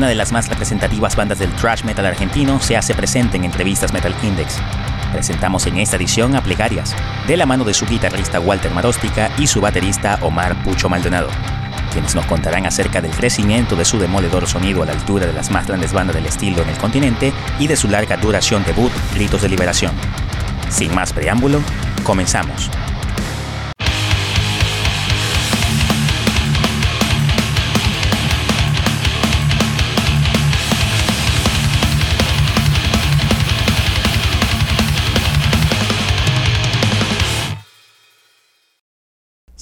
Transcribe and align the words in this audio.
una 0.00 0.08
de 0.08 0.14
las 0.14 0.32
más 0.32 0.48
representativas 0.48 1.14
bandas 1.14 1.40
del 1.40 1.52
thrash 1.52 1.84
metal 1.84 2.06
argentino 2.06 2.58
se 2.58 2.74
hace 2.74 2.94
presente 2.94 3.36
en 3.36 3.44
entrevistas 3.44 3.92
Metal 3.92 4.14
Index. 4.22 4.56
Presentamos 5.12 5.66
en 5.66 5.76
esta 5.76 5.96
edición 5.96 6.34
a 6.34 6.42
Plegarias, 6.42 6.96
de 7.26 7.36
la 7.36 7.44
mano 7.44 7.64
de 7.64 7.74
su 7.74 7.84
guitarrista 7.84 8.40
Walter 8.40 8.70
Marostica 8.70 9.30
y 9.36 9.46
su 9.46 9.60
baterista 9.60 10.18
Omar 10.22 10.56
Pucho 10.64 10.88
Maldonado, 10.88 11.28
quienes 11.92 12.14
nos 12.14 12.24
contarán 12.24 12.64
acerca 12.64 13.02
del 13.02 13.10
crecimiento 13.10 13.76
de 13.76 13.84
su 13.84 13.98
demoledor 13.98 14.46
sonido 14.46 14.82
a 14.82 14.86
la 14.86 14.92
altura 14.92 15.26
de 15.26 15.34
las 15.34 15.50
más 15.50 15.66
grandes 15.66 15.92
bandas 15.92 16.16
del 16.16 16.24
estilo 16.24 16.62
en 16.62 16.70
el 16.70 16.78
continente 16.78 17.34
y 17.58 17.66
de 17.66 17.76
su 17.76 17.86
larga 17.86 18.16
duración 18.16 18.64
debut, 18.64 18.92
Gritos 19.12 19.42
de 19.42 19.50
Liberación. 19.50 19.92
Sin 20.70 20.94
más 20.94 21.12
preámbulo, 21.12 21.60
comenzamos. 22.04 22.70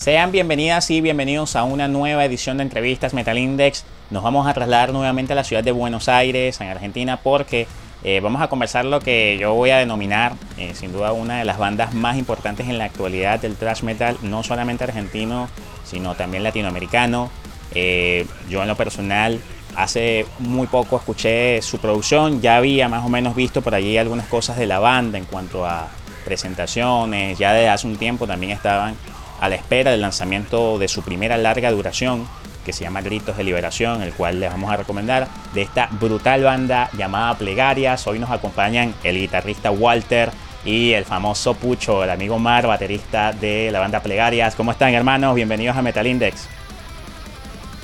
Sean 0.08 0.32
bienvenidas 0.32 0.90
y 0.90 1.02
bienvenidos 1.02 1.54
a 1.54 1.64
una 1.64 1.86
nueva 1.86 2.24
edición 2.24 2.56
de 2.56 2.62
entrevistas 2.62 3.12
Metal 3.12 3.36
Index. 3.36 3.84
Nos 4.08 4.22
vamos 4.22 4.46
a 4.46 4.54
trasladar 4.54 4.90
nuevamente 4.90 5.34
a 5.34 5.36
la 5.36 5.44
ciudad 5.44 5.62
de 5.62 5.70
Buenos 5.70 6.08
Aires, 6.08 6.62
en 6.62 6.68
Argentina, 6.68 7.18
porque 7.18 7.66
eh, 8.02 8.20
vamos 8.20 8.40
a 8.40 8.48
conversar 8.48 8.86
lo 8.86 9.00
que 9.00 9.36
yo 9.38 9.52
voy 9.52 9.68
a 9.68 9.76
denominar, 9.76 10.32
eh, 10.56 10.72
sin 10.74 10.92
duda, 10.92 11.12
una 11.12 11.40
de 11.40 11.44
las 11.44 11.58
bandas 11.58 11.92
más 11.92 12.16
importantes 12.16 12.68
en 12.68 12.78
la 12.78 12.84
actualidad 12.84 13.38
del 13.38 13.56
thrash 13.56 13.82
metal, 13.82 14.16
no 14.22 14.42
solamente 14.42 14.84
argentino, 14.84 15.50
sino 15.84 16.14
también 16.14 16.42
latinoamericano. 16.42 17.28
Eh, 17.74 18.26
yo 18.48 18.62
en 18.62 18.68
lo 18.68 18.76
personal, 18.76 19.38
hace 19.76 20.24
muy 20.38 20.68
poco 20.68 20.96
escuché 20.96 21.60
su 21.60 21.80
producción, 21.80 22.40
ya 22.40 22.56
había 22.56 22.88
más 22.88 23.04
o 23.04 23.10
menos 23.10 23.36
visto 23.36 23.60
por 23.60 23.74
allí 23.74 23.98
algunas 23.98 24.26
cosas 24.28 24.56
de 24.56 24.64
la 24.64 24.78
banda 24.78 25.18
en 25.18 25.26
cuanto 25.26 25.66
a 25.66 25.90
presentaciones, 26.24 27.36
ya 27.36 27.52
desde 27.52 27.68
hace 27.68 27.86
un 27.86 27.98
tiempo 27.98 28.26
también 28.26 28.52
estaban 28.52 28.96
a 29.40 29.48
la 29.48 29.54
espera 29.54 29.90
del 29.90 30.00
lanzamiento 30.00 30.78
de 30.78 30.88
su 30.88 31.02
primera 31.02 31.36
larga 31.36 31.70
duración 31.70 32.26
que 32.68 32.72
se 32.74 32.84
llama 32.84 33.00
Gritos 33.00 33.38
de 33.38 33.44
Liberación, 33.44 34.02
el 34.02 34.12
cual 34.12 34.40
les 34.40 34.50
vamos 34.50 34.70
a 34.70 34.76
recomendar, 34.76 35.26
de 35.54 35.62
esta 35.62 35.88
brutal 35.92 36.42
banda 36.42 36.90
llamada 36.92 37.38
Plegarias. 37.38 38.06
Hoy 38.06 38.18
nos 38.18 38.30
acompañan 38.30 38.94
el 39.04 39.18
guitarrista 39.18 39.70
Walter 39.70 40.30
y 40.66 40.92
el 40.92 41.06
famoso 41.06 41.54
Pucho, 41.54 42.04
el 42.04 42.10
amigo 42.10 42.38
Mar, 42.38 42.66
baterista 42.66 43.32
de 43.32 43.70
la 43.72 43.80
banda 43.80 44.00
Plegarias. 44.00 44.54
¿Cómo 44.54 44.72
están 44.72 44.92
hermanos? 44.92 45.34
Bienvenidos 45.34 45.78
a 45.78 45.80
Metal 45.80 46.06
Index. 46.06 46.46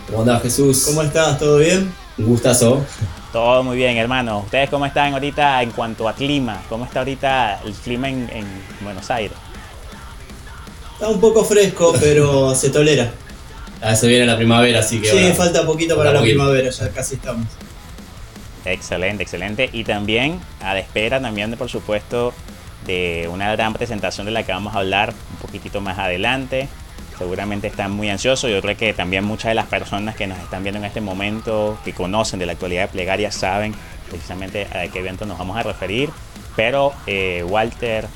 ¿Cómo 0.06 0.20
andas 0.20 0.42
Jesús? 0.42 0.84
¿Cómo 0.86 1.00
estás? 1.00 1.39
¿Todo 1.39 1.56
bien? 1.56 1.91
Un 2.18 2.27
gustazo. 2.27 2.84
Todo 3.33 3.64
muy 3.64 3.78
bien, 3.78 3.96
hermano. 3.96 4.41
¿Ustedes 4.41 4.68
cómo 4.68 4.84
están 4.84 5.14
ahorita 5.14 5.62
en 5.62 5.70
cuanto 5.70 6.06
a 6.11 6.12
clima? 6.12 6.61
¿Cómo 6.68 6.84
está 6.84 6.98
ahorita 6.98 7.62
el 7.64 7.72
clima 7.72 8.11
en 8.11 8.46
Buenos 8.83 9.11
Aires? 9.11 9.39
Está 11.05 11.12
un 11.12 11.20
poco 11.20 11.44
fresco, 11.44 11.94
pero 12.00 12.55
se 12.55 12.70
tolera. 12.70 13.12
Ah, 13.83 13.94
se 13.94 14.08
viene 14.08 14.24
la 14.24 14.38
primavera, 14.38 14.78
así 14.78 15.02
que. 15.02 15.11
Sí, 15.11 15.34
falta 15.34 15.66
poquito 15.66 15.98
para 15.98 16.14
la 16.14 16.22
primavera, 16.22 16.70
ya 16.70 16.88
casi 16.88 17.16
estamos. 17.16 17.46
Excelente, 18.64 19.22
excelente. 19.22 19.69
Y 19.70 19.84
también 19.84 20.41
a 20.62 20.72
la 20.72 20.80
espera 20.80 21.20
también, 21.20 21.50
de, 21.50 21.58
por 21.58 21.69
supuesto, 21.69 22.33
de 22.86 23.28
una 23.30 23.52
gran 23.52 23.74
presentación 23.74 24.24
de 24.24 24.33
la 24.33 24.44
que 24.44 24.52
vamos 24.52 24.74
a 24.74 24.78
hablar 24.78 25.12
un 25.33 25.36
poquitito 25.46 25.83
más 25.83 25.98
adelante. 25.98 26.70
Seguramente 27.18 27.66
están 27.66 27.91
muy 27.91 28.08
ansiosos. 28.08 28.50
Yo 28.50 28.62
creo 28.62 28.74
que 28.74 28.94
también 28.94 29.24
muchas 29.24 29.50
de 29.50 29.56
las 29.56 29.66
personas 29.66 30.16
que 30.16 30.27
nos 30.27 30.39
están 30.39 30.62
viendo 30.62 30.78
en 30.78 30.86
este 30.86 31.02
momento, 31.02 31.78
que 31.84 31.92
conocen 31.92 32.39
de 32.39 32.46
la 32.46 32.52
actualidad 32.52 32.84
de 32.84 32.89
plegaria, 32.89 33.30
saben 33.30 33.74
precisamente 34.08 34.68
a 34.72 34.89
qué 34.91 35.00
evento 35.00 35.27
nos 35.27 35.36
vamos 35.36 35.58
a 35.58 35.64
referir. 35.64 36.08
Pero 36.56 36.94
eh, 37.06 37.44
Walter, 37.46 38.06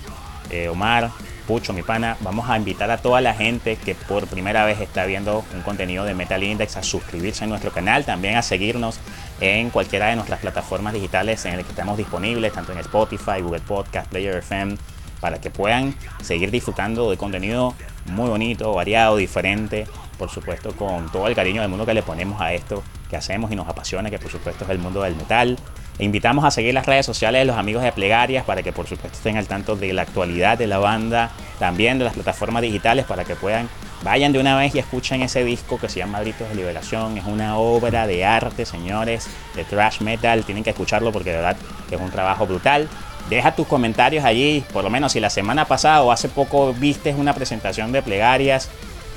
eh, 0.49 0.71
Omar, 0.71 1.11
Pucho, 1.49 1.73
mi 1.73 1.83
pana, 1.83 2.19
vamos 2.21 2.51
a 2.51 2.59
invitar 2.59 2.91
a 2.91 2.99
toda 2.99 3.23
la 3.23 3.33
gente 3.33 3.77
que 3.77 3.95
por 3.95 4.27
primera 4.27 4.67
vez 4.67 4.83
está 4.83 5.07
viendo 5.07 5.43
un 5.55 5.63
contenido 5.63 6.05
de 6.05 6.13
Metal 6.13 6.43
Index 6.43 6.77
a 6.77 6.83
suscribirse 6.83 7.45
a 7.45 7.47
nuestro 7.47 7.73
canal, 7.73 8.05
también 8.05 8.37
a 8.37 8.43
seguirnos 8.43 9.01
en 9.41 9.71
cualquiera 9.71 10.09
de 10.09 10.17
nuestras 10.17 10.41
plataformas 10.41 10.93
digitales 10.93 11.47
en 11.47 11.57
las 11.57 11.65
que 11.65 11.71
estamos 11.71 11.97
disponibles, 11.97 12.53
tanto 12.53 12.73
en 12.73 12.79
Spotify, 12.81 13.41
Google 13.41 13.63
Podcast, 13.63 14.11
Player 14.11 14.37
FM, 14.37 14.77
para 15.21 15.41
que 15.41 15.49
puedan 15.49 15.95
seguir 16.23 16.51
disfrutando 16.51 17.11
de 17.11 17.17
contenido 17.17 17.75
muy 18.05 18.29
bonito, 18.29 18.75
variado, 18.75 19.17
diferente, 19.17 19.87
por 20.19 20.29
supuesto 20.29 20.77
con 20.77 21.11
todo 21.11 21.29
el 21.29 21.35
cariño 21.35 21.63
del 21.63 21.71
mundo 21.71 21.87
que 21.87 21.95
le 21.95 22.03
ponemos 22.03 22.43
a 22.43 22.53
esto 22.53 22.83
que 23.09 23.17
hacemos 23.17 23.51
y 23.51 23.57
nos 23.57 23.67
apasiona, 23.67 24.11
que 24.11 24.19
por 24.19 24.31
supuesto 24.31 24.65
es 24.65 24.71
el 24.71 24.81
mundo 24.81 25.01
del 25.01 25.17
metal. 25.17 25.57
E 25.99 26.05
invitamos 26.05 26.45
a 26.45 26.51
seguir 26.53 26.75
las 26.75 26.87
redes 26.87 27.05
sociales 27.05 27.41
de 27.41 27.45
los 27.45 27.57
amigos 27.57 27.83
de 27.83 27.91
Plegarias 27.91 28.45
para 28.45 28.63
que 28.63 28.73
por 28.73 28.87
supuesto 28.87 29.17
estén 29.17 29.37
al 29.37 29.49
tanto 29.49 29.75
de 29.75 29.93
la 29.93 30.03
actualidad 30.03 30.57
de 30.57 30.69
la 30.69 30.79
banda, 30.79 31.33
también 31.59 31.99
de 31.99 32.05
las 32.05 32.15
plataformas 32.15 32.63
digitales 32.63 33.05
para 33.05 33.25
que 33.25 33.35
puedan, 33.35 33.69
vayan 34.05 34.33
de 34.33 34.39
una 34.39 34.57
vez 34.57 34.77
y 34.77 34.79
escuchen 34.79 35.23
ese 35.23 35.43
disco 35.43 35.79
que 35.79 35.89
se 35.89 35.99
llama 35.99 36.21
Gritos 36.21 36.49
de 36.49 36.55
Liberación. 36.55 37.19
Es 37.19 37.25
una 37.25 37.59
obra 37.59 38.07
de 38.07 38.25
arte, 38.25 38.65
señores, 38.65 39.29
de 39.57 39.65
thrash 39.65 40.01
metal. 40.01 40.45
Tienen 40.45 40.63
que 40.63 40.71
escucharlo 40.71 41.11
porque 41.11 41.31
de 41.31 41.37
verdad 41.37 41.57
es 41.91 42.01
un 42.01 42.11
trabajo 42.11 42.47
brutal. 42.47 42.89
Deja 43.29 43.57
tus 43.57 43.67
comentarios 43.67 44.25
allí, 44.25 44.65
por 44.73 44.85
lo 44.85 44.91
menos 44.91 45.13
si 45.13 45.21
la 45.21 45.31
semana 45.31 45.65
pasada 45.65 46.03
o 46.03 46.13
hace 46.13 46.29
poco 46.29 46.73
viste 46.75 47.13
una 47.13 47.35
presentación 47.35 47.91
de 47.91 48.03
Plegarias, 48.03 48.71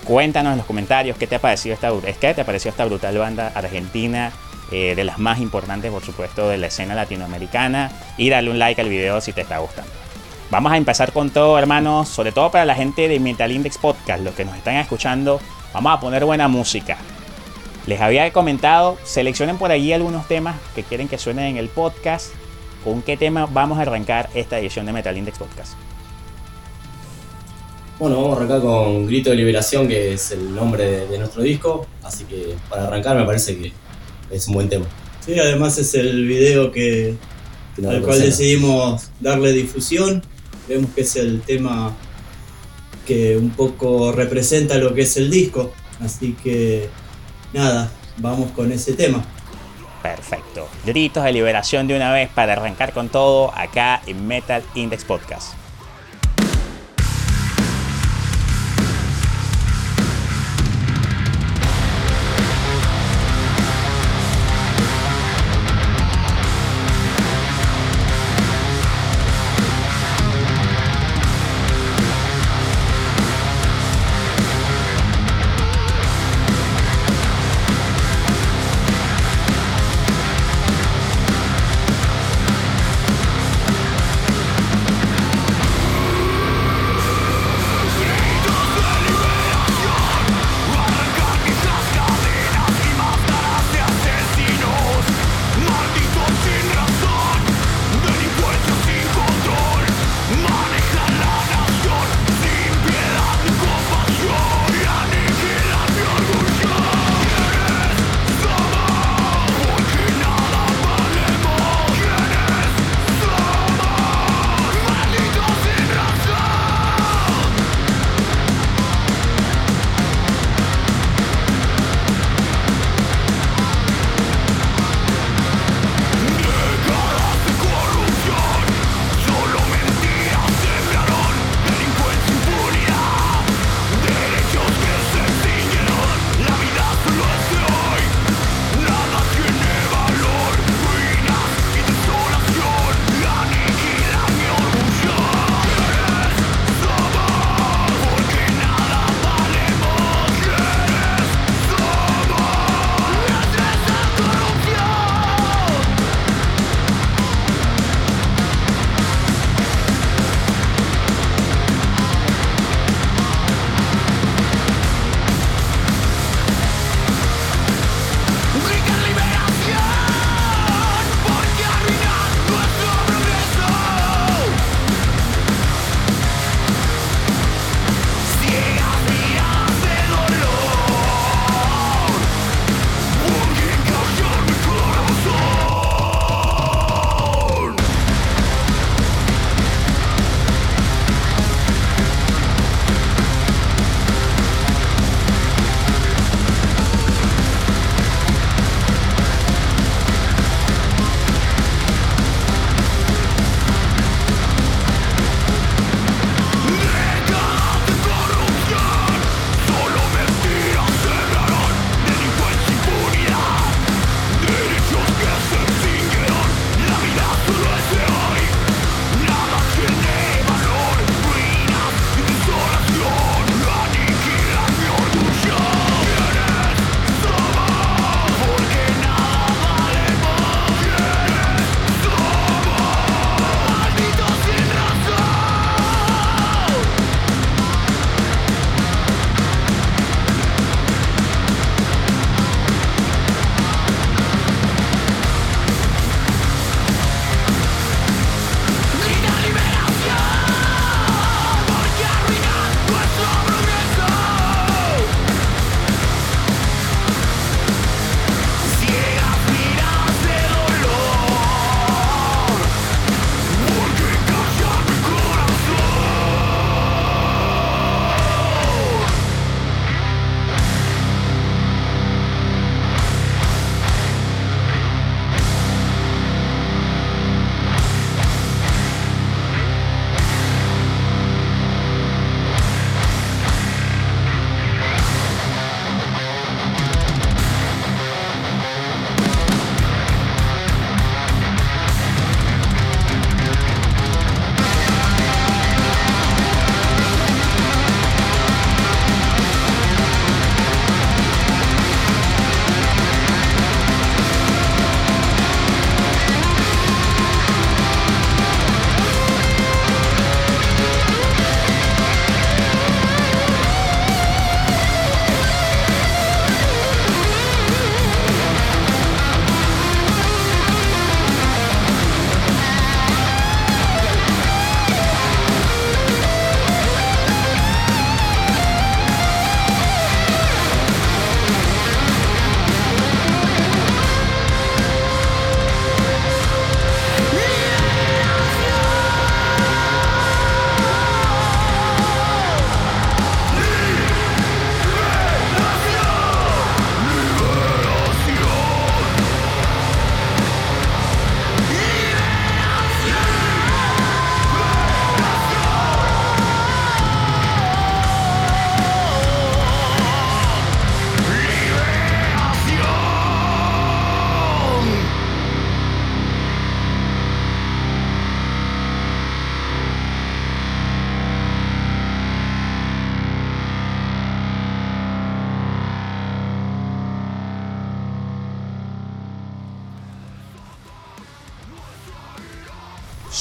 cuéntanos 0.04 0.54
en 0.54 0.58
los 0.58 0.66
comentarios 0.66 1.16
qué 1.16 1.28
te 1.28 1.36
ha 1.36 1.40
parecido 1.40 1.76
esta, 1.76 1.92
qué 2.20 2.34
te 2.34 2.42
ha 2.42 2.46
parecido 2.46 2.72
esta 2.72 2.86
brutal 2.86 3.18
banda 3.20 3.52
argentina 3.54 4.32
eh, 4.72 4.96
de 4.96 5.04
las 5.04 5.20
más 5.20 5.40
importantes, 5.40 5.92
por 5.92 6.04
supuesto, 6.04 6.50
de 6.50 6.58
la 6.58 6.68
escena 6.68 6.96
latinoamericana. 6.96 7.92
Y 8.18 8.30
dale 8.30 8.50
un 8.50 8.60
like 8.60 8.80
al 8.82 8.90
video 8.90 9.22
si 9.22 9.34
te 9.34 9.42
está 9.42 9.60
gustando. 9.60 9.92
Vamos 10.50 10.72
a 10.72 10.78
empezar 10.78 11.14
con 11.14 11.30
todo, 11.30 11.58
hermanos, 11.58 12.10
sobre 12.10 12.32
todo 12.32 12.52
para 12.52 12.66
la 12.66 12.76
gente 12.76 13.08
de 13.08 13.20
Metal 13.20 13.52
Index 13.52 13.78
Podcast, 13.78 14.24
los 14.24 14.36
que 14.36 14.44
nos 14.44 14.56
están 14.56 14.76
escuchando. 14.76 15.40
Vamos 15.74 15.94
a 15.94 16.00
poner 16.00 16.26
buena 16.26 16.48
música. 16.48 16.98
Les 17.88 18.00
había 18.02 18.32
comentado, 18.34 18.98
seleccionen 19.04 19.58
por 19.58 19.72
ahí 19.72 19.94
algunos 19.94 20.28
temas 20.28 20.56
que 20.76 20.84
quieren 20.84 21.08
que 21.08 21.18
suenen 21.18 21.46
en 21.46 21.58
el 21.58 21.70
podcast. 21.70 22.34
¿Con 22.84 23.02
qué 23.02 23.16
tema 23.16 23.46
vamos 23.46 23.80
a 23.80 23.84
arrancar 23.84 24.30
esta 24.34 24.60
edición 24.60 24.86
de 24.86 24.94
Metal 24.94 25.18
Index 25.18 25.38
Podcast? 25.38 25.74
Bueno, 27.98 28.18
vamos 28.18 28.34
a 28.34 28.38
arrancar 28.38 28.62
con 28.62 29.06
Grito 29.06 29.30
de 29.30 29.36
Liberación, 29.36 29.88
que 29.88 30.14
es 30.14 30.32
el 30.32 30.54
nombre 30.54 31.06
de 31.08 31.18
nuestro 31.18 31.44
disco. 31.44 31.86
Así 32.04 32.26
que 32.26 32.56
para 32.70 32.88
arrancar 32.88 33.16
me 33.16 33.26
parece 33.26 33.58
que 33.58 33.72
es 34.32 34.48
un 34.48 34.54
buen 34.54 34.70
tema. 34.70 34.86
Sí, 35.26 35.40
además 35.40 35.78
es 35.78 35.94
el 35.94 36.28
video 36.28 36.72
que, 36.72 37.16
al 37.88 38.02
cual 38.02 38.22
decidimos 38.22 39.10
darle 39.20 39.54
difusión. 39.54 40.24
Vemos 40.68 40.92
que 40.96 41.02
es 41.02 41.16
el 41.16 41.42
tema 41.42 41.96
que 43.06 43.38
un 43.38 43.52
poco 43.52 44.12
representa 44.12 44.78
lo 44.78 44.94
que 44.94 45.02
es 45.02 45.18
el 45.18 45.30
disco. 45.30 45.72
Así 46.00 46.36
que 46.44 46.90
nada, 47.54 47.92
vamos 48.18 48.52
con 48.52 48.72
ese 48.72 48.94
tema. 48.94 49.24
Perfecto. 50.02 50.68
Gritos 50.86 51.24
de 51.24 51.32
liberación 51.32 51.88
de 51.88 51.96
una 51.96 52.12
vez 52.12 52.30
para 52.30 52.54
arrancar 52.54 52.94
con 52.94 53.10
todo 53.10 53.54
acá 53.56 54.02
en 54.08 54.28
Metal 54.28 54.64
Index 54.74 55.04
Podcast. 55.04 55.61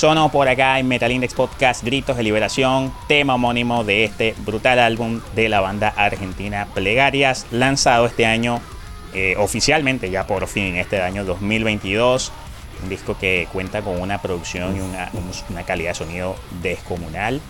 Sonó 0.00 0.30
por 0.30 0.48
acá 0.48 0.78
en 0.78 0.88
Metal 0.88 1.12
Index 1.12 1.34
Podcast 1.34 1.84
Gritos 1.84 2.16
de 2.16 2.22
Liberación, 2.22 2.90
tema 3.06 3.34
homónimo 3.34 3.84
de 3.84 4.04
este 4.04 4.34
brutal 4.46 4.78
álbum 4.78 5.20
de 5.34 5.50
la 5.50 5.60
banda 5.60 5.92
argentina 5.94 6.66
Plegarias, 6.72 7.46
lanzado 7.50 8.06
este 8.06 8.24
año 8.24 8.62
eh, 9.12 9.34
oficialmente, 9.36 10.10
ya 10.10 10.26
por 10.26 10.46
fin, 10.46 10.76
este 10.76 11.02
año 11.02 11.26
2022. 11.26 12.32
Un 12.82 12.88
disco 12.88 13.18
que 13.18 13.46
cuenta 13.52 13.82
con 13.82 14.00
una 14.00 14.22
producción 14.22 14.74
y 14.74 14.80
una, 14.80 15.10
una 15.50 15.64
calidad 15.64 15.90
de 15.90 15.96
sonido 15.96 16.36
descomunal. 16.62 17.42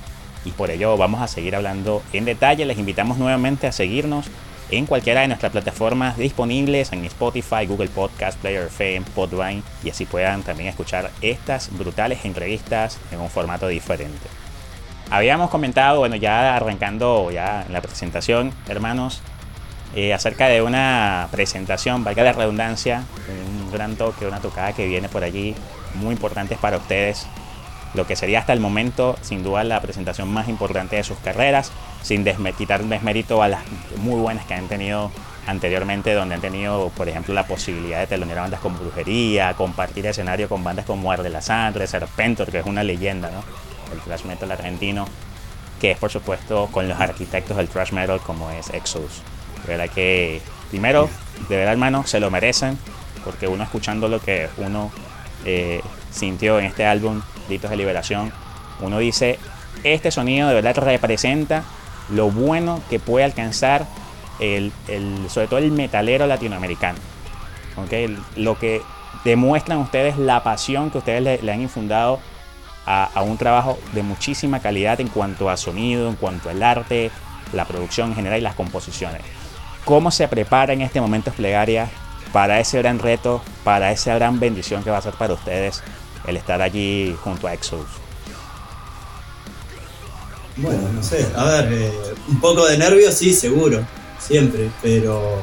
Y 0.44 0.50
por 0.50 0.72
ello 0.72 0.96
vamos 0.96 1.22
a 1.22 1.28
seguir 1.28 1.54
hablando 1.54 2.02
en 2.12 2.24
detalle. 2.24 2.64
Les 2.64 2.78
invitamos 2.78 3.16
nuevamente 3.16 3.68
a 3.68 3.72
seguirnos 3.72 4.26
en 4.70 4.86
cualquiera 4.86 5.22
de 5.22 5.28
nuestras 5.28 5.52
plataformas 5.52 6.16
disponibles 6.16 6.92
en 6.92 7.04
Spotify, 7.04 7.66
Google 7.66 7.88
Podcast, 7.88 8.38
Player 8.38 8.66
FM, 8.66 9.06
Podvine 9.14 9.62
y 9.82 9.90
así 9.90 10.06
puedan 10.06 10.42
también 10.42 10.68
escuchar 10.68 11.10
estas 11.20 11.76
brutales 11.76 12.24
entrevistas 12.24 12.98
en 13.10 13.20
un 13.20 13.30
formato 13.30 13.66
diferente. 13.68 14.28
Habíamos 15.10 15.50
comentado, 15.50 15.98
bueno, 15.98 16.16
ya 16.16 16.54
arrancando 16.54 17.30
ya 17.32 17.64
en 17.66 17.72
la 17.72 17.80
presentación, 17.80 18.52
hermanos, 18.68 19.22
eh, 19.96 20.14
acerca 20.14 20.46
de 20.46 20.62
una 20.62 21.26
presentación, 21.32 22.04
valga 22.04 22.22
la 22.22 22.32
redundancia, 22.32 23.02
un 23.28 23.72
gran 23.72 23.96
toque, 23.96 24.26
una 24.26 24.40
tocada 24.40 24.72
que 24.72 24.86
viene 24.86 25.08
por 25.08 25.24
allí, 25.24 25.56
muy 25.94 26.12
importante 26.12 26.56
para 26.56 26.76
ustedes 26.76 27.26
lo 27.94 28.06
que 28.06 28.16
sería 28.16 28.38
hasta 28.38 28.52
el 28.52 28.60
momento 28.60 29.16
sin 29.22 29.42
duda 29.42 29.64
la 29.64 29.80
presentación 29.80 30.28
más 30.28 30.48
importante 30.48 30.96
de 30.96 31.04
sus 31.04 31.18
carreras, 31.18 31.72
sin 32.02 32.24
quitar 32.56 32.84
desmérito 32.84 33.42
a 33.42 33.48
las 33.48 33.62
muy 33.96 34.20
buenas 34.20 34.44
que 34.46 34.54
han 34.54 34.68
tenido 34.68 35.10
anteriormente, 35.46 36.14
donde 36.14 36.36
han 36.36 36.40
tenido, 36.40 36.90
por 36.90 37.08
ejemplo, 37.08 37.34
la 37.34 37.46
posibilidad 37.46 38.00
de 38.00 38.06
telonear 38.06 38.40
bandas 38.40 38.60
como 38.60 38.78
Brujería, 38.78 39.54
compartir 39.54 40.06
escenario 40.06 40.48
con 40.48 40.62
bandas 40.62 40.84
como 40.84 41.02
Muerde 41.02 41.28
la 41.28 41.40
Sangre, 41.40 41.86
Serpentor, 41.86 42.50
que 42.50 42.58
es 42.58 42.66
una 42.66 42.84
leyenda, 42.84 43.30
¿no? 43.30 43.42
El 43.92 44.00
thrash 44.00 44.24
metal 44.24 44.50
argentino, 44.52 45.06
que 45.80 45.90
es 45.90 45.98
por 45.98 46.10
supuesto 46.10 46.68
con 46.70 46.88
los 46.88 47.00
arquitectos 47.00 47.56
del 47.56 47.68
thrash 47.68 47.92
metal 47.92 48.20
como 48.20 48.50
es 48.50 48.70
Exodus. 48.70 49.22
De 49.66 49.76
verdad 49.76 49.92
que, 49.92 50.40
primero, 50.70 51.08
de 51.48 51.56
verdad 51.56 51.72
hermano, 51.72 52.06
se 52.06 52.20
lo 52.20 52.30
merecen, 52.30 52.78
porque 53.24 53.48
uno 53.48 53.64
escuchando 53.64 54.08
lo 54.08 54.20
que 54.20 54.48
uno 54.58 54.90
eh, 55.44 55.80
sintió 56.10 56.58
en 56.58 56.66
este 56.66 56.86
álbum, 56.86 57.22
Gritos 57.50 57.70
de 57.70 57.76
Liberación, 57.76 58.32
uno 58.80 58.98
dice, 58.98 59.38
este 59.84 60.10
sonido 60.10 60.48
de 60.48 60.54
verdad 60.54 60.76
representa 60.76 61.64
lo 62.08 62.30
bueno 62.30 62.80
que 62.88 62.98
puede 62.98 63.24
alcanzar 63.24 63.86
el, 64.40 64.72
sobre 65.28 65.48
todo 65.48 65.58
el 65.58 65.70
metalero 65.72 66.26
latinoamericano. 66.26 66.98
¿okay? 67.76 68.16
Lo 68.36 68.58
que 68.58 68.82
demuestran 69.24 69.78
ustedes 69.78 70.16
la 70.16 70.42
pasión 70.42 70.90
que 70.90 70.98
ustedes 70.98 71.42
le, 71.42 71.52
han 71.52 71.60
infundado 71.60 72.20
a, 72.86 73.22
un 73.22 73.36
trabajo 73.36 73.78
de 73.92 74.02
muchísima 74.02 74.60
calidad 74.60 75.00
en 75.00 75.08
cuanto 75.08 75.50
a 75.50 75.56
sonido, 75.56 76.08
en 76.08 76.16
cuanto 76.16 76.50
al 76.50 76.62
arte, 76.62 77.10
la 77.52 77.64
producción 77.64 78.10
en 78.10 78.16
general 78.16 78.38
y 78.38 78.42
las 78.42 78.54
composiciones. 78.54 79.22
¿Cómo 79.84 80.10
se 80.10 80.26
prepara 80.28 80.72
en 80.72 80.82
este 80.82 81.00
momento 81.00 81.30
Plegaria 81.30 81.88
para 82.32 82.60
ese 82.60 82.78
gran 82.78 82.98
reto, 82.98 83.42
para 83.64 83.92
esa 83.92 84.14
gran 84.14 84.40
bendición 84.40 84.82
que 84.82 84.90
va 84.90 84.98
a 84.98 85.02
ser 85.02 85.14
para 85.14 85.34
ustedes 85.34 85.82
el 86.26 86.36
estar 86.36 86.60
allí 86.62 87.16
junto 87.22 87.46
a 87.46 87.54
Exodus? 87.54 87.88
Bueno, 90.56 90.88
no 90.92 91.02
sé, 91.02 91.26
a 91.34 91.44
ver, 91.44 91.72
eh, 91.72 91.92
un 92.28 92.40
poco 92.40 92.66
de 92.66 92.76
nervios 92.76 93.14
sí, 93.14 93.32
seguro, 93.32 93.86
siempre, 94.18 94.70
pero 94.82 95.42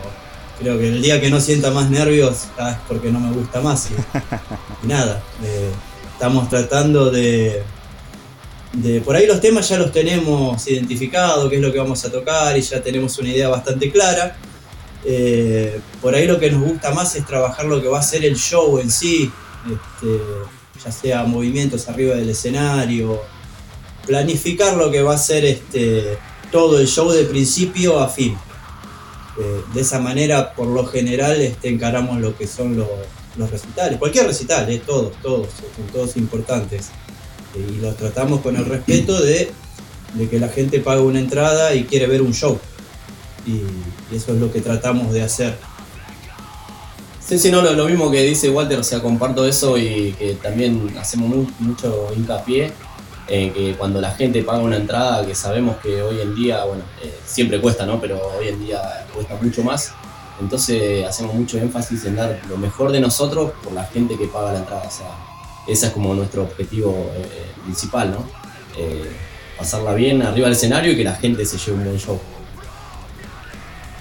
creo 0.59 0.77
que 0.77 0.89
el 0.89 1.01
día 1.01 1.19
que 1.19 1.29
no 1.29 1.39
sienta 1.39 1.71
más 1.71 1.89
nervios 1.89 2.47
ah, 2.57 2.71
es 2.71 2.77
porque 2.87 3.11
no 3.11 3.19
me 3.19 3.31
gusta 3.31 3.61
más. 3.61 3.89
Y, 3.89 3.95
nada, 4.87 5.23
eh, 5.43 5.71
estamos 6.13 6.49
tratando 6.49 7.09
de, 7.09 7.63
de, 8.73 9.01
por 9.01 9.15
ahí 9.15 9.25
los 9.25 9.41
temas 9.41 9.69
ya 9.69 9.77
los 9.77 9.91
tenemos 9.91 10.67
identificados, 10.67 11.49
qué 11.49 11.55
es 11.55 11.61
lo 11.61 11.71
que 11.71 11.79
vamos 11.79 12.03
a 12.05 12.11
tocar 12.11 12.57
y 12.57 12.61
ya 12.61 12.81
tenemos 12.81 13.17
una 13.17 13.29
idea 13.29 13.49
bastante 13.49 13.91
clara. 13.91 14.37
Eh, 15.05 15.79
por 16.01 16.13
ahí 16.15 16.27
lo 16.27 16.39
que 16.39 16.51
nos 16.51 16.61
gusta 16.61 16.91
más 16.91 17.15
es 17.15 17.25
trabajar 17.25 17.65
lo 17.65 17.81
que 17.81 17.87
va 17.87 17.99
a 17.99 18.03
ser 18.03 18.25
el 18.25 18.35
show 18.35 18.79
en 18.79 18.91
sí, 18.91 19.31
este, 19.65 20.19
ya 20.83 20.91
sea 20.91 21.23
movimientos 21.23 21.87
arriba 21.89 22.15
del 22.15 22.29
escenario, 22.29 23.21
planificar 24.05 24.77
lo 24.77 24.89
que 24.89 25.01
va 25.01 25.15
a 25.15 25.17
ser 25.17 25.45
este, 25.45 26.17
todo 26.51 26.79
el 26.79 26.87
show 26.87 27.11
de 27.11 27.25
principio 27.25 27.99
a 27.99 28.07
fin. 28.07 28.37
Eh, 29.39 29.61
de 29.73 29.81
esa 29.81 29.99
manera, 29.99 30.53
por 30.53 30.67
lo 30.67 30.85
general, 30.85 31.39
este, 31.41 31.69
encaramos 31.69 32.19
lo 32.19 32.35
que 32.35 32.47
son 32.47 32.75
los, 32.75 32.87
recitales, 33.51 33.99
cualquier 33.99 34.25
recital, 34.25 34.67
eh, 34.67 34.81
todos, 34.83 35.13
todos, 35.21 35.49
son 35.75 35.85
todos 35.93 36.17
importantes. 36.17 36.87
Eh, 37.55 37.73
y 37.77 37.81
los 37.81 37.95
tratamos 37.95 38.41
con 38.41 38.55
el 38.55 38.65
respeto 38.65 39.21
de, 39.21 39.51
de 40.15 40.29
que 40.29 40.39
la 40.39 40.49
gente 40.49 40.79
paga 40.79 41.01
una 41.01 41.19
entrada 41.19 41.75
y 41.75 41.83
quiere 41.83 42.07
ver 42.07 42.23
un 42.23 42.33
show. 42.33 42.59
Y, 43.45 43.61
eso 44.15 44.33
es 44.33 44.39
lo 44.39 44.51
que 44.51 44.61
tratamos 44.61 45.13
de 45.13 45.21
hacer. 45.21 45.57
Sí, 47.27 47.37
sí, 47.37 47.51
no, 47.51 47.61
lo, 47.61 47.85
mismo 47.85 48.09
que 48.09 48.23
dice 48.23 48.49
Walter, 48.49 48.79
o 48.79 48.83
sea, 48.83 49.01
comparto 49.01 49.45
eso 49.45 49.77
y 49.77 50.13
que 50.17 50.35
también 50.35 50.95
hacemos 50.97 51.45
mucho 51.59 52.07
hincapié 52.15 52.71
en 53.27 53.51
que 53.51 53.75
cuando 53.75 53.99
la 53.99 54.11
gente 54.11 54.43
paga 54.43 54.59
una 54.59 54.77
entrada, 54.77 55.25
que 55.25 55.35
sabemos 55.35 55.75
que 55.83 56.01
hoy 56.01 56.21
en 56.21 56.33
día, 56.33 56.63
bueno, 56.63 56.83
eh, 57.03 57.13
siempre 57.25 57.59
cuesta, 57.59 57.85
¿no? 57.85 57.99
Pero 57.99 58.21
hoy 58.39 58.47
en 58.47 58.65
día 58.65 59.05
cuesta 59.13 59.37
mucho 59.41 59.61
más. 59.61 59.91
Entonces 60.39 61.05
hacemos 61.05 61.35
mucho 61.35 61.57
énfasis 61.57 62.05
en 62.05 62.15
dar 62.15 62.39
lo 62.47 62.55
mejor 62.55 62.93
de 62.93 63.01
nosotros 63.01 63.51
por 63.61 63.73
la 63.73 63.83
gente 63.83 64.17
que 64.17 64.27
paga 64.27 64.53
la 64.53 64.59
entrada. 64.59 64.83
O 64.87 64.91
sea, 64.91 65.07
ese 65.67 65.87
es 65.87 65.91
como 65.91 66.13
nuestro 66.13 66.43
objetivo 66.43 67.11
eh, 67.13 67.23
eh, 67.23 67.45
principal, 67.65 68.11
¿no? 68.11 68.25
pasarla 69.57 69.95
bien 69.95 70.21
arriba 70.21 70.45
del 70.45 70.55
escenario 70.55 70.91
y 70.91 70.95
que 70.95 71.03
la 71.03 71.15
gente 71.15 71.43
se 71.45 71.57
lleve 71.57 71.79
un 71.79 71.85
buen 71.85 71.97
show. 71.97 72.21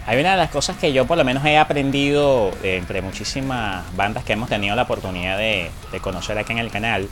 Hay 0.07 0.21
una 0.21 0.33
de 0.33 0.37
las 0.37 0.51
cosas 0.51 0.77
que 0.77 0.93
yo 0.93 1.05
por 1.05 1.19
lo 1.19 1.25
menos 1.25 1.45
he 1.45 1.59
aprendido 1.59 2.53
entre 2.63 3.03
muchísimas 3.03 3.85
bandas 3.97 4.23
que 4.23 4.35
hemos 4.35 4.49
tenido 4.49 4.77
la 4.77 4.83
oportunidad 4.83 5.37
de, 5.37 5.71
conocer 6.01 6.39
aquí 6.39 6.53
en 6.53 6.59
el 6.59 6.71
canal, 6.71 7.09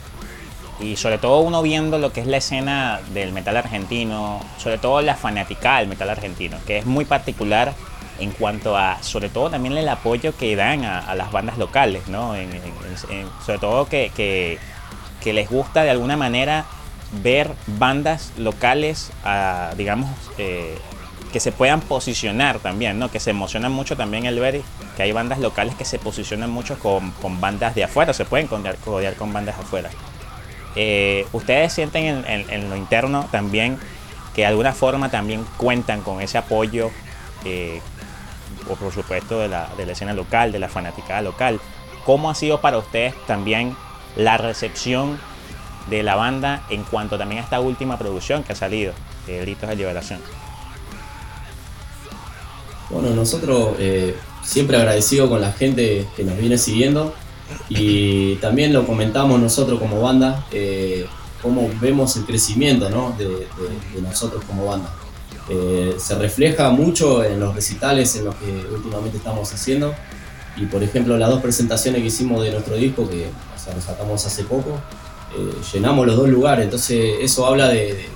y 0.79 0.95
sobre 0.95 1.17
todo 1.17 1.39
uno 1.41 1.61
viendo 1.61 1.97
lo 1.99 2.13
que 2.13 2.21
es 2.21 2.27
la 2.27 2.37
escena 2.37 3.01
del 3.13 3.33
metal 3.33 3.57
argentino, 3.57 4.39
sobre 4.57 4.77
todo 4.77 5.01
la 5.01 5.15
fanática 5.15 5.79
del 5.79 5.87
metal 5.87 6.09
argentino, 6.09 6.57
que 6.65 6.77
es 6.77 6.85
muy 6.85 7.03
particular 7.03 7.73
en 8.19 8.31
cuanto 8.31 8.77
a, 8.77 9.03
sobre 9.03 9.27
todo 9.27 9.49
también 9.49 9.77
el 9.77 9.89
apoyo 9.89 10.35
que 10.37 10.55
dan 10.55 10.85
a, 10.85 11.13
las 11.15 11.33
bandas 11.33 11.57
locales, 11.57 12.07
¿no? 12.07 12.33
sobre 13.45 13.59
todo 13.59 13.87
que, 13.87 14.57
les 15.25 15.49
gusta 15.49 15.83
de 15.83 15.89
alguna 15.89 16.15
manera 16.15 16.65
ver 17.23 17.51
bandas 17.67 18.31
locales, 18.37 19.11
digamos, 19.75 20.09
eh, 20.37 20.77
que 21.35 21.41
se 21.41 21.51
puedan 21.51 21.81
posicionar 21.81 22.59
también, 22.59 22.97
¿no? 22.97 23.11
Que 23.11 23.19
se 23.19 23.31
emocionan 23.31 23.69
mucho 23.69 23.97
también 23.97 24.25
el 24.25 24.39
ver 24.39 24.61
que 24.95 25.03
hay 25.03 25.11
bandas 25.11 25.37
locales 25.39 25.75
que 25.75 25.83
se 25.83 25.99
posicionan 25.99 26.49
mucho 26.49 26.79
con, 26.79 27.11
bandas 27.41 27.75
de 27.75 27.83
afuera, 27.83 28.13
se 28.13 28.23
pueden 28.23 28.47
codear, 28.47 29.15
con 29.15 29.33
bandas 29.33 29.59
afuera. 29.59 29.89
Eh, 30.77 31.27
¿Ustedes 31.33 31.73
sienten 31.73 32.23
en, 32.25 32.69
lo 32.69 32.77
interno 32.77 33.27
también 33.33 33.77
que 34.33 34.43
de 34.43 34.47
alguna 34.47 34.71
forma 34.71 35.11
también 35.11 35.45
cuentan 35.57 35.99
con 36.03 36.21
ese 36.21 36.37
apoyo, 36.37 36.89
eh, 37.43 37.81
o 38.69 38.75
por 38.75 38.93
supuesto 38.93 39.37
de 39.39 39.49
la, 39.49 39.67
de 39.75 39.85
la 39.85 39.91
escena 39.91 40.13
local, 40.13 40.53
de 40.53 40.59
la 40.59 40.69
fanaticada 40.69 41.21
local? 41.21 41.59
¿Cómo 42.05 42.29
ha 42.29 42.35
sido 42.35 42.61
para 42.61 42.77
ustedes 42.77 43.13
también 43.27 43.75
la 44.15 44.37
recepción 44.37 45.19
de 45.89 46.01
la 46.01 46.15
banda 46.15 46.63
en 46.69 46.83
cuanto 46.83 47.17
también 47.17 47.41
a 47.41 47.43
esta 47.43 47.59
última 47.59 47.97
producción 47.97 48.41
que 48.43 48.53
ha 48.53 48.55
salido, 48.55 48.93
de 49.27 49.41
Gritos 49.41 49.67
de 49.67 49.75
Liberación? 49.75 50.44
Bueno, 52.89 53.09
nosotros 53.11 53.75
eh, 53.79 54.15
siempre 54.43 54.77
agradecidos 54.77 55.29
con 55.29 55.41
la 55.41 55.51
gente 55.51 56.07
que 56.15 56.23
nos 56.23 56.37
viene 56.37 56.57
siguiendo 56.57 57.13
y 57.69 58.35
también 58.35 58.73
lo 58.73 58.85
comentamos 58.85 59.39
nosotros 59.39 59.79
como 59.79 60.01
banda, 60.01 60.45
eh, 60.51 61.05
cómo 61.41 61.69
vemos 61.81 62.15
el 62.17 62.25
crecimiento 62.25 62.85
de, 63.17 63.47
nosotros 64.01 64.43
como 64.45 64.67
banda. 64.67 64.93
Eh, 65.49 65.95
se 65.97 66.15
refleja 66.15 66.69
mucho 66.69 67.23
en 67.23 67.39
los 67.39 67.55
recitales 67.55 68.15
en 68.15 68.25
los 68.25 68.35
que 68.35 68.51
últimamente 68.71 69.17
estamos 69.17 69.51
haciendo. 69.51 69.93
Y 70.57 70.67
por 70.67 70.81
ejemplo 70.83 71.17
las 71.17 71.29
dos 71.29 71.41
presentaciones 71.41 72.01
que 72.01 72.07
hicimos 72.07 72.41
de 72.43 72.51
nuestro 72.51 72.75
disco, 72.75 73.09
que 73.09 73.25
o 73.25 73.59
sea, 73.59 73.79
sacamos 73.81 74.25
hace 74.25 74.43
poco, 74.43 74.79
llenamos 75.73 76.07
los 76.07 76.15
dos 76.15 76.29
lugares, 76.29 76.63
entonces 76.63 77.15
eso 77.19 77.45
habla 77.45 77.67
de, 77.67 78.07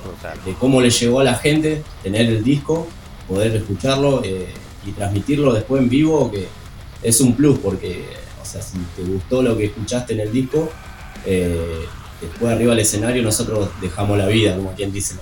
de, 0.45 0.53
cómo 0.57 0.79
le 0.79 0.89
llegó 0.89 1.19
a 1.19 1.25
la 1.25 1.35
gente 1.35 1.83
tener 2.01 2.27
el 2.27 2.41
disco 2.45 2.87
poder 3.29 3.55
escucharlo 3.55 4.21
eh, 4.23 4.47
y 4.85 4.91
transmitirlo 4.91 5.53
después 5.53 5.81
en 5.81 5.89
vivo, 5.89 6.31
que 6.31 6.47
es 7.03 7.21
un 7.21 7.35
plus, 7.35 7.59
porque, 7.59 8.05
o 8.41 8.45
sea, 8.45 8.61
si 8.61 8.77
te 8.95 9.03
gustó 9.03 9.41
lo 9.43 9.55
que 9.55 9.65
escuchaste 9.65 10.13
en 10.13 10.21
el 10.21 10.31
disco, 10.31 10.69
eh, 11.25 11.85
después 12.19 12.51
arriba 12.51 12.71
del 12.71 12.79
escenario 12.79 13.21
nosotros 13.21 13.69
dejamos 13.79 14.17
la 14.17 14.27
vida, 14.27 14.55
como 14.55 14.73
quien 14.73 14.91
dice. 14.91 15.15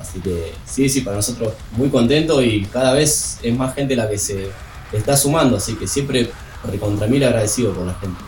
Así 0.00 0.20
que 0.20 0.52
sí, 0.64 0.88
sí, 0.88 1.00
para 1.00 1.16
nosotros 1.16 1.54
muy 1.72 1.88
contento 1.90 2.40
y 2.42 2.64
cada 2.66 2.94
vez 2.94 3.38
es 3.42 3.54
más 3.54 3.74
gente 3.74 3.96
la 3.96 4.08
que 4.08 4.16
se 4.16 4.48
está 4.92 5.16
sumando, 5.16 5.56
así 5.56 5.74
que 5.74 5.86
siempre 5.86 6.30
recontra 6.64 7.06
mil 7.08 7.22
agradecido 7.24 7.72
por 7.72 7.86
la 7.86 7.94
gente. 7.94 8.18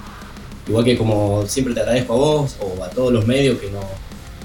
igual 0.69 0.85
que 0.85 0.99
como 0.99 1.47
siempre 1.47 1.73
te 1.73 1.81
agradezco 1.81 2.13
a 2.13 2.17
vos 2.17 2.57
o 2.61 2.85
a 2.85 2.91
todos 2.91 3.13
los 3.13 3.27
medios 3.27 3.59
que 3.59 3.71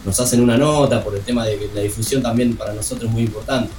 nos 0.06 0.20
hacen 0.20 0.42
una 0.42 0.58
nota 0.58 1.04
por 1.04 1.16
el 1.16 1.22
tema 1.22 1.46
de 1.46 1.58
que 1.58 1.70
la 1.74 1.82
difusión 1.82 2.22
también 2.22 2.56
para 2.56 2.74
nosotros 2.74 3.10
es 3.10 3.12
muy 3.12 3.24
importante. 3.24 3.70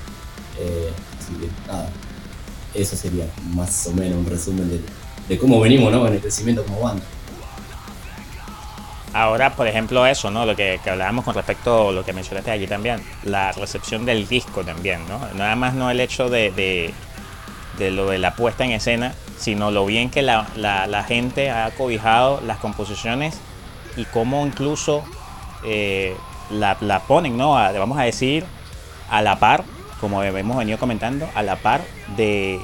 Eh, 0.59 0.93
así 1.19 1.33
que 1.35 1.49
nada, 1.67 1.91
eso 2.75 2.97
sería 2.97 3.27
más 3.55 3.87
o 3.87 3.93
menos 3.93 4.19
un 4.19 4.27
resumen 4.27 4.83
de, 5.29 5.39
cómo 5.39 5.61
venimos 5.61 5.93
¿no? 5.93 6.07
en 6.07 6.15
el 6.15 6.21
crecimiento 6.21 6.65
como 6.65 6.81
banda. 6.81 7.03
Ahora, 9.13 9.57
por 9.57 9.67
ejemplo, 9.67 10.07
eso, 10.07 10.31
¿no? 10.31 10.45
Lo 10.45 10.55
que, 10.55 10.79
hablábamos 10.85 11.25
con 11.25 11.35
respecto 11.35 11.89
a 11.89 11.93
lo 11.93 12.05
que 12.05 12.13
mencionaste 12.13 12.51
allí 12.51 12.67
también, 12.67 13.03
la 13.25 13.51
recepción 13.53 14.05
del 14.05 14.29
disco 14.29 14.63
también, 14.63 15.09
¿no? 15.09 15.19
Nada 15.35 15.57
más 15.57 15.73
no 15.73 15.91
el 15.91 16.01
hecho 16.01 16.29
de, 16.29 16.93
de, 17.79 17.91
lo 17.91 18.11
de 18.11 18.19
la 18.19 18.35
puesta 18.35 18.67
en 18.67 18.73
escena, 18.73 19.15
sino 19.39 19.71
lo 19.71 19.87
bien 19.87 20.11
que 20.11 20.21
la, 20.21 20.47
la, 20.57 21.03
gente 21.05 21.51
ha 21.51 21.71
cobijado 21.71 22.43
las 22.43 22.59
composiciones 22.59 23.39
y 23.97 24.05
cómo 24.05 24.47
incluso 24.47 25.03
eh, 25.65 26.15
la, 26.51 26.77
la, 26.83 27.01
ponen, 27.01 27.39
¿no? 27.39 27.53
vamos 27.53 27.99
a 27.99 28.03
decir, 28.03 28.45
a 29.09 29.23
la 29.23 29.39
par, 29.39 29.65
como 30.01 30.23
hemos 30.23 30.57
venido 30.57 30.79
comentando, 30.79 31.29
a 31.35 31.43
la 31.43 31.57
par 31.57 31.83
de, 32.17 32.61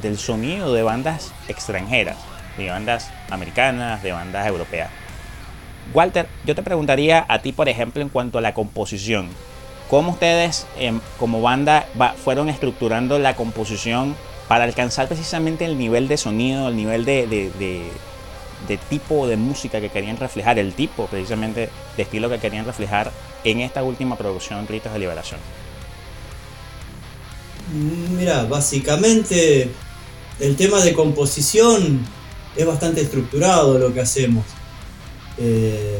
del 0.00 0.18
sonido 0.18 0.72
de 0.72 0.82
bandas 0.82 1.32
extranjeras, 1.48 2.16
de 2.56 2.70
bandas 2.70 3.10
americanas, 3.30 4.02
de 4.02 4.12
bandas 4.12 4.46
europeas. 4.46 4.90
Walter, 5.92 6.28
yo 6.44 6.54
te 6.54 6.62
preguntaría 6.62 7.24
a 7.28 7.40
ti, 7.40 7.52
por 7.52 7.68
ejemplo, 7.68 8.02
en 8.02 8.08
cuanto 8.08 8.38
a 8.38 8.40
la 8.40 8.54
composición. 8.54 9.28
¿Cómo 9.90 10.12
ustedes 10.12 10.66
em, 10.78 11.00
como 11.18 11.42
banda 11.42 11.86
fueron 12.24 12.48
estructurando 12.48 13.18
la 13.18 13.34
composición 13.36 14.16
para 14.48 14.64
alcanzar 14.64 15.06
precisamente 15.06 15.64
el 15.64 15.76
nivel 15.76 16.08
de 16.08 16.16
sonido, 16.16 16.68
el 16.68 16.76
nivel 16.76 17.04
de, 17.04 17.26
de, 17.26 18.78
tipo 18.88 19.26
de 19.26 19.36
música 19.36 19.80
que 19.80 19.90
querían 19.90 20.16
reflejar, 20.16 20.58
el 20.58 20.72
tipo 20.72 21.06
precisamente 21.06 21.68
de 21.96 22.02
estilo 22.02 22.30
que 22.30 22.38
querían 22.38 22.64
reflejar 22.64 23.10
en 23.44 23.60
esta 23.60 23.82
última 23.82 24.16
producción, 24.16 24.66
Ritos 24.66 24.92
de 24.92 24.98
Liberación? 24.98 25.40
Mira, 28.16 28.44
básicamente 28.44 29.70
el 30.40 30.56
tema 30.56 30.82
de 30.82 30.92
composición 30.92 32.00
es 32.56 32.66
bastante 32.66 33.00
estructurado 33.00 33.78
lo 33.78 33.92
que 33.94 34.00
hacemos. 34.00 34.44
Eh, 35.38 35.98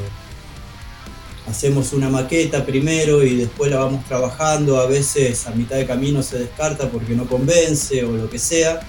hacemos 1.48 1.92
una 1.92 2.08
maqueta 2.08 2.64
primero 2.64 3.22
y 3.24 3.36
después 3.36 3.70
la 3.70 3.78
vamos 3.78 4.04
trabajando, 4.04 4.80
a 4.80 4.86
veces 4.86 5.46
a 5.46 5.50
mitad 5.50 5.76
de 5.76 5.86
camino 5.86 6.22
se 6.22 6.38
descarta 6.38 6.90
porque 6.90 7.14
no 7.14 7.26
convence 7.26 8.04
o 8.04 8.12
lo 8.12 8.30
que 8.30 8.38
sea, 8.38 8.80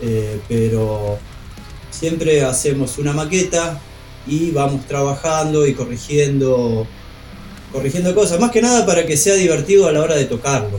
eh, 0.00 0.40
pero 0.48 1.18
siempre 1.90 2.42
hacemos 2.42 2.98
una 2.98 3.12
maqueta 3.12 3.80
y 4.26 4.50
vamos 4.50 4.86
trabajando 4.86 5.66
y 5.66 5.74
corrigiendo, 5.74 6.86
corrigiendo 7.72 8.14
cosas, 8.14 8.40
más 8.40 8.50
que 8.50 8.62
nada 8.62 8.86
para 8.86 9.06
que 9.06 9.16
sea 9.16 9.34
divertido 9.34 9.88
a 9.88 9.92
la 9.92 10.02
hora 10.02 10.14
de 10.14 10.26
tocarlo, 10.26 10.78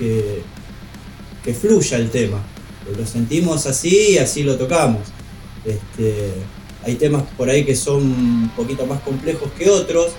que, 0.00 1.54
fluya 1.54 1.96
el 1.98 2.10
tema, 2.10 2.42
lo 2.96 3.06
sentimos 3.06 3.66
así 3.66 4.12
y 4.12 4.18
así 4.18 4.42
lo 4.42 4.56
tocamos. 4.56 5.02
Este, 5.64 6.32
hay 6.84 6.94
temas 6.94 7.24
por 7.36 7.50
ahí 7.50 7.64
que 7.64 7.76
son 7.76 8.02
un 8.02 8.52
poquito 8.56 8.86
más 8.86 9.00
complejos 9.00 9.50
que 9.58 9.68
otros, 9.68 10.12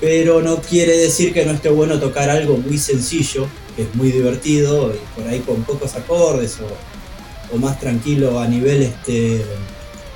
pero 0.00 0.40
no 0.40 0.56
quiere 0.56 0.96
decir 0.96 1.32
que 1.32 1.44
no 1.44 1.52
esté 1.52 1.68
bueno 1.68 1.98
tocar 1.98 2.30
algo 2.30 2.56
muy 2.56 2.78
sencillo, 2.78 3.46
que 3.76 3.82
es 3.82 3.94
muy 3.94 4.10
divertido, 4.10 4.94
y 4.94 5.20
por 5.20 5.28
ahí 5.28 5.40
con 5.40 5.62
pocos 5.64 5.94
acordes 5.94 6.58
o, 6.60 7.58
más 7.58 7.78
tranquilo 7.78 8.40
a 8.40 8.48
nivel 8.48 8.82
este, 8.82 9.42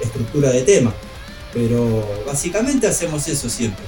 estructura 0.00 0.50
de 0.50 0.62
tema. 0.62 0.94
Pero 1.52 2.02
básicamente 2.26 2.86
hacemos 2.86 3.28
eso 3.28 3.50
siempre. 3.50 3.84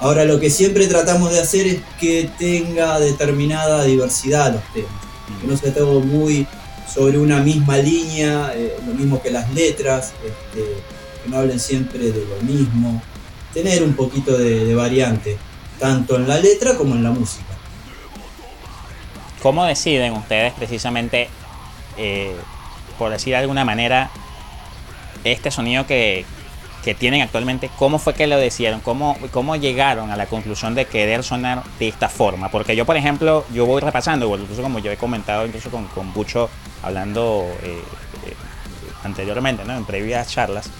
Ahora 0.00 0.24
lo 0.24 0.38
que 0.38 0.50
siempre 0.50 0.86
tratamos 0.86 1.32
de 1.32 1.40
hacer 1.40 1.66
es 1.66 1.80
que 1.98 2.30
tenga 2.38 3.00
determinada 3.00 3.84
diversidad 3.84 4.52
los 4.52 4.72
temas, 4.72 4.90
que 5.40 5.46
no 5.46 5.56
sea 5.56 5.72
todo 5.72 6.00
muy 6.00 6.46
sobre 6.92 7.18
una 7.18 7.40
misma 7.40 7.78
línea, 7.78 8.52
eh, 8.54 8.76
lo 8.86 8.94
mismo 8.94 9.22
que 9.22 9.30
las 9.30 9.52
letras. 9.52 10.12
Este, 10.24 10.96
no 11.28 11.38
hablen 11.38 11.60
siempre 11.60 11.98
de 11.98 12.24
lo 12.24 12.42
mismo, 12.42 13.02
tener 13.52 13.82
un 13.82 13.94
poquito 13.94 14.36
de, 14.36 14.74
variante, 14.74 15.36
tanto 15.78 16.16
en 16.16 16.28
la 16.28 16.38
letra 16.38 16.76
como 16.76 16.94
en 16.94 17.02
la 17.02 17.10
música. 17.10 17.44
¿Cómo 19.42 19.64
deciden 19.64 20.12
ustedes 20.14 20.52
precisamente, 20.54 21.28
eh, 21.96 22.34
por 22.98 23.10
decir 23.10 23.32
de 23.32 23.38
alguna 23.38 23.64
manera, 23.64 24.10
este 25.24 25.50
sonido 25.50 25.86
que, 25.86 26.24
tienen 26.94 27.22
actualmente, 27.22 27.70
cómo 27.76 27.98
fue 27.98 28.14
que 28.14 28.26
lo 28.26 28.38
decidieron? 28.38 28.80
¿Cómo, 28.80 29.16
¿Cómo 29.30 29.56
llegaron 29.56 30.10
a 30.10 30.16
la 30.16 30.26
conclusión 30.26 30.74
de 30.74 30.86
querer 30.86 31.22
sonar 31.22 31.62
de 31.78 31.88
esta 31.88 32.08
forma? 32.08 32.50
Porque 32.50 32.76
yo, 32.76 32.84
por 32.84 32.96
ejemplo, 32.96 33.44
yo 33.52 33.66
voy 33.66 33.80
repasando, 33.80 34.34
incluso 34.36 34.62
como 34.62 34.78
yo 34.78 34.90
he 34.90 34.96
comentado, 34.96 35.46
incluso 35.46 35.70
con, 35.70 35.86
con 35.86 36.12
Bucho, 36.12 36.48
hablando 36.82 37.46
eh, 37.62 37.80
eh, 38.26 38.34
anteriormente, 39.04 39.64
¿no? 39.64 39.76
en 39.76 39.84
previas 39.84 40.30
charlas, 40.30 40.70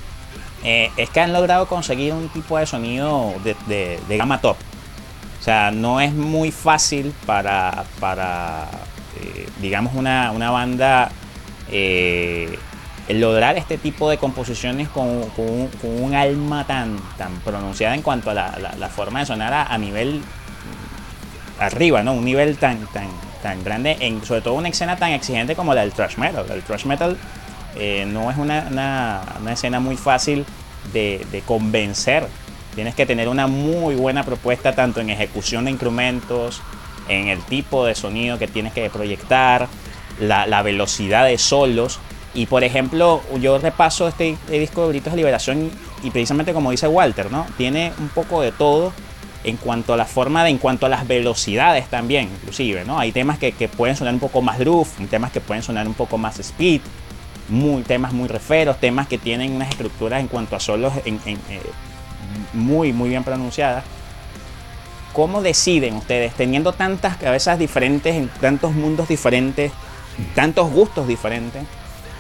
eh, 0.65 0.91
es 0.97 1.11
que 1.11 1.21
han 1.21 1.33
logrado 1.33 1.67
conseguir 1.67 2.13
un 2.13 2.29
tipo 2.29 2.59
de 2.59 2.67
sonido 2.67 3.35
de, 3.45 3.99
gama 4.09 4.41
top. 4.41 4.57
O 5.41 5.43
sea, 5.43 5.71
no 5.71 6.01
es 6.01 6.13
muy 6.13 6.51
fácil 6.51 7.15
para, 7.25 7.85
para 8.01 8.69
digamos, 9.61 9.95
una, 9.95 10.51
banda 10.51 11.11
eh, 11.71 12.59
lograr 13.09 13.57
este 13.57 13.79
tipo 13.79 14.11
de 14.11 14.19
composiciones 14.19 14.89
con, 14.89 15.07
un, 15.37 16.15
alma 16.15 16.67
tan, 16.67 16.99
tan 17.17 17.37
pronunciada 17.41 17.95
en 17.95 18.03
cuanto 18.03 18.31
a 18.31 18.35
la, 18.35 18.89
forma 18.89 19.21
de 19.21 19.27
sonar 19.27 19.53
a, 19.53 19.79
nivel 19.79 20.23
arriba, 21.59 22.03
¿no? 22.03 22.15
Un 22.15 22.25
nivel 22.25 22.57
tan, 22.59 22.87
tan, 22.89 23.09
tan 23.43 23.63
grande, 23.63 23.97
sobre 24.25 24.41
todo 24.41 24.55
una 24.55 24.69
escena 24.69 24.97
tan 24.97 25.13
exigente 25.13 25.55
como 25.55 25.75
la 25.75 25.83
del 25.83 25.93
thrash 25.93 26.17
metal. 26.17 26.47
El 26.51 26.63
thrash 26.63 26.85
metal 26.85 27.17
eh, 27.77 28.07
no 28.07 28.31
es 28.31 28.39
una, 28.39 29.23
escena 29.51 29.81
muy 29.81 29.97
fácil 29.97 30.45
de, 30.93 31.43
convencer. 31.47 32.27
Tienes 32.75 32.95
que 32.95 33.07
tener 33.07 33.29
una 33.29 33.47
muy 33.47 33.95
buena 33.95 34.25
propuesta 34.25 34.75
tanto 34.75 35.01
en 35.01 35.11
ejecución 35.11 35.65
de 35.65 35.71
instrumentos, 35.71 36.61
en 37.09 37.29
el 37.29 37.41
tipo 37.43 37.87
de 37.87 37.95
sonido 37.95 38.39
que 38.39 38.49
tienes 38.49 38.73
que 38.73 38.91
proyectar, 38.91 39.69
la, 40.21 40.63
velocidad 40.63 41.27
de 41.27 41.39
solos. 41.39 42.01
Y 42.37 42.45
por 42.45 42.65
ejemplo, 42.65 43.23
yo 43.41 43.57
repaso 43.57 44.07
este, 44.07 44.31
este, 44.33 44.59
disco 44.59 44.83
de 44.83 44.89
Gritos 44.91 45.15
de 45.15 45.17
Liberación 45.17 45.71
y 46.03 46.11
precisamente 46.11 46.53
como 46.53 46.71
dice 46.71 46.87
Walter, 46.87 47.33
¿no? 47.33 47.47
Tiene 47.57 47.95
un 47.99 48.09
poco 48.11 48.43
de 48.43 48.53
todo 48.53 48.93
en 49.43 49.57
cuanto 49.57 49.95
a 49.95 49.97
la 49.97 50.05
forma 50.05 50.45
de, 50.45 50.51
en 50.51 50.59
cuanto 50.59 50.85
a 50.85 50.91
las 50.91 51.09
velocidades 51.09 51.89
también, 51.89 52.25
inclusive, 52.25 52.85
¿no? 52.85 52.99
Hay 52.99 53.11
temas 53.11 53.39
que, 53.39 53.53
que 53.53 53.69
pueden 53.69 53.97
sonar 53.97 54.13
un 54.13 54.21
poco 54.21 54.43
más 54.43 54.59
groove, 54.59 54.87
temas 55.09 55.33
que 55.33 55.41
pueden 55.41 55.63
sonar 55.63 55.89
un 55.89 55.95
poco 55.95 56.19
más 56.19 56.39
speed, 56.39 56.83
muy, 57.49 57.83
temas 57.85 58.13
muy 58.13 58.29
referos, 58.29 58.79
temas 58.79 59.09
que 59.09 59.17
tienen 59.17 59.53
unas 59.53 59.71
estructuras 59.71 60.21
en 60.21 60.29
cuanto 60.29 60.57
a 60.57 60.61
solos 60.61 60.93
en, 61.07 61.19
eh, 61.25 61.39
muy, 62.53 62.93
muy 62.93 63.09
bien 63.09 63.25
pronunciadas. 63.25 63.83
¿Cómo 65.15 65.41
deciden 65.41 65.95
ustedes, 65.95 66.35
teniendo 66.35 66.75
tantas 66.75 67.17
cabezas 67.17 67.59
diferentes, 67.59 68.15
en 68.15 68.29
tantos 68.29 68.73
mundos 68.75 69.09
diferentes, 69.09 69.73
tantos 70.35 70.71
gustos 70.71 71.09
diferentes, 71.09 71.65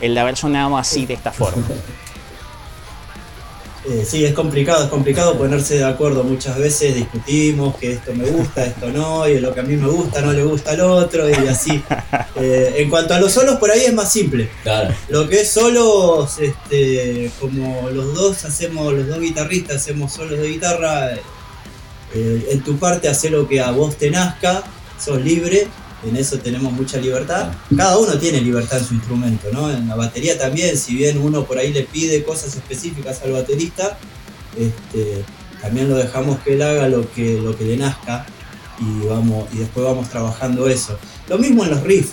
el 0.00 0.14
de 0.14 0.20
haber 0.20 0.36
sonado 0.36 0.76
así 0.76 1.06
de 1.06 1.14
esta 1.14 1.32
forma? 1.32 1.64
Eh, 3.88 4.04
sí, 4.04 4.24
es 4.24 4.34
complicado, 4.34 4.82
es 4.82 4.90
complicado 4.90 5.38
ponerse 5.38 5.76
de 5.76 5.84
acuerdo. 5.84 6.24
Muchas 6.24 6.58
veces 6.58 6.96
discutimos 6.96 7.76
que 7.76 7.92
esto 7.92 8.12
me 8.14 8.24
gusta, 8.24 8.64
esto 8.64 8.88
no, 8.88 9.28
y 9.28 9.38
lo 9.38 9.54
que 9.54 9.60
a 9.60 9.62
mí 9.62 9.76
me 9.76 9.86
gusta 9.86 10.20
no 10.22 10.32
le 10.32 10.42
gusta 10.42 10.72
al 10.72 10.80
otro, 10.80 11.28
y 11.28 11.32
así. 11.46 11.82
Eh, 12.38 12.82
en 12.82 12.90
cuanto 12.90 13.14
a 13.14 13.18
los 13.18 13.32
solos, 13.32 13.56
por 13.56 13.70
ahí 13.70 13.86
es 13.86 13.94
más 13.94 14.12
simple. 14.12 14.50
Lo 15.08 15.26
que 15.26 15.40
es 15.40 15.48
solos, 15.48 16.38
este, 16.38 17.30
como 17.40 17.88
los 17.88 18.14
dos 18.14 18.44
hacemos, 18.44 18.92
los 18.92 19.08
dos 19.08 19.20
guitarristas 19.20 19.76
hacemos 19.76 20.12
solos 20.12 20.38
de 20.38 20.48
guitarra, 20.48 21.12
eh, 22.14 22.46
en 22.50 22.60
tu 22.62 22.76
parte 22.76 23.08
hace 23.08 23.30
lo 23.30 23.48
que 23.48 23.62
a 23.62 23.70
vos 23.70 23.96
te 23.96 24.10
nazca, 24.10 24.62
sos 25.02 25.22
libre, 25.22 25.66
en 26.08 26.16
eso 26.16 26.38
tenemos 26.38 26.72
mucha 26.72 26.98
libertad. 26.98 27.52
Cada 27.76 27.98
uno 27.98 28.18
tiene 28.18 28.40
libertad 28.40 28.78
en 28.78 28.84
su 28.84 28.94
instrumento, 28.94 29.48
¿no? 29.52 29.70
En 29.70 29.88
la 29.88 29.96
batería 29.96 30.38
también, 30.38 30.76
si 30.76 30.94
bien 30.94 31.18
uno 31.18 31.44
por 31.44 31.58
ahí 31.58 31.72
le 31.72 31.82
pide 31.82 32.22
cosas 32.22 32.54
específicas 32.54 33.22
al 33.22 33.32
baterista, 33.32 33.98
este, 34.56 35.24
también 35.60 35.88
lo 35.88 35.96
dejamos 35.96 36.38
que 36.40 36.54
él 36.54 36.62
haga 36.62 36.88
lo 36.88 37.10
que, 37.12 37.40
lo 37.40 37.56
que 37.56 37.64
le 37.64 37.76
nazca 37.76 38.26
y, 38.78 39.06
vamos, 39.06 39.48
y 39.52 39.58
después 39.58 39.84
vamos 39.84 40.08
trabajando 40.08 40.68
eso. 40.68 40.98
Lo 41.28 41.38
mismo 41.38 41.64
en 41.64 41.70
los 41.70 41.82
riffs. 41.82 42.12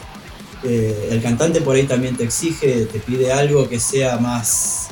Eh, 0.64 1.10
el 1.12 1.22
cantante 1.22 1.60
por 1.60 1.76
ahí 1.76 1.84
también 1.84 2.16
te 2.16 2.24
exige, 2.24 2.86
te 2.86 3.00
pide 3.00 3.34
algo 3.34 3.68
que 3.68 3.80
sea 3.82 4.18
más 4.18 4.88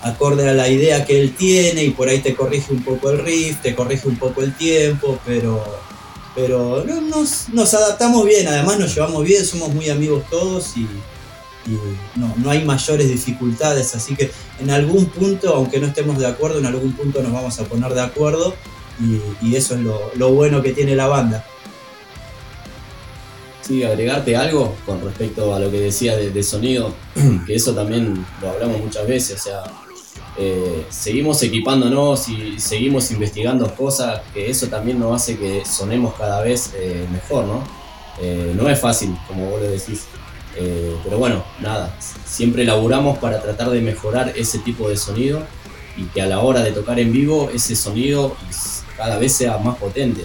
acorde 0.00 0.48
a 0.48 0.54
la 0.54 0.68
idea 0.68 1.04
que 1.04 1.20
él 1.20 1.34
tiene 1.34 1.82
y 1.82 1.90
por 1.90 2.08
ahí 2.08 2.20
te 2.20 2.34
corrige 2.34 2.72
un 2.72 2.84
poco 2.84 3.10
el 3.10 3.18
riff, 3.18 3.60
te 3.60 3.74
corrige 3.74 4.06
un 4.06 4.16
poco 4.16 4.42
el 4.42 4.54
tiempo, 4.54 5.18
pero 5.26 5.64
pero 6.36 6.84
nos, 6.84 7.74
adaptamos 7.74 8.24
bien, 8.26 8.46
además 8.46 8.78
nos 8.78 8.94
llevamos 8.94 9.24
bien, 9.24 9.44
somos 9.44 9.74
muy 9.74 9.88
amigos 9.88 10.22
todos 10.30 10.76
y, 10.76 10.82
y 10.82 11.78
no, 12.14 12.32
no 12.36 12.50
hay 12.50 12.62
mayores 12.62 13.08
dificultades, 13.08 13.94
así 13.94 14.14
que 14.14 14.30
en 14.60 14.70
algún 14.70 15.06
punto, 15.06 15.54
aunque 15.54 15.80
no 15.80 15.86
estemos 15.86 16.18
de 16.18 16.26
acuerdo, 16.26 16.58
en 16.58 16.66
algún 16.66 16.92
punto 16.92 17.22
nos 17.22 17.32
vamos 17.32 17.58
a 17.58 17.64
poner 17.64 17.94
de 17.94 18.02
acuerdo 18.02 18.54
y, 19.42 19.56
eso 19.56 19.74
es 19.74 19.80
lo, 19.80 20.30
bueno 20.30 20.62
que 20.62 20.72
tiene 20.72 20.94
la 20.94 21.06
banda. 21.06 21.44
Sí, 23.62 23.82
agregarte 23.82 24.36
algo 24.36 24.76
con 24.86 25.02
respecto 25.02 25.54
a 25.54 25.58
lo 25.58 25.70
que 25.70 25.80
decía 25.80 26.16
de, 26.16 26.42
sonido, 26.42 26.94
que 27.46 27.54
eso 27.54 27.74
también 27.74 28.24
lo 28.40 28.50
hablamos 28.50 28.80
muchas 28.80 29.06
veces, 29.06 29.40
o 29.40 29.42
sea, 29.42 29.64
eh, 30.38 30.86
seguimos 30.90 31.42
equipándonos 31.42 32.28
y 32.28 32.58
seguimos 32.58 33.10
investigando 33.10 33.74
cosas, 33.74 34.22
que 34.34 34.50
eso 34.50 34.68
también 34.68 34.98
nos 34.98 35.14
hace 35.14 35.38
que 35.38 35.64
sonemos 35.64 36.14
cada 36.14 36.42
vez 36.42 36.72
eh, 36.76 37.06
mejor, 37.10 37.44
¿no? 37.44 37.62
Eh, 38.20 38.52
no 38.54 38.68
es 38.68 38.78
fácil, 38.78 39.16
como 39.26 39.50
vos 39.50 39.60
lo 39.60 39.70
decís, 39.70 40.04
pero 41.04 41.18
bueno, 41.18 41.44
nada, 41.60 41.94
siempre 42.24 42.64
laburamos 42.64 43.18
para 43.18 43.42
tratar 43.42 43.68
de 43.68 43.82
mejorar 43.82 44.32
ese 44.36 44.58
tipo 44.60 44.88
de 44.88 44.96
sonido 44.96 45.42
y 45.98 46.04
que 46.04 46.22
a 46.22 46.26
la 46.26 46.40
hora 46.40 46.62
de 46.62 46.72
tocar 46.72 46.98
en 46.98 47.12
vivo 47.12 47.50
ese 47.52 47.76
sonido 47.76 48.34
cada 48.96 49.18
vez 49.18 49.34
sea 49.34 49.58
más 49.58 49.76
potente. 49.76 50.24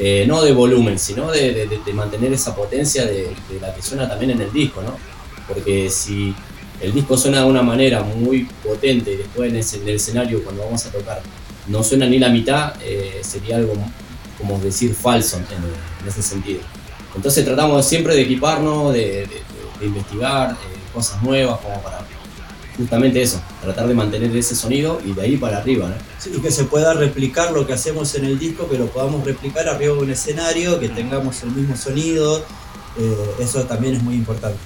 Eh, 0.00 0.24
no 0.28 0.42
de 0.42 0.52
volumen, 0.52 0.96
sino 0.96 1.30
de, 1.30 1.68
mantener 1.92 2.32
esa 2.32 2.54
potencia 2.54 3.04
de, 3.04 3.34
la 3.60 3.74
que 3.74 3.82
suena 3.82 4.08
también 4.08 4.30
en 4.30 4.40
el 4.40 4.52
disco, 4.52 4.80
¿no? 4.80 4.96
Porque 5.48 5.90
si 5.90 6.34
el 6.80 6.92
disco 6.92 7.16
suena 7.16 7.40
de 7.40 7.46
una 7.46 7.62
manera 7.62 8.02
muy 8.02 8.48
potente 8.64 9.12
y 9.12 9.16
después 9.16 9.50
en 9.50 9.56
el, 9.88 9.94
escenario 9.94 10.42
cuando 10.42 10.64
vamos 10.64 10.84
a 10.86 10.90
tocar 10.90 11.20
no 11.66 11.82
suena 11.82 12.06
ni 12.06 12.18
la 12.18 12.28
mitad, 12.30 12.74
eh, 12.82 13.20
sería 13.22 13.56
algo 13.56 13.74
como 14.38 14.58
decir 14.58 14.94
falso 14.94 15.36
en, 15.36 16.08
ese 16.08 16.22
sentido. 16.22 16.60
Entonces 17.14 17.44
tratamos 17.44 17.86
siempre 17.86 18.14
de 18.14 18.22
equiparnos, 18.22 18.92
de, 18.92 19.28
investigar 19.80 20.52
eh, 20.52 20.56
cosas 20.92 21.22
nuevas 21.22 21.60
como 21.60 21.80
para 21.82 22.00
justamente 22.78 23.20
eso, 23.20 23.40
tratar 23.60 23.88
de 23.88 23.94
mantener 23.94 24.34
ese 24.36 24.54
sonido 24.54 25.00
y 25.04 25.12
de 25.12 25.22
ahí 25.22 25.36
para 25.36 25.58
arriba. 25.58 25.88
¿no? 25.88 25.96
Sí, 26.18 26.32
y 26.34 26.40
que 26.40 26.50
se 26.50 26.64
pueda 26.64 26.94
replicar 26.94 27.52
lo 27.52 27.66
que 27.66 27.72
hacemos 27.72 28.14
en 28.14 28.24
el 28.24 28.38
disco, 28.38 28.68
que 28.68 28.78
lo 28.78 28.86
podamos 28.86 29.24
replicar 29.24 29.68
arriba 29.68 29.94
de 29.94 30.00
un 30.00 30.10
escenario, 30.10 30.78
que 30.78 30.88
tengamos 30.88 31.42
el 31.42 31.50
mismo 31.50 31.76
sonido, 31.76 32.44
eh, 32.96 33.30
eso 33.40 33.64
también 33.64 33.96
es 33.96 34.02
muy 34.02 34.14
importante. 34.14 34.58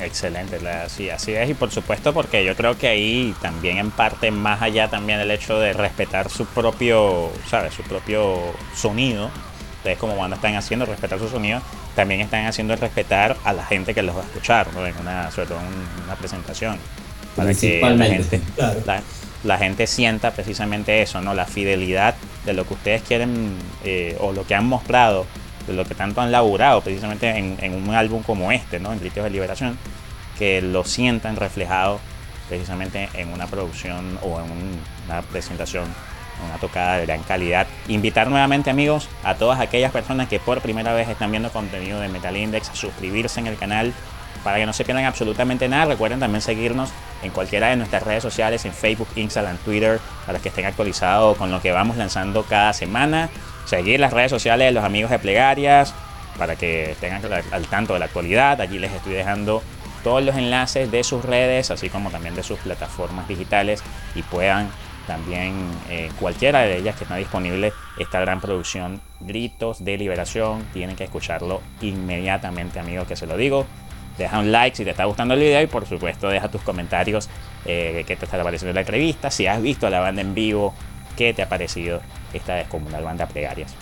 Excelente, 0.00 0.58
sí, 0.88 1.08
así 1.08 1.32
es 1.32 1.48
y 1.48 1.54
por 1.54 1.70
supuesto 1.70 2.12
porque 2.12 2.44
yo 2.44 2.54
creo 2.54 2.76
que 2.76 2.88
ahí 2.88 3.34
también 3.40 3.78
en 3.78 3.90
parte 3.90 4.30
más 4.30 4.60
allá 4.60 4.88
también 4.88 5.20
el 5.20 5.30
hecho 5.30 5.58
de 5.58 5.72
respetar 5.72 6.28
su 6.28 6.44
propio, 6.44 7.30
¿sabes? 7.48 7.72
Su 7.72 7.82
propio 7.82 8.36
sonido, 8.74 9.30
ustedes 9.78 9.98
como 9.98 10.16
banda 10.16 10.36
están 10.36 10.54
haciendo 10.54 10.84
respetar 10.84 11.18
su 11.18 11.28
sonido, 11.28 11.62
también 11.94 12.20
están 12.20 12.44
haciendo 12.44 12.76
respetar 12.76 13.36
a 13.42 13.54
la 13.54 13.64
gente 13.64 13.94
que 13.94 14.02
los 14.02 14.14
va 14.14 14.20
a 14.20 14.24
escuchar, 14.24 14.72
¿no? 14.74 14.86
en 14.86 14.94
una, 14.98 15.30
sobre 15.30 15.48
todo 15.48 15.60
en 15.60 16.04
una 16.04 16.14
presentación, 16.14 16.78
para 17.34 17.54
que 17.54 17.80
la 17.80 18.04
gente, 18.04 18.40
la, 19.44 19.58
gente 19.58 19.86
sienta 19.86 20.32
precisamente 20.32 21.00
eso, 21.00 21.22
¿no? 21.22 21.32
la 21.32 21.46
fidelidad 21.46 22.16
de 22.44 22.52
lo 22.52 22.66
que 22.66 22.74
ustedes 22.74 23.02
quieren 23.02 23.56
eh, 23.84 24.16
o 24.20 24.32
lo 24.32 24.46
que 24.46 24.54
han 24.54 24.66
mostrado, 24.66 25.24
de 25.66 25.72
lo 25.72 25.84
que 25.84 25.94
tanto 25.94 26.20
han 26.20 26.32
laburado 26.32 26.80
precisamente 26.80 27.28
en, 27.30 27.74
un 27.74 27.94
álbum 27.94 28.22
como 28.22 28.52
este, 28.52 28.78
¿no? 28.78 28.92
en 28.92 29.00
Gritos 29.00 29.24
de 29.24 29.30
Liberación, 29.30 29.78
que 30.38 30.62
lo 30.62 30.84
sientan 30.84 31.36
reflejado 31.36 32.00
precisamente 32.48 33.08
en 33.14 33.32
una 33.32 33.46
producción 33.46 34.18
o 34.22 34.40
en 34.40 34.46
una 35.06 35.22
presentación 35.22 35.84
una 36.44 36.58
tocada 36.58 36.98
de 36.98 37.06
gran 37.06 37.22
calidad. 37.22 37.66
Invitar 37.88 38.28
nuevamente 38.28 38.70
amigos 38.70 39.08
a 39.24 39.36
todas 39.36 39.60
aquellas 39.60 39.92
personas 39.92 40.28
que 40.28 40.38
por 40.38 40.60
primera 40.60 40.92
vez 40.92 41.08
están 41.08 41.30
viendo 41.30 41.50
contenido 41.50 42.00
de 42.00 42.08
Metal 42.08 42.36
Index 42.36 42.70
a 42.70 42.74
suscribirse 42.74 43.40
en 43.40 43.46
el 43.46 43.56
canal 43.56 43.92
para 44.44 44.58
que 44.58 44.66
no 44.66 44.72
se 44.72 44.84
pierdan 44.84 45.04
absolutamente 45.04 45.68
nada. 45.68 45.86
Recuerden 45.86 46.20
también 46.20 46.42
seguirnos 46.42 46.90
en 47.22 47.30
cualquiera 47.30 47.68
de 47.68 47.76
nuestras 47.76 48.02
redes 48.02 48.22
sociales, 48.22 48.64
en 48.64 48.72
Facebook, 48.72 49.08
Instagram, 49.16 49.56
Twitter, 49.58 49.98
para 50.26 50.38
que 50.38 50.50
estén 50.50 50.66
actualizados 50.66 51.36
con 51.36 51.50
lo 51.50 51.60
que 51.60 51.72
vamos 51.72 51.96
lanzando 51.96 52.44
cada 52.44 52.72
semana. 52.72 53.28
Seguir 53.66 54.00
las 54.00 54.12
redes 54.12 54.30
sociales 54.30 54.68
de 54.68 54.72
los 54.72 54.84
amigos 54.84 55.10
de 55.10 55.18
Plegarias 55.18 55.94
para 56.38 56.56
que 56.56 56.92
estén 56.92 57.12
al 57.14 57.66
tanto 57.66 57.92
de 57.92 57.98
la 57.98 58.06
actualidad. 58.06 58.60
Allí 58.60 58.78
les 58.78 58.92
estoy 58.92 59.12
dejando 59.12 59.62
todos 60.02 60.22
los 60.22 60.36
enlaces 60.36 60.90
de 60.90 61.02
sus 61.02 61.24
redes, 61.24 61.70
así 61.70 61.90
como 61.90 62.10
también 62.10 62.34
de 62.34 62.42
sus 62.42 62.58
plataformas 62.60 63.26
digitales 63.26 63.82
y 64.14 64.22
puedan 64.22 64.70
también 65.06 65.54
eh, 65.88 66.10
cualquiera 66.18 66.60
de 66.60 66.78
ellas 66.78 66.96
que 66.96 67.04
está 67.04 67.16
disponible 67.16 67.72
esta 67.98 68.20
gran 68.20 68.40
producción 68.40 69.00
Gritos 69.20 69.84
de 69.84 69.96
Liberación. 69.98 70.64
Tienen 70.72 70.96
que 70.96 71.04
escucharlo 71.04 71.60
inmediatamente, 71.80 72.78
amigos, 72.78 73.06
que 73.06 73.16
se 73.16 73.26
lo 73.26 73.36
digo. 73.36 73.66
Deja 74.18 74.38
un 74.38 74.50
like 74.50 74.76
si 74.76 74.84
te 74.84 74.90
está 74.90 75.04
gustando 75.04 75.34
el 75.34 75.40
video 75.40 75.60
y 75.60 75.66
por 75.66 75.86
supuesto 75.86 76.28
deja 76.28 76.48
tus 76.48 76.62
comentarios 76.62 77.28
eh, 77.66 78.02
qué 78.06 78.16
te 78.16 78.24
está 78.24 78.42
pareciendo 78.42 78.72
la 78.72 78.80
entrevista. 78.80 79.30
Si 79.30 79.46
has 79.46 79.60
visto 79.60 79.90
la 79.90 80.00
banda 80.00 80.22
en 80.22 80.34
vivo, 80.34 80.74
qué 81.16 81.34
te 81.34 81.42
ha 81.42 81.48
parecido 81.48 82.00
esta 82.32 82.54
descomunal 82.54 83.02
banda 83.02 83.26
Plegarias. 83.26 83.72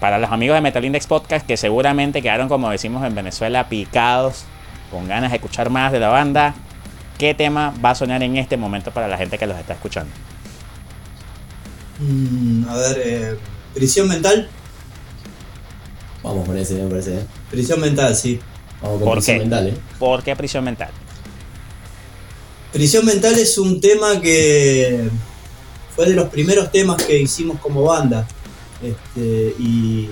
Para 0.00 0.18
los 0.18 0.30
amigos 0.30 0.54
de 0.54 0.60
Metal 0.60 0.84
Index 0.84 1.06
Podcast 1.06 1.46
que 1.46 1.56
seguramente 1.56 2.22
quedaron, 2.22 2.48
como 2.48 2.70
decimos 2.70 3.04
en 3.04 3.14
Venezuela, 3.14 3.68
picados, 3.68 4.44
con 4.90 5.08
ganas 5.08 5.30
de 5.30 5.36
escuchar 5.36 5.70
más 5.70 5.92
de 5.92 6.00
la 6.00 6.08
banda, 6.08 6.54
¿qué 7.18 7.34
tema 7.34 7.74
va 7.84 7.90
a 7.90 7.94
sonar 7.94 8.22
en 8.22 8.36
este 8.36 8.56
momento 8.56 8.90
para 8.90 9.08
la 9.08 9.16
gente 9.16 9.38
que 9.38 9.46
los 9.46 9.58
está 9.58 9.74
escuchando? 9.74 10.12
Mm, 11.98 12.68
a 12.68 12.76
ver, 12.76 13.02
eh, 13.04 13.38
prisión 13.74 14.08
mental. 14.08 14.48
Vamos 16.22 16.46
con 16.46 16.58
ese, 16.58 16.74
me 16.74 16.90
parece. 16.90 17.18
¿eh? 17.18 17.26
Prisión 17.50 17.80
mental, 17.80 18.14
sí. 18.14 18.38
Vamos 18.82 19.02
con 19.02 19.12
prisión 19.12 19.38
mental, 19.38 19.68
¿eh? 19.68 19.74
¿Por 19.98 20.22
qué 20.22 20.36
prisión 20.36 20.64
mental? 20.64 20.90
Prisión 22.72 23.06
mental 23.06 23.38
es 23.38 23.56
un 23.56 23.80
tema 23.80 24.20
que 24.20 25.08
fue 25.96 26.06
de 26.06 26.14
los 26.14 26.28
primeros 26.28 26.70
temas 26.70 27.02
que 27.02 27.18
hicimos 27.18 27.58
como 27.58 27.82
banda. 27.82 28.28
Este, 28.82 29.54
y, 29.58 30.10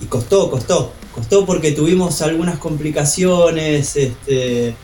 y 0.00 0.06
costó, 0.08 0.50
costó. 0.50 0.92
Costó 1.12 1.44
porque 1.44 1.72
tuvimos 1.72 2.22
algunas 2.22 2.58
complicaciones. 2.58 3.96
Este, 3.96 4.74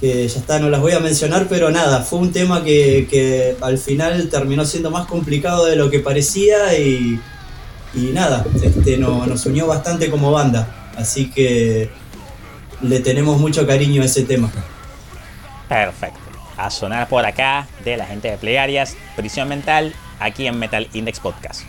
que 0.00 0.28
ya 0.28 0.38
está, 0.38 0.58
no 0.58 0.68
las 0.68 0.80
voy 0.80 0.92
a 0.92 1.00
mencionar, 1.00 1.46
pero 1.48 1.70
nada, 1.70 2.02
fue 2.02 2.18
un 2.18 2.32
tema 2.32 2.62
que, 2.62 3.56
al 3.60 3.78
final 3.78 4.28
terminó 4.28 4.64
siendo 4.64 4.90
más 4.90 5.06
complicado 5.06 5.66
de 5.66 5.76
lo 5.76 5.90
que 5.90 6.00
parecía 6.00 6.78
y, 6.78 7.20
nada, 7.94 8.44
este, 8.62 8.98
nos 8.98 9.46
unió 9.46 9.66
bastante 9.66 10.10
como 10.10 10.32
banda, 10.32 10.90
así 10.96 11.30
que 11.30 11.90
le 12.82 13.00
tenemos 13.00 13.38
mucho 13.38 13.66
cariño 13.66 14.02
a 14.02 14.04
ese 14.04 14.24
tema. 14.24 14.50
Perfecto. 15.68 16.23
A 16.56 16.70
sonar 16.70 17.08
por 17.08 17.24
acá 17.24 17.66
de 17.84 17.96
la 17.96 18.06
gente 18.06 18.30
de 18.30 18.38
Plegarias, 18.38 18.96
Prisión 19.16 19.48
Mental, 19.48 19.92
aquí 20.20 20.46
en 20.46 20.58
Metal 20.58 20.88
Index 20.92 21.20
Podcast. 21.20 21.62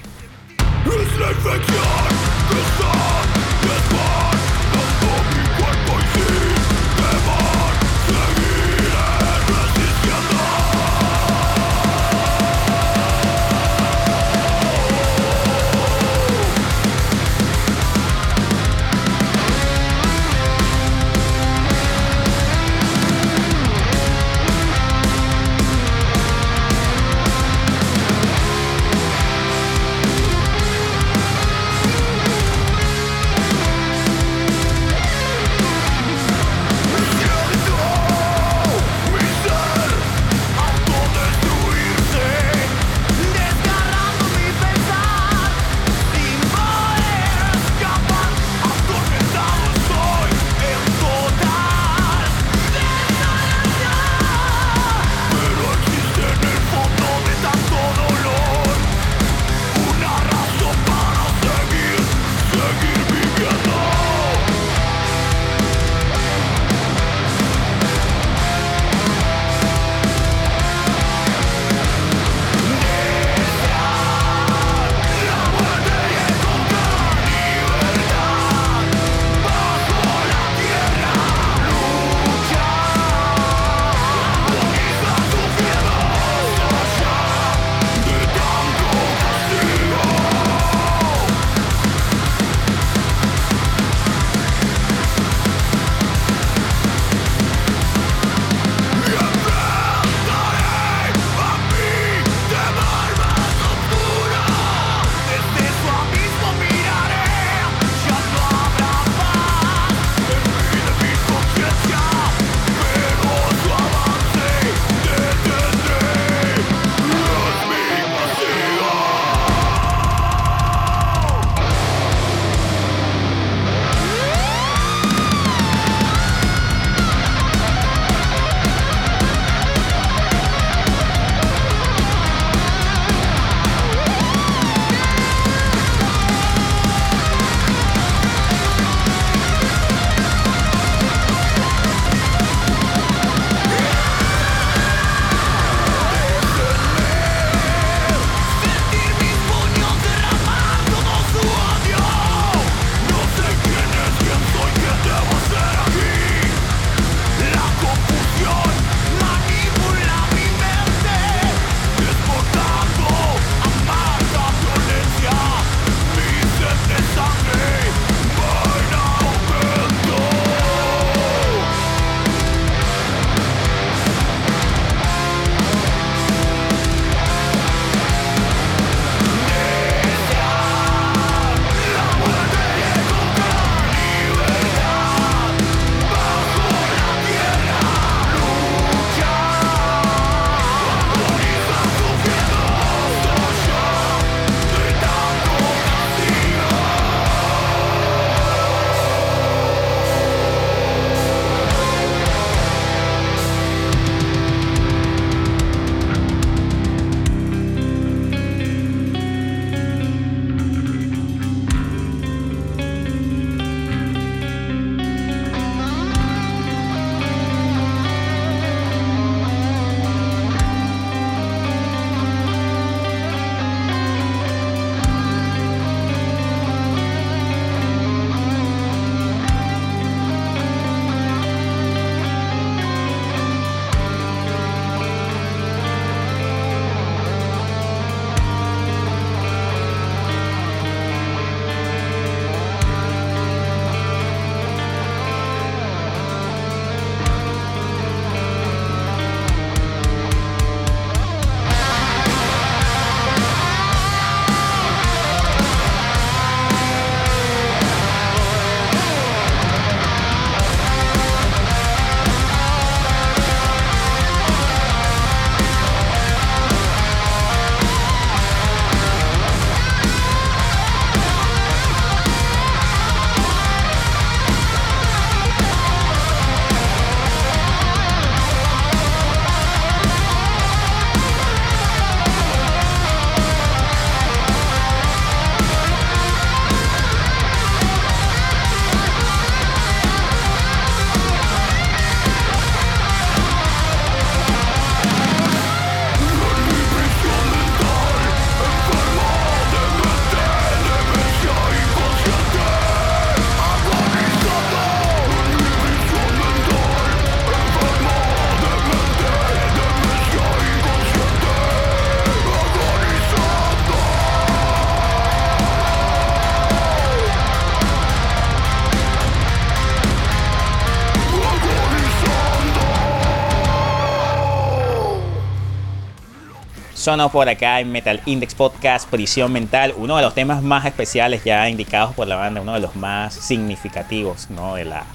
Sonó 327.06 327.30
por 327.30 327.48
acá 327.48 327.82
en 327.82 327.92
Metal 327.92 328.20
Index 328.26 328.56
Podcast 328.56 329.08
Prisión 329.08 329.54
Mental, 329.54 329.94
uno 329.96 330.18
de 330.18 330.24
los 330.24 330.34
temas 330.34 330.64
más 330.64 330.86
especiales 330.86 331.44
ya 331.44 331.70
indicados 331.70 332.16
por 332.16 332.28
la 332.28 332.36
banda, 332.36 332.62
uno 332.62 332.74
de 332.74 332.80
los 332.80 332.96
más 332.96 333.32
significativos 333.32 334.50
¿no? 334.50 334.74
de, 334.74 334.86
la, 334.86 335.06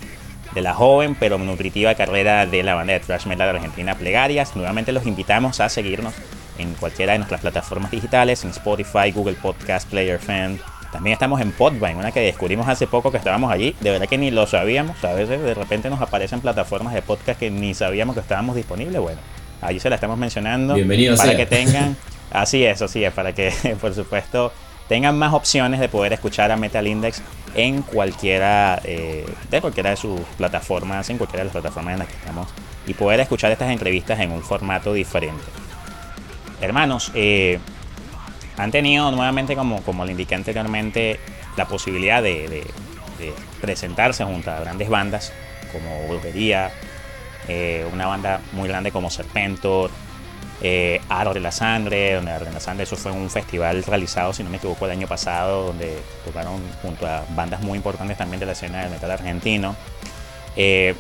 de 0.55 0.61
la 0.61 0.73
joven 0.73 1.17
pero 1.19 1.37
nutritiva 1.37 1.97
carrera 1.97 2.47
de 2.47 2.63
la 2.63 2.77
banda 2.77 2.93
de 2.93 3.01
thrash 3.01 3.27
metal 3.27 3.57
argentina 3.57 3.97
Plegarias. 3.97 4.55
Nuevamente 4.55 4.93
los 4.93 5.05
invitamos 5.05 5.59
a 5.59 5.69
seguirnos 5.69 6.15
en 6.59 6.75
cualquiera 6.75 7.15
de 7.15 7.19
nuestras 7.19 7.41
plataformas 7.41 7.91
digitales, 7.91 8.45
en 8.45 8.51
Spotify, 8.51 9.11
Google 9.13 9.35
Podcast, 9.35 9.91
Player 9.91 10.21
Fan. 10.21 10.61
También 10.93 11.15
estamos 11.15 11.41
en 11.41 11.51
Podvine, 11.51 11.97
una 11.97 12.13
que 12.13 12.21
descubrimos 12.21 12.69
hace 12.69 12.87
poco 12.87 13.11
que 13.11 13.19
estábamos 13.19 13.51
allí. 13.51 13.75
De 13.81 13.91
verdad 13.91 14.07
que 14.07 14.17
ni 14.17 14.31
lo 14.31 14.47
sabíamos. 14.47 15.03
A 15.05 15.13
veces 15.15 15.43
de 15.43 15.55
repente 15.55 15.91
nos 15.91 16.01
aparecen 16.01 16.41
plataformas 16.41 16.95
de 16.95 17.03
podcast 17.03 17.41
que 17.41 17.51
ni 17.51 17.75
sabíamos 17.75 18.15
que 18.15 18.21
estábamos 18.21 18.55
disponibles. 18.55 19.01
Bueno, 19.01 19.21
allí 19.61 19.81
se 19.81 19.89
la 19.89 19.97
estamos 19.97 20.19
mencionando. 20.19 20.75
Bienvenidos 20.75 21.19
para 21.19 21.37
que 21.37 21.47
tengan. 21.47 21.97
Así 22.31 22.65
es, 22.65 22.81
así 22.81 23.03
es, 23.03 23.13
para 23.13 23.35
que 23.35 23.53
por 23.81 23.93
supuesto 23.93 24.53
tengan 24.89 25.19
más 25.19 25.35
opciones 25.35 25.81
de 25.81 25.89
poder 25.89 26.13
escuchar 26.13 26.53
a 26.53 26.57
Metal 26.57 26.87
Index 26.87 27.23
en 27.57 27.83
cualquiera 27.83 28.81
eh, 28.85 29.27
de 29.51 29.61
cualquiera 29.61 29.91
de 29.91 29.97
sus 29.97 30.21
plataformas, 30.37 31.11
en 31.11 31.19
cualquiera 31.19 31.41
de 31.41 31.47
las 31.47 31.53
plataformas 31.53 31.95
en 31.95 31.99
las 31.99 32.07
que 32.07 32.15
estamos 32.15 32.47
y 32.87 32.95
poder 32.95 33.19
escuchar 33.19 33.51
estas 33.51 33.71
entrevistas 33.71 34.21
en 34.21 34.31
un 34.31 34.43
formato 34.43 34.93
diferente. 34.93 35.43
Hermanos, 36.61 37.11
eh, 37.15 37.59
han 38.57 38.71
tenido 38.71 39.11
nuevamente, 39.11 39.57
como, 39.57 39.83
como 39.83 40.05
le 40.05 40.13
indiqué 40.13 40.35
anteriormente, 40.35 41.19
la 41.57 41.67
posibilidad 41.67 42.23
de, 42.23 42.65
presentarse 43.61 44.25
junto 44.25 44.51
a 44.51 44.61
grandes 44.61 44.89
bandas 44.89 45.33
como 45.73 46.07
Volvería, 46.07 46.73
eh, 47.49 47.87
una 47.93 48.07
banda 48.07 48.41
muy 48.53 48.69
grande 48.69 48.93
como 48.93 49.11
Serpentor, 49.11 49.91
eh, 50.63 51.01
Aro 51.09 51.33
de 51.33 51.41
la 51.41 51.53
Sangre, 51.53 52.15
donde 52.15 52.33
Aro 52.33 52.45
de 52.45 52.53
la 52.53 52.61
Sangre, 52.61 52.85
eso 52.85 52.97
fue 52.97 53.13
un 53.13 53.31
festival 53.31 53.83
realizado, 53.85 54.33
si 54.33 54.43
no 54.43 54.51
me 54.51 54.59
equivoco, 54.59 54.85
el 54.85 54.93
año 54.93 55.07
pasado, 55.07 55.67
donde 55.67 55.99
tocaron 56.25 56.61
junto 56.83 57.07
a 57.07 57.25
bandas 57.31 57.61
muy 57.63 57.77
importantes 57.77 58.19
también 58.19 58.41
de 58.41 58.47
la 58.47 58.53
escena 58.53 58.83
del 58.83 58.91
metal 58.91 59.11
argentino. 59.11 59.75
Eh, 60.57 60.95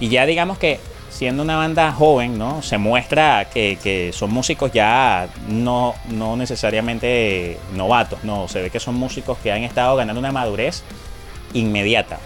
y 0.00 0.08
ya 0.08 0.24
digamos 0.26 0.58
que 0.58 0.80
siendo 1.10 1.42
una 1.42 1.56
banda 1.56 1.92
joven, 1.92 2.38
¿no? 2.38 2.62
Se 2.62 2.78
muestra 2.78 3.48
que, 3.52 4.10
son 4.14 4.30
músicos 4.30 4.72
ya 4.72 5.28
no, 5.48 5.94
no 6.08 6.36
necesariamente 6.36 7.58
novatos, 7.74 8.22
no, 8.24 8.48
se 8.48 8.62
ve 8.62 8.70
que 8.70 8.80
son 8.80 8.94
músicos 8.94 9.38
que 9.38 9.50
han 9.50 9.64
estado 9.64 9.96
ganando 9.96 10.20
una 10.20 10.32
madurez 10.32 10.82
inmediata. 11.54 12.18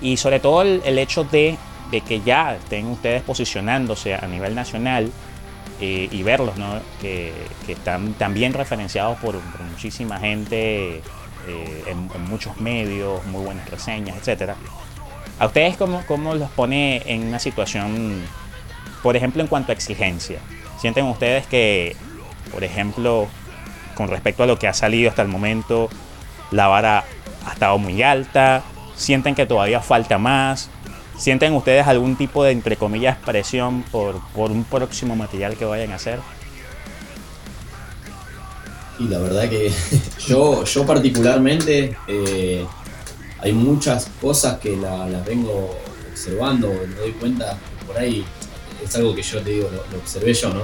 Y 0.00 0.16
sobre 0.16 0.38
todo 0.38 0.62
el, 0.62 0.98
hecho 0.98 1.24
de, 1.24 1.56
que 2.02 2.20
ya 2.20 2.56
estén 2.56 2.86
ustedes 2.86 3.22
posicionándose 3.22 4.14
a 4.14 4.26
nivel 4.26 4.54
nacional 4.54 5.10
eh, 5.80 6.08
y 6.10 6.22
verlos, 6.22 6.56
¿no? 6.56 6.80
Que, 7.00 7.32
están 7.68 8.14
también 8.14 8.52
referenciados 8.52 9.18
por, 9.18 9.36
muchísima 9.70 10.18
gente 10.18 10.96
eh, 11.48 11.84
en, 11.86 12.10
en, 12.14 12.24
muchos 12.28 12.58
medios, 12.58 13.24
muy 13.26 13.44
buenas 13.44 13.68
reseñas, 13.68 14.16
etcétera 14.16 14.56
¿A 15.38 15.46
ustedes 15.46 15.76
cómo, 15.76 16.04
cómo 16.06 16.34
los 16.34 16.48
pone 16.50 17.02
en 17.06 17.26
una 17.26 17.40
situación, 17.40 18.22
por 19.02 19.16
ejemplo, 19.16 19.42
en 19.42 19.48
cuanto 19.48 19.72
a 19.72 19.74
exigencia? 19.74 20.38
¿Sienten 20.80 21.06
ustedes 21.06 21.46
que, 21.46 21.96
por 22.52 22.62
ejemplo, 22.62 23.26
con 23.96 24.08
respecto 24.08 24.44
a 24.44 24.46
lo 24.46 24.58
que 24.58 24.68
ha 24.68 24.74
salido 24.74 25.10
hasta 25.10 25.22
el 25.22 25.28
momento, 25.28 25.90
la 26.52 26.68
vara 26.68 27.04
ha 27.46 27.52
estado 27.52 27.78
muy 27.78 28.00
alta? 28.02 28.62
¿Sienten 28.94 29.34
que 29.34 29.44
todavía 29.44 29.80
falta 29.80 30.18
más? 30.18 30.70
¿Sienten 31.16 31.52
ustedes 31.54 31.86
algún 31.86 32.16
tipo 32.16 32.44
de, 32.44 32.52
entre 32.52 32.76
comillas, 32.76 33.16
presión 33.18 33.82
por, 33.82 34.20
por 34.34 34.50
un 34.50 34.64
próximo 34.64 35.14
material 35.14 35.56
que 35.56 35.64
vayan 35.64 35.92
a 35.92 35.96
hacer? 35.96 36.18
Y 38.98 39.04
la 39.08 39.18
verdad 39.18 39.48
que 39.48 39.72
yo, 40.26 40.64
yo 40.64 40.86
particularmente 40.86 41.96
eh, 42.08 42.64
hay 43.40 43.52
muchas 43.52 44.08
cosas 44.20 44.58
que 44.58 44.76
las 44.76 45.24
vengo 45.24 45.78
observando, 46.10 46.68
me 46.68 46.94
doy 46.94 47.12
cuenta, 47.12 47.58
por 47.86 47.98
ahí 47.98 48.24
es 48.82 48.94
algo 48.96 49.14
que 49.14 49.22
yo 49.22 49.40
te 49.42 49.50
digo, 49.50 49.70
lo, 49.70 49.98
observé 49.98 50.32
yo, 50.34 50.50
¿no? 50.50 50.62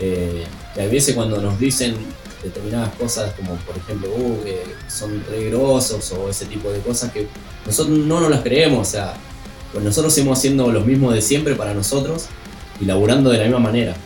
Eh, 0.00 0.44
que 0.74 0.82
a 0.82 0.86
veces 0.86 1.14
cuando 1.14 1.40
nos 1.40 1.58
dicen 1.58 1.96
determinadas 2.42 2.94
cosas, 2.94 3.32
como 3.34 3.56
por 3.56 3.76
ejemplo, 3.76 4.08
uh, 4.10 4.44
que 4.44 4.62
son 4.88 5.24
regrosos 5.28 6.12
o 6.12 6.28
ese 6.28 6.46
tipo 6.46 6.70
de 6.70 6.80
cosas 6.80 7.10
que 7.12 7.26
nosotros 7.66 7.98
no 7.98 8.20
nos 8.20 8.30
las 8.30 8.42
creemos, 8.42 8.88
o 8.88 8.90
sea, 8.90 9.14
pues 9.72 9.84
nosotros 9.84 10.12
seguimos 10.12 10.38
haciendo 10.38 10.70
lo 10.70 10.80
mismo 10.80 11.12
de 11.12 11.22
siempre 11.22 11.54
para 11.54 11.74
nosotros 11.74 12.26
y 12.80 12.84
laburando 12.84 13.30
de 13.30 13.38
la 13.38 13.44
misma 13.44 13.60
manera. 13.60 13.96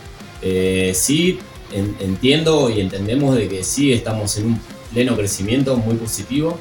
Eh, 0.41 0.93
sí, 0.95 1.39
entiendo 1.71 2.69
y 2.69 2.81
entendemos 2.81 3.35
de 3.35 3.47
que 3.47 3.63
sí 3.63 3.93
estamos 3.93 4.37
en 4.37 4.47
un 4.47 4.61
pleno 4.91 5.15
crecimiento 5.15 5.75
muy 5.77 5.95
positivo, 5.95 6.57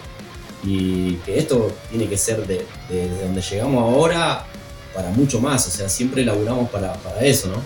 y 0.64 1.14
que 1.24 1.38
esto 1.38 1.72
tiene 1.90 2.06
que 2.06 2.16
ser 2.16 2.46
de, 2.46 2.64
donde 3.22 3.40
llegamos 3.40 3.82
ahora 3.82 4.46
para 4.94 5.10
mucho 5.10 5.40
más, 5.40 5.66
o 5.66 5.70
sea, 5.70 5.88
siempre 5.88 6.24
laburamos 6.24 6.70
para, 6.70 6.94
eso, 7.20 7.48
¿no? 7.48 7.62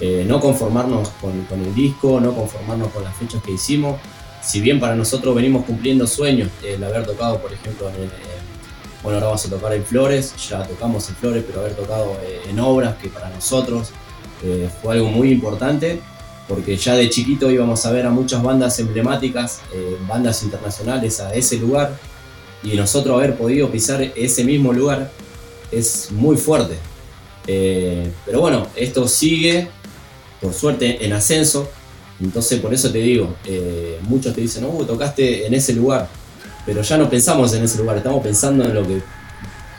Eh, 0.00 0.24
no 0.26 0.40
conformarnos 0.40 1.08
con, 1.20 1.44
con, 1.44 1.62
el 1.62 1.74
disco, 1.74 2.20
no 2.20 2.34
conformarnos 2.34 2.88
con 2.88 3.04
las 3.04 3.16
fechas 3.16 3.42
que 3.42 3.52
hicimos, 3.52 4.00
si 4.42 4.60
bien 4.60 4.80
para 4.80 4.96
nosotros 4.96 5.34
venimos 5.34 5.64
cumpliendo 5.64 6.06
sueños, 6.06 6.48
el 6.64 6.82
haber 6.82 7.06
tocado, 7.06 7.40
por 7.40 7.52
ejemplo, 7.52 7.88
en, 7.90 8.10
bueno, 9.02 9.16
ahora 9.16 9.26
vamos 9.26 9.44
a 9.46 9.50
tocar 9.50 9.72
en 9.72 9.84
Flores, 9.84 10.34
ya 10.48 10.66
tocamos 10.66 11.08
en 11.08 11.16
Flores, 11.16 11.44
pero 11.46 11.60
haber 11.60 11.74
tocado 11.74 12.16
eh, 12.22 12.42
en 12.48 12.60
obras 12.60 12.96
que 12.96 13.08
para 13.08 13.28
nosotros 13.30 13.90
eh, 14.42 14.68
fue 14.80 14.94
algo 14.94 15.08
muy 15.08 15.30
importante, 15.30 16.00
porque 16.48 16.76
ya 16.76 16.94
de 16.94 17.08
chiquito 17.10 17.50
íbamos 17.50 17.84
a 17.86 17.92
ver 17.92 18.06
a 18.06 18.10
muchas 18.10 18.42
bandas 18.42 18.78
emblemáticas, 18.78 19.60
bandas 20.08 20.42
internacionales 20.42 21.20
a 21.20 21.32
ese 21.34 21.56
lugar, 21.56 21.96
y 22.62 22.76
nosotros 22.76 23.16
haber 23.16 23.36
podido 23.36 23.70
pisar 23.70 24.02
ese 24.02 24.44
mismo 24.44 24.72
lugar 24.72 25.10
es 25.70 26.10
muy 26.12 26.36
fuerte. 26.36 26.76
Eh, 27.46 28.10
pero 28.24 28.40
bueno, 28.40 28.68
esto 28.76 29.08
sigue, 29.08 29.68
por 30.40 30.52
suerte, 30.52 31.04
en 31.04 31.12
ascenso. 31.12 31.68
Entonces 32.20 32.60
por 32.60 32.72
eso 32.72 32.92
te 32.92 32.98
digo, 32.98 33.34
eh, 33.44 33.98
muchos 34.02 34.34
te 34.34 34.42
dicen, 34.42 34.64
oh, 34.64 34.84
tocaste 34.84 35.46
en 35.46 35.54
ese 35.54 35.72
lugar. 35.72 36.08
Pero 36.64 36.82
ya 36.82 36.96
no 36.96 37.08
pensamos 37.08 37.52
en 37.54 37.64
ese 37.64 37.78
lugar, 37.78 37.96
estamos 37.96 38.22
pensando 38.22 38.64
en 38.64 38.74
lo 38.74 38.86
que 38.86 39.02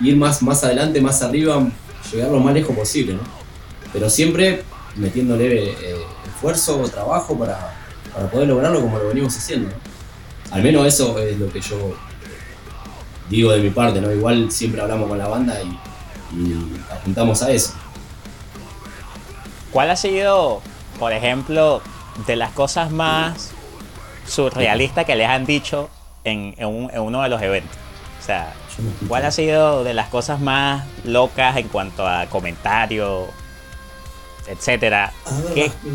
ir 0.02 0.18
más, 0.18 0.42
más 0.42 0.64
adelante, 0.64 1.00
más 1.02 1.22
arriba, 1.22 1.66
llegar 2.12 2.30
lo 2.30 2.40
más 2.40 2.54
lejos 2.54 2.76
posible. 2.76 3.14
¿no? 3.14 3.22
Pero 3.92 4.10
siempre 4.10 4.64
metiéndole 4.96 5.72
eh, 5.72 5.96
esfuerzo 6.28 6.82
o 6.82 6.90
trabajo 6.90 7.38
para, 7.38 7.74
para, 8.14 8.30
poder 8.30 8.48
lograrlo 8.48 8.82
como 8.82 8.98
lo 8.98 9.08
venimos 9.08 9.36
haciendo. 9.36 9.70
Al 10.52 10.62
menos 10.62 10.86
eso 10.86 11.18
es 11.20 11.40
lo 11.40 11.52
que 11.52 11.62
yo 11.62 11.96
digo 13.30 13.52
de 13.52 13.62
mi 13.62 13.70
parte, 13.70 14.02
¿no? 14.02 14.12
Igual 14.12 14.52
siempre 14.52 14.82
hablamos 14.82 15.10
con 15.10 15.18
la 15.18 15.28
banda 15.28 15.60
y, 15.62 15.80
apuntamos 16.92 17.44
a 17.44 17.52
eso. 17.52 17.74
¿Cuál 19.72 19.92
ha 19.92 19.96
sido, 19.96 20.62
por 21.00 21.14
ejemplo, 21.14 21.82
de 22.26 22.36
las 22.36 22.52
cosas 22.52 22.92
más 22.92 23.52
surrealistas 24.28 25.06
que 25.06 25.16
les 25.16 25.30
han 25.30 25.46
dicho 25.46 25.90
en, 26.24 26.56
uno 26.66 27.22
de 27.22 27.30
los 27.30 27.42
eventos? 27.42 27.78
O 28.22 28.26
sea, 28.26 28.54
¿cuál 29.08 29.26
ha 29.26 29.32
sido 29.32 29.84
de 29.84 29.94
las 29.94 30.08
cosas 30.08 30.40
más 30.40 30.86
locas 31.04 31.58
en 31.58 31.68
cuanto 31.68 32.08
a 32.08 32.28
comentarios, 32.28 33.30
etcétera? 34.48 35.12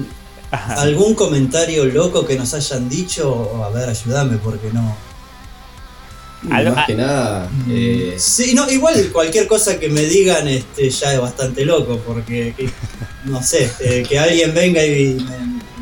¿Algún 0.50 1.14
comentario 1.14 1.84
loco 1.84 2.26
que 2.26 2.36
nos 2.36 2.54
hayan 2.54 2.88
dicho? 2.88 3.64
A 3.64 3.68
ver, 3.70 3.88
ayúdame 3.88 4.38
porque 4.38 4.70
no, 4.72 4.96
más 6.42 6.86
que 6.86 6.94
nada. 6.94 7.48
Mm. 7.50 7.70
Eh, 7.70 8.14
sí, 8.18 8.54
no, 8.54 8.70
igual 8.70 9.10
cualquier 9.12 9.46
cosa 9.46 9.78
que 9.78 9.88
me 9.88 10.02
digan 10.02 10.46
este, 10.48 10.90
ya 10.90 11.14
es 11.14 11.20
bastante 11.20 11.64
loco, 11.64 12.00
porque 12.06 12.54
no 13.24 13.42
sé, 13.42 13.70
eh, 13.80 14.04
que 14.08 14.18
alguien 14.18 14.54
venga 14.54 14.84
y 14.84 15.18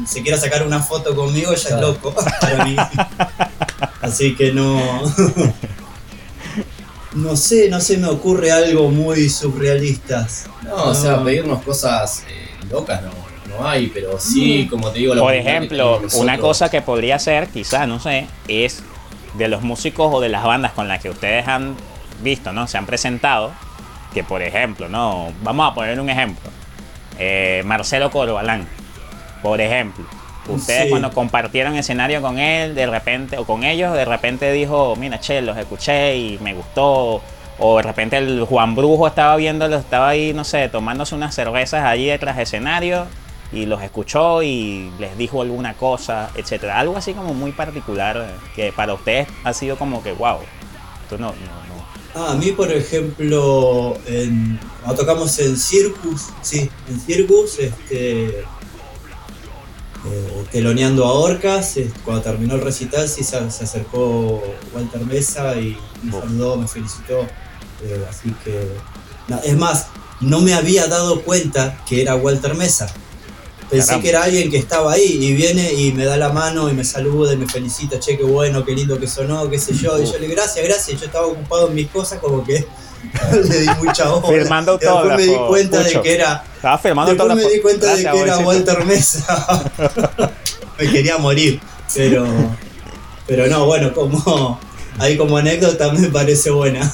se 0.07 0.23
quiera 0.23 0.39
sacar 0.39 0.67
una 0.67 0.81
foto 0.81 1.15
conmigo 1.15 1.55
ya 1.55 1.69
es 1.71 1.81
loco 1.81 2.15
para 2.41 2.65
mí. 2.65 2.77
Así 4.07 4.35
que 4.35 4.53
no. 4.53 4.81
No 7.15 7.35
sé, 7.35 7.71
no 7.71 7.81
se 7.81 7.97
me 7.97 8.09
ocurre 8.09 8.53
algo 8.53 8.91
muy 8.91 9.31
surrealista. 9.31 10.29
No, 10.65 10.91
o 10.91 10.95
sea, 10.95 11.25
pedirnos 11.25 11.63
cosas 11.63 12.25
eh, 12.29 12.51
locas 12.71 13.01
no, 13.01 13.11
no 13.57 13.67
hay, 13.67 13.87
pero 13.87 14.21
sí, 14.21 14.69
como 14.69 14.91
te 14.91 14.99
digo, 14.99 15.15
Por 15.15 15.33
ejemplo, 15.33 16.03
una 16.17 16.37
cosa 16.37 16.71
que 16.71 16.83
podría 16.83 17.19
ser, 17.19 17.49
quizá, 17.49 17.87
no 17.87 18.01
sé, 18.01 18.27
es 18.49 18.83
de 19.39 19.49
los 19.49 19.63
músicos 19.63 20.13
o 20.13 20.21
de 20.21 20.29
las 20.29 20.45
bandas 20.45 20.73
con 20.73 20.89
las 20.89 21.01
que 21.01 21.09
ustedes 21.09 21.49
han 21.49 21.75
visto, 22.23 22.53
¿no? 22.53 22.67
Se 22.67 22.77
han 22.77 22.85
presentado, 22.85 23.53
que 24.13 24.23
por 24.23 24.43
ejemplo, 24.43 24.91
¿no? 24.91 25.33
Vamos 25.43 25.73
a 25.73 25.75
poner 25.75 25.99
un 25.99 26.11
ejemplo. 26.11 26.51
Eh, 27.19 27.63
Marcelo 27.65 28.11
Corbalán, 28.11 28.69
por 29.43 29.59
ejemplo. 29.59 30.05
Ustedes 30.49 30.89
cuando 30.91 31.11
compartieron 31.11 31.75
escenario 31.75 32.23
con 32.23 32.39
él, 32.39 32.75
de 32.75 32.87
repente, 32.87 33.39
o 33.39 33.45
con 33.45 33.65
ellos, 33.65 33.95
de 33.95 34.05
repente 34.05 34.53
dijo, 34.53 34.95
mira, 34.97 35.21
che, 35.21 35.43
los 35.43 35.57
escuché 35.57 36.17
y 36.17 36.39
me 36.39 36.55
gustó. 36.55 37.21
O 37.59 37.77
de 37.79 37.83
repente 37.83 38.19
el 38.19 38.45
Juan 38.45 38.75
Brujo 38.75 39.07
estaba 39.07 39.35
viéndolo, 39.37 39.77
estaba 39.77 40.11
ahí, 40.11 40.35
no 40.35 40.45
sé, 40.45 40.69
tomándose 40.69 41.15
unas 41.15 41.35
cervezas 41.35 41.85
allí 41.85 42.07
detrás 42.07 42.37
de 42.37 42.43
escenario 42.43 43.07
y 43.53 43.65
los 43.67 43.83
escuchó 43.83 44.43
y 44.43 44.91
les 44.99 45.17
dijo 45.17 45.41
alguna 45.41 45.75
cosa, 45.75 46.31
etcétera. 46.35 46.79
Algo 46.79 46.97
así 46.97 47.15
como 47.15 47.33
muy 47.33 47.53
particular 47.53 48.35
que 48.55 48.73
para 48.73 48.93
ustedes 48.95 49.29
ha 49.45 49.53
sido 49.53 49.77
como 49.77 50.03
que, 50.03 50.13
wow, 50.13 50.39
esto 51.03 51.17
no, 51.19 51.29
no, 51.29 51.67
Ah, 52.19 52.33
a 52.33 52.35
mí, 52.35 52.53
por 52.53 52.73
ejemplo, 52.73 53.95
en, 54.07 54.59
cuando 54.83 55.03
tocamos 55.03 55.39
en 55.39 55.55
Circus, 55.55 56.29
sí, 56.41 56.71
en 56.89 56.99
Circus, 56.99 57.59
este, 57.59 58.43
teloneando 60.51 61.05
a 61.05 61.13
Orcas, 61.13 61.75
cuando 62.05 62.23
terminó 62.23 62.55
el 62.55 62.61
recital, 62.61 63.09
sí 63.09 63.25
se, 63.25 63.37
acercó 63.37 64.43
Walter 64.75 65.05
Mesa 65.05 65.57
y 65.57 65.77
me 66.03 66.13
saludó, 66.13 66.57
me 66.57 66.69
felicitó. 66.69 67.21
Eh, 67.85 68.07
así 68.09 68.35
que, 68.45 68.69
es 69.45 69.57
más, 69.57 69.89
no 70.21 70.41
me 70.41 70.55
había 70.55 70.87
dado 70.87 71.23
cuenta 71.23 71.83
que 71.89 72.03
era 72.03 72.15
Walter 72.15 72.55
Mesa. 72.55 72.93
Pensé 73.71 74.01
que 74.01 74.11
era 74.11 74.23
alguien 74.23 74.49
que 74.49 74.59
estaba 74.59 74.93
ahí 74.93 75.19
y 75.25 75.35
viene 75.35 75.73
y 75.73 75.93
me 75.93 76.05
da 76.05 76.17
la 76.17 76.29
mano 76.29 76.71
y 76.71 76.73
me 76.73 76.85
saluda 76.85 77.33
y 77.33 77.37
me 77.37 77.49
felicita, 77.49 77.99
che, 77.99 78.17
qué 78.17 78.23
bueno, 78.23 78.65
qué 78.65 78.73
lindo 78.73 78.99
que 78.99 79.09
sonó, 79.09 79.51
qué 79.51 79.59
sé 79.59 79.75
yo. 79.75 80.01
Y 80.01 80.07
yo 80.07 80.19
le 80.19 80.29
gracias, 80.29 80.65
gracias. 80.65 81.01
Yo 81.01 81.07
estaba 81.07 81.27
ocupado 81.27 81.69
en 81.69 81.75
mis 81.75 81.89
cosas 81.89 82.21
como 82.21 82.45
que 82.45 82.65
le 83.33 83.61
di 83.61 83.69
mucha 83.83 84.13
hoja. 84.13 84.29
Firmando 84.29 84.79
todo. 84.79 85.09
Después 85.09 85.27
me 85.27 85.33
di 85.33 85.39
cuenta 85.49 85.81
de 85.81 86.01
que 86.03 86.15
era. 86.15 86.45
Estaba 86.57 86.79
firmando 86.79 87.15
Después 87.15 87.37
me 87.37 87.51
di 87.51 87.61
cuenta 87.61 87.95
de 87.95 88.03
que 88.03 88.21
era 88.21 88.39
Walter 88.39 88.85
Mesa. 88.85 89.73
me 90.79 90.91
quería 90.91 91.19
morir. 91.19 91.61
Pero. 91.95 92.27
Pero 93.27 93.47
no, 93.47 93.67
bueno, 93.67 93.93
como. 93.93 94.61
Ahí 94.99 95.17
como 95.17 95.37
anécdota 95.37 95.93
me 95.93 96.09
parece 96.09 96.51
buena. 96.51 96.91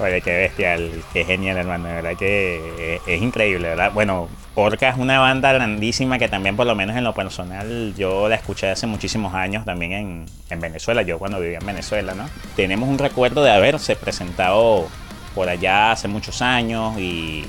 Oye, 0.00 0.20
qué 0.20 0.36
bestial, 0.36 1.02
qué 1.12 1.24
genial, 1.24 1.56
hermano, 1.56 1.88
de 1.88 1.94
verdad 1.94 2.16
que 2.16 3.00
es, 3.04 3.20
increíble, 3.20 3.70
¿verdad? 3.70 3.90
Bueno, 3.92 4.28
Orca 4.60 4.88
es 4.88 4.96
una 4.96 5.20
banda 5.20 5.52
grandísima 5.52 6.18
que 6.18 6.28
también, 6.28 6.56
por 6.56 6.66
lo 6.66 6.74
menos 6.74 6.96
en 6.96 7.04
lo 7.04 7.14
personal, 7.14 7.94
yo 7.96 8.28
la 8.28 8.34
escuché 8.34 8.68
hace 8.68 8.88
muchísimos 8.88 9.32
años 9.32 9.64
también 9.64 9.92
en, 9.92 10.26
en 10.50 10.60
Venezuela, 10.60 11.02
yo 11.02 11.16
cuando 11.20 11.38
vivía 11.38 11.58
en 11.58 11.66
Venezuela, 11.66 12.12
¿no? 12.16 12.28
Tenemos 12.56 12.88
un 12.88 12.98
recuerdo 12.98 13.44
de 13.44 13.52
haberse 13.52 13.94
presentado 13.94 14.88
por 15.36 15.48
allá 15.48 15.92
hace 15.92 16.08
muchos 16.08 16.42
años 16.42 16.98
y, 16.98 17.44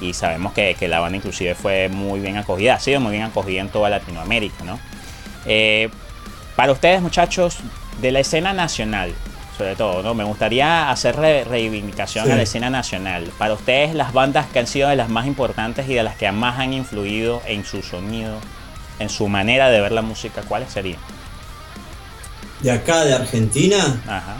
y 0.00 0.14
sabemos 0.14 0.54
que, 0.54 0.74
que, 0.80 0.88
la 0.88 1.00
banda 1.00 1.18
inclusive 1.18 1.54
fue 1.54 1.90
muy 1.90 2.20
bien 2.20 2.38
acogida, 2.38 2.76
ha 2.76 2.80
sido 2.80 3.00
muy 3.00 3.12
bien 3.12 3.24
acogida 3.24 3.60
en 3.60 3.68
toda 3.68 3.90
Latinoamérica, 3.90 4.64
¿no? 4.64 4.80
Eh, 5.44 5.90
para 6.56 6.72
ustedes, 6.72 7.02
muchachos, 7.02 7.58
de 8.00 8.12
la 8.12 8.20
escena 8.20 8.54
nacional, 8.54 9.12
sobre 9.60 9.76
todo, 9.76 10.02
¿no? 10.02 10.14
Me 10.14 10.24
gustaría 10.24 10.90
hacer 10.90 11.16
reivindicación 11.16 12.30
a 12.30 12.34
la 12.34 12.40
escena 12.40 12.70
nacional. 12.70 13.30
Para 13.36 13.52
ustedes, 13.52 13.94
las 13.94 14.14
bandas 14.14 14.46
que 14.46 14.58
han 14.58 14.66
sido 14.66 14.88
de 14.88 14.96
las 14.96 15.10
más 15.10 15.26
importantes 15.26 15.86
y 15.86 15.92
de 15.92 16.02
las 16.02 16.16
que 16.16 16.32
más 16.32 16.58
han 16.58 16.72
influido 16.72 17.42
en 17.44 17.66
su 17.66 17.82
sonido, 17.82 18.38
en 18.98 19.10
su 19.10 19.28
manera 19.28 19.68
de 19.68 19.82
ver 19.82 19.92
la 19.92 20.00
música, 20.00 20.40
¿cuáles 20.48 20.72
serían? 20.72 20.98
De 22.60 22.70
acá, 22.70 23.04
de 23.04 23.12
Argentina. 23.12 24.02
Ajá. 24.06 24.36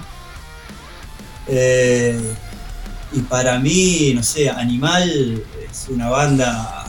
Eh, 1.49 2.19
y 3.13 3.21
para 3.21 3.59
mí, 3.59 4.13
no 4.15 4.23
sé, 4.23 4.49
Animal 4.49 5.45
es 5.71 5.87
una 5.91 6.09
banda. 6.09 6.87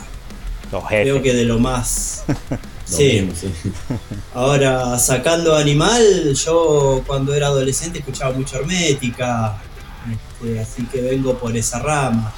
creo 0.87 1.21
que 1.21 1.33
de 1.33 1.43
lo 1.43 1.59
más 1.59 2.23
Sí. 2.91 3.29
Ahora, 4.33 4.99
sacando 4.99 5.55
Animal, 5.55 6.33
yo 6.33 7.03
cuando 7.07 7.33
era 7.33 7.47
adolescente 7.47 7.99
escuchaba 7.99 8.35
mucho 8.35 8.57
Hermética, 8.57 9.61
este, 10.11 10.59
así 10.59 10.83
que 10.85 11.01
vengo 11.01 11.37
por 11.37 11.55
esa 11.55 11.79
rama. 11.79 12.33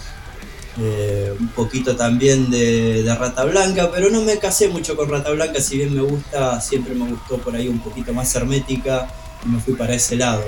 Eh, 0.79 1.31
un 1.39 1.49
poquito 1.49 1.95
también 1.95 2.49
de, 2.49 3.05
Rata 3.19 3.43
Blanca, 3.43 3.91
pero 3.93 4.09
no 4.09 4.21
me 4.21 4.39
casé 4.39 4.69
mucho 4.69 4.95
con 4.95 5.07
Rata 5.07 5.29
Blanca, 5.29 5.61
si 5.61 5.77
bien 5.77 5.93
me 5.93 6.01
gusta, 6.01 6.59
siempre 6.61 6.95
me 6.95 7.07
gustó 7.07 7.37
por 7.37 7.55
ahí 7.55 7.67
un 7.67 7.79
poquito 7.79 8.11
más 8.11 8.33
hermética 8.35 9.07
y 9.45 9.49
me 9.49 9.59
fui 9.59 9.75
para 9.75 9.93
ese 9.93 10.15
lado. 10.15 10.43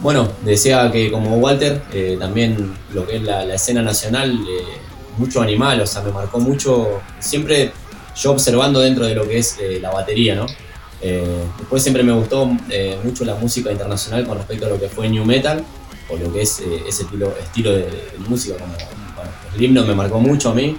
Bueno, 0.00 0.30
decía 0.44 0.90
que 0.92 1.10
como 1.10 1.36
Walter, 1.38 1.82
eh, 1.92 2.16
también 2.20 2.76
lo 2.92 3.06
que 3.06 3.16
es 3.16 3.22
la, 3.22 3.42
escena 3.54 3.80
nacional, 3.80 4.32
eh, 4.32 4.78
mucho 5.16 5.40
animal, 5.40 5.80
o 5.80 5.86
sea, 5.86 6.02
me 6.02 6.12
marcó 6.12 6.38
mucho, 6.38 7.00
siempre 7.18 7.72
yo 8.16 8.32
observando 8.32 8.80
dentro 8.80 9.06
de 9.06 9.14
lo 9.14 9.28
que 9.28 9.38
es 9.38 9.58
eh, 9.60 9.78
la 9.80 9.90
batería, 9.90 10.34
¿no? 10.34 10.46
Eh, 11.02 11.44
después 11.58 11.82
siempre 11.82 12.02
me 12.02 12.12
gustó 12.12 12.50
eh, 12.70 12.98
mucho 13.04 13.24
la 13.24 13.34
música 13.34 13.70
internacional 13.70 14.26
con 14.26 14.38
respecto 14.38 14.66
a 14.66 14.70
lo 14.70 14.80
que 14.80 14.88
fue 14.88 15.08
New 15.08 15.24
Metal, 15.24 15.62
o 16.08 16.16
lo 16.16 16.32
que 16.32 16.42
es 16.42 16.60
ese 16.88 17.02
estilo, 17.02 17.34
estilo 17.38 17.72
de, 17.72 17.88
música, 18.28 18.56
como 18.56 18.72
bueno, 18.72 19.30
el 19.54 19.62
himno 19.62 19.84
me 19.84 19.94
marcó 19.94 20.20
mucho 20.20 20.50
a 20.50 20.54
mí, 20.54 20.76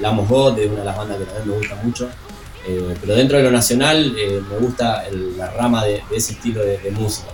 Lamos 0.00 0.28
God 0.28 0.58
es 0.58 0.70
una 0.70 0.80
de 0.80 0.84
las 0.84 0.96
bandas 0.96 1.18
que 1.18 1.24
también 1.24 1.48
me 1.48 1.56
gusta 1.56 1.76
mucho, 1.76 2.10
pero 3.00 3.14
dentro 3.14 3.38
de 3.38 3.44
lo 3.44 3.50
nacional 3.50 4.12
me 4.12 4.58
gusta 4.58 5.04
la 5.36 5.50
rama 5.52 5.84
de, 5.84 6.02
ese 6.14 6.32
estilo 6.32 6.62
de, 6.62 6.90
música. 6.90 7.28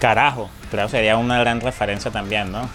Carajo, 0.00 0.50
que 0.70 0.88
sería 0.88 1.16
una 1.16 1.38
gran 1.38 1.60
referencia 1.60 2.10
también, 2.10 2.50
¿no? 2.50 2.68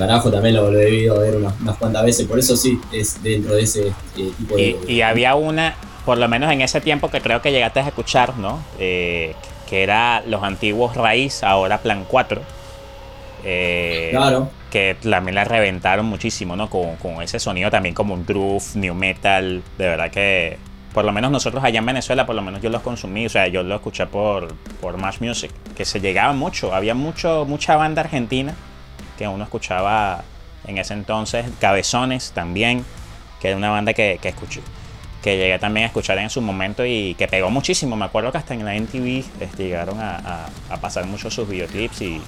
Carajo 0.00 0.30
también 0.30 0.56
lo, 0.56 0.72
he 0.72 0.84
debido 0.84 1.20
ver 1.20 1.36
unas, 1.36 1.54
cuantas 1.78 2.04
veces, 2.04 2.26
por 2.26 2.38
eso 2.38 2.56
sí, 2.56 2.80
es 2.92 3.22
dentro 3.22 3.54
de 3.54 3.62
ese 3.62 3.88
eh, 4.16 4.32
tipo 4.36 4.56
de... 4.56 4.78
Y, 4.88 5.02
había 5.02 5.34
una, 5.34 5.74
por 6.04 6.18
lo 6.18 6.26
menos 6.28 6.50
en 6.50 6.62
ese 6.62 6.80
tiempo 6.80 7.10
que 7.10 7.20
creo 7.20 7.42
que 7.42 7.52
llegaste 7.52 7.80
a 7.80 7.86
escuchar, 7.86 8.36
¿no? 8.36 8.62
Eh, 8.78 9.34
que 9.68 9.82
era 9.82 10.22
los 10.26 10.42
antiguos 10.42 10.96
Raíz, 10.96 11.42
ahora 11.42 11.78
Plan 11.78 12.04
4. 12.08 12.40
Eh, 13.44 14.08
claro. 14.10 14.50
Que 14.70 14.96
también 15.00 15.34
la 15.34 15.44
reventaron 15.44 16.06
muchísimo, 16.06 16.56
¿no? 16.56 16.68
Con, 16.70 16.96
con 16.96 17.22
ese 17.22 17.38
sonido 17.38 17.70
también 17.70 17.94
como 17.94 18.14
un 18.14 18.24
groove, 18.24 18.64
new 18.74 18.94
metal, 18.94 19.62
de 19.78 19.86
verdad 19.86 20.10
que 20.10 20.58
por 20.92 21.04
lo 21.04 21.12
menos 21.12 21.30
nosotros 21.30 21.62
allá 21.62 21.78
en 21.78 21.86
Venezuela, 21.86 22.26
por 22.26 22.34
lo 22.34 22.42
menos 22.42 22.60
yo 22.62 22.68
los 22.68 22.82
consumí, 22.82 23.26
o 23.26 23.28
sea, 23.28 23.46
yo 23.46 23.62
lo 23.62 23.76
escuché 23.76 24.06
por, 24.06 24.54
por 24.80 24.96
Mash 24.96 25.20
Music, 25.20 25.52
que 25.76 25.84
se 25.84 26.00
llegaba 26.00 26.32
mucho, 26.32 26.74
había 26.74 26.94
mucho, 26.94 27.44
mucha 27.46 27.76
banda 27.76 28.02
argentina 28.02 28.54
que 29.20 29.28
uno 29.28 29.44
escuchaba 29.44 30.24
en 30.66 30.78
ese 30.78 30.94
entonces, 30.94 31.44
Cabezones 31.60 32.32
también, 32.32 32.86
que 33.38 33.48
era 33.48 33.56
una 33.58 33.68
banda 33.68 33.92
que, 33.92 34.18
que 34.20 34.30
escuché, 34.30 34.62
que 35.22 35.36
llegué 35.36 35.58
también 35.58 35.84
a 35.84 35.86
escuchar 35.88 36.16
en 36.16 36.30
su 36.30 36.40
momento 36.40 36.86
y 36.86 37.14
que 37.16 37.28
pegó 37.28 37.50
muchísimo. 37.50 37.96
Me 37.96 38.06
acuerdo 38.06 38.32
que 38.32 38.38
hasta 38.38 38.54
en 38.54 38.64
la 38.64 38.74
NTV 38.74 39.24
este, 39.40 39.64
llegaron 39.64 39.98
a, 40.00 40.46
pasar 40.80 41.04
muchos 41.04 41.34
sus 41.34 41.46
videoclips 41.46 42.00
y, 42.00 42.18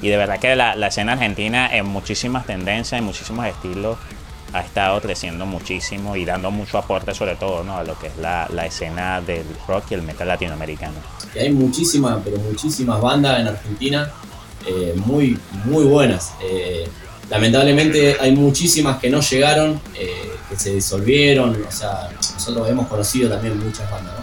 y 0.00 0.08
de 0.08 0.16
verdad 0.16 0.38
que 0.38 0.54
la, 0.54 0.86
escena 0.86 1.14
argentina 1.14 1.68
en 1.72 1.86
muchísimas 1.86 2.46
tendencias, 2.46 2.96
en 3.00 3.04
muchísimos 3.04 3.44
estilos, 3.46 3.98
ha 4.52 4.60
estado 4.60 5.00
creciendo 5.00 5.46
muchísimo 5.46 6.14
y 6.14 6.24
dando 6.24 6.52
mucho 6.52 6.78
aporte 6.78 7.12
sobre 7.12 7.34
todo 7.34 7.64
¿no? 7.64 7.76
a 7.76 7.82
lo 7.82 7.98
que 7.98 8.06
es 8.06 8.16
la, 8.18 8.46
la 8.52 8.66
escena 8.66 9.20
del 9.20 9.44
rock 9.66 9.86
y 9.90 9.94
el 9.94 10.02
metal 10.02 10.28
latinoamericano. 10.28 10.94
hay 11.34 11.50
muchísimas, 11.50 12.18
pero 12.22 12.38
muchísimas 12.38 13.00
bandas 13.00 13.40
en 13.40 13.48
Argentina 13.48 14.12
eh, 14.66 14.94
muy, 14.96 15.38
muy 15.64 15.84
buenas. 15.84 16.32
Eh, 16.42 16.88
lamentablemente 17.30 18.16
hay 18.18 18.32
muchísimas 18.32 18.98
que 18.98 19.08
no 19.08 19.20
llegaron, 19.20 19.80
eh, 19.94 20.32
que 20.48 20.56
se 20.56 20.74
disolvieron, 20.74 21.56
o 21.66 21.72
sea, 21.72 22.10
nosotros 22.34 22.68
hemos 22.68 22.88
conocido 22.88 23.30
también 23.30 23.58
muchas 23.58 23.88
bandas, 23.90 24.14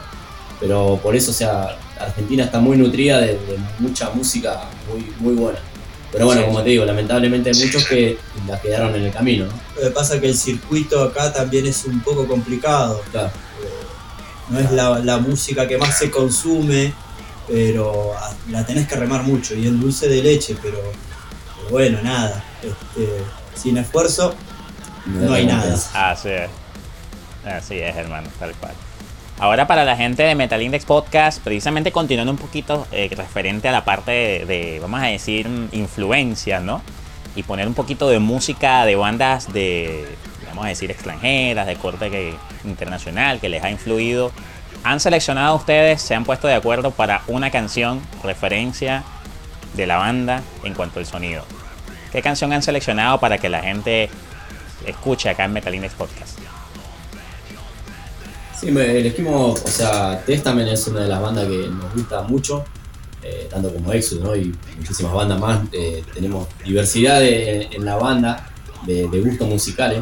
Pero 0.59 0.99
por 1.01 1.15
eso, 1.15 1.31
o 1.31 1.33
sea, 1.33 1.77
Argentina 1.99 2.43
está 2.43 2.59
muy 2.59 2.77
nutrida 2.77 3.19
de, 3.19 3.39
mucha 3.79 4.09
música 4.09 4.69
muy, 4.89 5.13
muy 5.19 5.33
buena. 5.33 5.59
Pero 6.11 6.25
bueno, 6.27 6.45
como 6.45 6.61
te 6.61 6.69
digo, 6.69 6.85
lamentablemente 6.85 7.49
hay 7.49 7.65
muchos 7.65 7.85
que 7.85 8.17
la 8.47 8.61
quedaron 8.61 8.93
en 8.95 9.03
el 9.03 9.11
camino. 9.11 9.45
Lo 9.75 9.81
que 9.81 9.89
pasa 9.89 10.15
es 10.15 10.21
que 10.21 10.27
el 10.27 10.37
circuito 10.37 11.01
acá 11.01 11.33
también 11.33 11.65
es 11.65 11.85
un 11.85 12.01
poco 12.01 12.27
complicado. 12.27 13.01
No 14.49 14.59
es 14.59 14.71
la, 14.71 14.99
la, 14.99 15.17
música 15.17 15.67
que 15.67 15.77
más 15.77 15.97
se 15.97 16.11
consume 16.11 16.93
pero 17.47 18.13
la 18.49 18.65
tenés 18.65 18.87
que 18.87 18.95
remar 18.95 19.23
mucho 19.23 19.55
y 19.55 19.65
el 19.67 19.79
dulce 19.79 20.07
de 20.07 20.23
leche, 20.23 20.55
pero, 20.61 20.79
bueno, 21.69 21.99
nada, 22.01 22.43
este, 22.61 23.23
sin 23.55 23.77
esfuerzo 23.77 24.35
no, 25.05 25.33
hay 25.33 25.45
nada. 25.45 25.73
Así 25.93 26.29
es, 26.29 26.49
así 27.45 27.79
es, 27.79 27.95
hermano, 27.95 28.29
tal 28.39 28.53
cual. 28.55 28.73
Ahora 29.39 29.67
para 29.67 29.83
la 29.83 29.97
gente 29.97 30.23
de 30.23 30.35
Metal 30.35 30.61
Index 30.61 30.85
Podcast, 30.85 31.41
precisamente 31.43 31.91
continuando 31.91 32.31
un 32.31 32.37
poquito 32.37 32.87
eh, 32.91 33.09
referente 33.15 33.67
a 33.67 33.71
la 33.71 33.83
parte 33.83 34.11
de, 34.11 34.79
vamos 34.81 35.01
a 35.01 35.07
decir, 35.07 35.47
influencia, 35.71 36.59
¿no? 36.59 36.81
Y 37.35 37.43
poner 37.43 37.67
un 37.67 37.73
poquito 37.73 38.07
de 38.09 38.19
música 38.19 38.85
de 38.85 38.95
bandas 38.95 39.51
de, 39.51 40.05
vamos 40.47 40.65
a 40.65 40.69
decir, 40.69 40.91
extranjeras, 40.91 41.65
de 41.65 41.75
corte 41.75 42.35
internacional, 42.63 43.39
que 43.39 43.49
les 43.49 43.63
ha 43.63 43.71
influido 43.71 44.31
han 44.83 44.99
seleccionado 44.99 45.55
ustedes, 45.55 46.01
se 46.01 46.15
han 46.15 46.25
puesto 46.25 46.47
de 46.47 46.55
acuerdo 46.55 46.91
para 46.91 47.21
una 47.27 47.51
canción 47.51 48.01
referencia 48.23 49.03
de 49.75 49.87
la 49.87 49.97
banda 49.97 50.43
en 50.63 50.73
cuanto 50.73 50.99
al 50.99 51.05
sonido. 51.05 51.43
¿Qué 52.11 52.21
canción 52.21 52.53
han 52.53 52.61
seleccionado 52.61 53.19
para 53.19 53.37
que 53.37 53.49
la 53.49 53.61
gente 53.61 54.09
escuche 54.85 55.29
acá 55.29 55.45
en 55.45 55.53
Metalines 55.53 55.93
Podcast? 55.93 56.37
Sí, 58.59 58.67
elegimos, 58.67 59.61
o 59.61 59.67
sea, 59.67 60.23
Testament 60.25 60.69
es 60.69 60.87
una 60.87 61.01
de 61.01 61.07
las 61.07 61.21
bandas 61.21 61.47
que 61.47 61.67
nos 61.67 61.93
gusta 61.93 62.21
mucho. 62.21 62.63
eh, 63.23 63.47
tanto 63.49 63.73
como 63.73 63.91
Exodus, 63.93 64.23
¿no? 64.23 64.35
Y 64.35 64.53
muchísimas 64.77 65.13
bandas 65.13 65.39
más. 65.39 65.61
Eh, 65.71 66.03
tenemos 66.13 66.47
diversidad 66.65 67.23
en 67.23 67.85
la 67.85 67.95
banda 67.95 68.51
de, 68.85 69.07
gustos 69.21 69.47
musicales. 69.47 70.01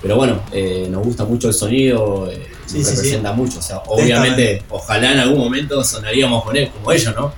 Pero 0.00 0.16
bueno, 0.16 0.40
eh, 0.52 0.88
nos 0.90 1.04
gusta 1.04 1.24
mucho 1.24 1.48
el 1.48 1.54
sonido, 1.54 2.30
nos 2.72 2.90
representa 2.90 3.32
mucho. 3.32 3.58
O 3.58 3.62
sea, 3.62 3.78
obviamente, 3.86 4.62
ojalá 4.68 5.12
en 5.12 5.20
algún 5.20 5.38
momento 5.38 5.82
sonaríamos 5.84 6.44
con 6.44 6.56
él, 6.56 6.70
como 6.70 6.92
ellos, 6.92 7.14
¿no? 7.14 7.32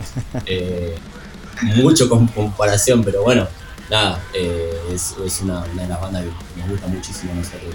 mucho 1.76 2.08
con 2.08 2.26
comparación, 2.28 3.04
pero 3.04 3.22
bueno, 3.22 3.46
nada, 3.88 4.20
es, 4.34 5.14
una, 5.42 5.64
de 5.64 5.86
las 5.86 6.00
bandas 6.00 6.24
que 6.24 6.60
nos 6.60 6.70
gusta 6.70 6.86
muchísimo 6.88 7.34
nosotros. 7.34 7.74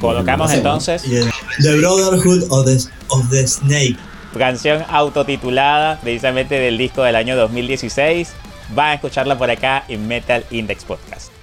Colocamos 0.00 0.50
entonces 0.52 1.02
The 1.02 1.76
Brotherhood 1.76 2.44
of 2.50 2.64
the, 2.64 2.78
of 3.08 3.28
the 3.30 3.46
Snake 3.46 3.96
canción 4.38 4.84
autotitulada 4.88 5.98
precisamente 6.00 6.58
del 6.58 6.78
disco 6.78 7.02
del 7.02 7.16
año 7.16 7.36
2016. 7.36 8.32
Van 8.74 8.90
a 8.90 8.94
escucharla 8.94 9.36
por 9.36 9.50
acá 9.50 9.84
en 9.88 10.06
Metal 10.06 10.44
Index 10.50 10.84
Podcast. 10.84 11.39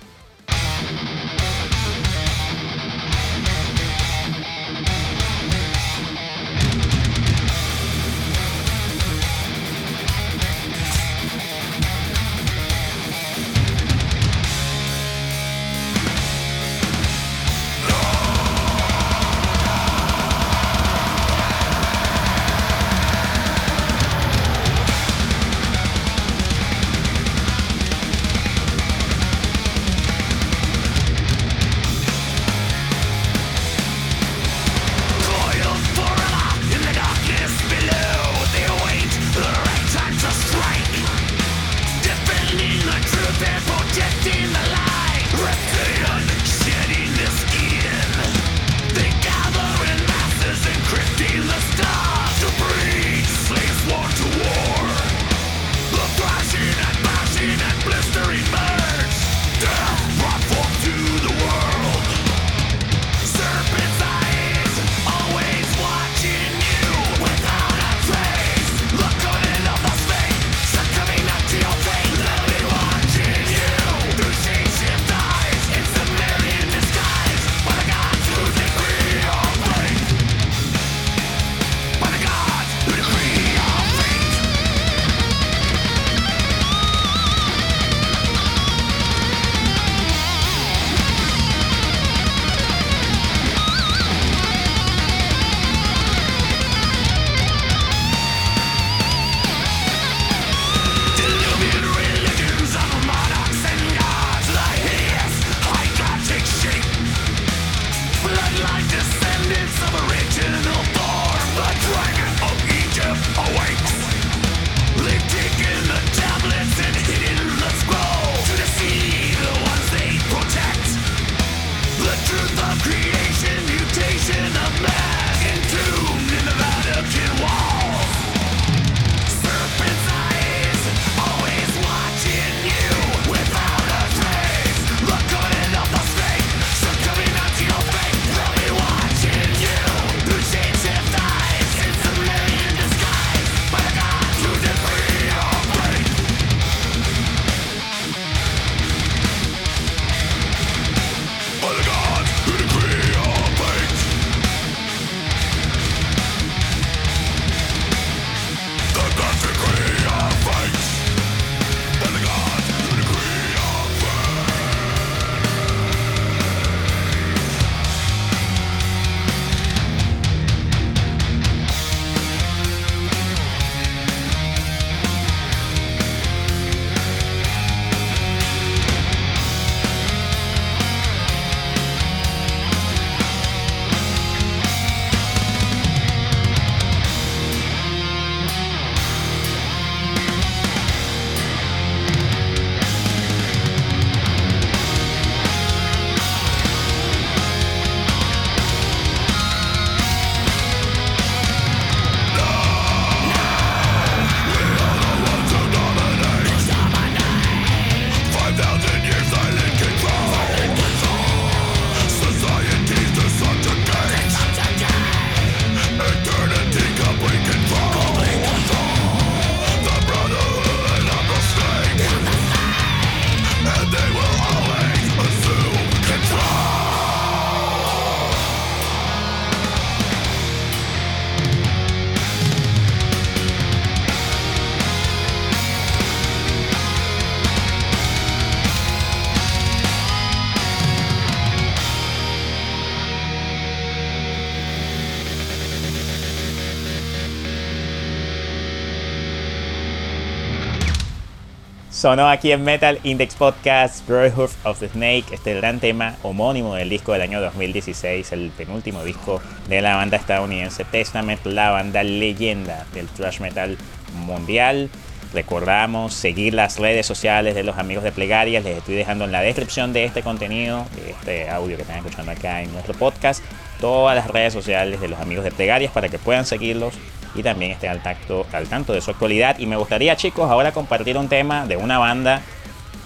Sonó 251.98 252.30
aquí 252.30 252.52
en 252.52 252.64
Metal 252.64 253.00
Index 253.02 253.34
Podcast 253.34 254.08
Brotherhood 254.08 254.52
of 254.66 254.80
the 254.80 254.88
Snake, 254.88 255.24
este 255.32 255.56
gran 255.56 255.80
tema 255.80 256.16
homónimo 256.22 256.76
del 256.76 256.89
disco 256.89 257.12
del 257.12 257.24
año 257.24 257.41
2016, 257.41 258.34
el 258.34 258.52
penúltimo 258.52 259.04
disco 259.04 259.41
de 259.68 259.82
la 259.82 259.95
banda 259.95 260.16
estadounidense 260.18 260.86
Testament, 260.86 261.43
la 261.43 261.72
banda 261.72 262.04
leyenda 262.04 262.86
del 262.93 263.08
thrash 263.08 263.39
metal 263.39 263.80
mundial. 264.14 264.91
Recordamos 265.34 266.14
seguir 266.14 266.54
las 266.54 266.78
redes 266.78 267.08
sociales 267.08 267.56
de 267.56 267.64
los 267.64 267.80
amigos 267.80 268.04
de 268.04 268.12
Plegarias. 268.12 268.64
Les 268.64 268.78
estoy 268.78 268.93
dejando 268.93 269.26
en 269.26 269.32
la 269.32 269.41
descripción 269.41 269.91
de 269.91 270.06
este 270.06 270.22
contenido, 270.22 270.86
de 270.95 271.10
este 271.10 271.50
audio 271.50 271.78
que 271.78 271.82
están 271.82 271.98
escuchando 271.98 272.32
acá 272.32 272.62
en 272.62 272.72
nuestro 272.74 272.93
podcast, 272.93 273.43
todas 273.82 274.16
las 274.16 274.28
redes 274.28 274.54
sociales 274.54 275.02
de 275.02 275.08
los 275.08 275.20
amigos 275.20 275.43
de 275.43 275.50
Plegarias 275.50 275.91
para 275.91 276.10
que 276.10 276.20
puedan 276.20 276.45
seguirlos 276.45 276.93
y 277.38 277.44
también 277.44 277.72
estén 277.72 277.92
al, 277.92 278.02
tacto, 278.02 278.46
al 278.52 278.68
tanto 278.68 278.94
de 278.94 279.02
su 279.02 279.12
actualidad. 279.12 279.60
Y 279.60 279.66
me 279.66 279.76
gustaría, 279.76 280.16
chicos, 280.16 280.50
ahora 280.50 280.72
compartir 280.72 281.18
un 281.18 281.28
tema 281.28 281.66
de 281.66 281.78
una 281.78 282.00
banda 282.00 282.42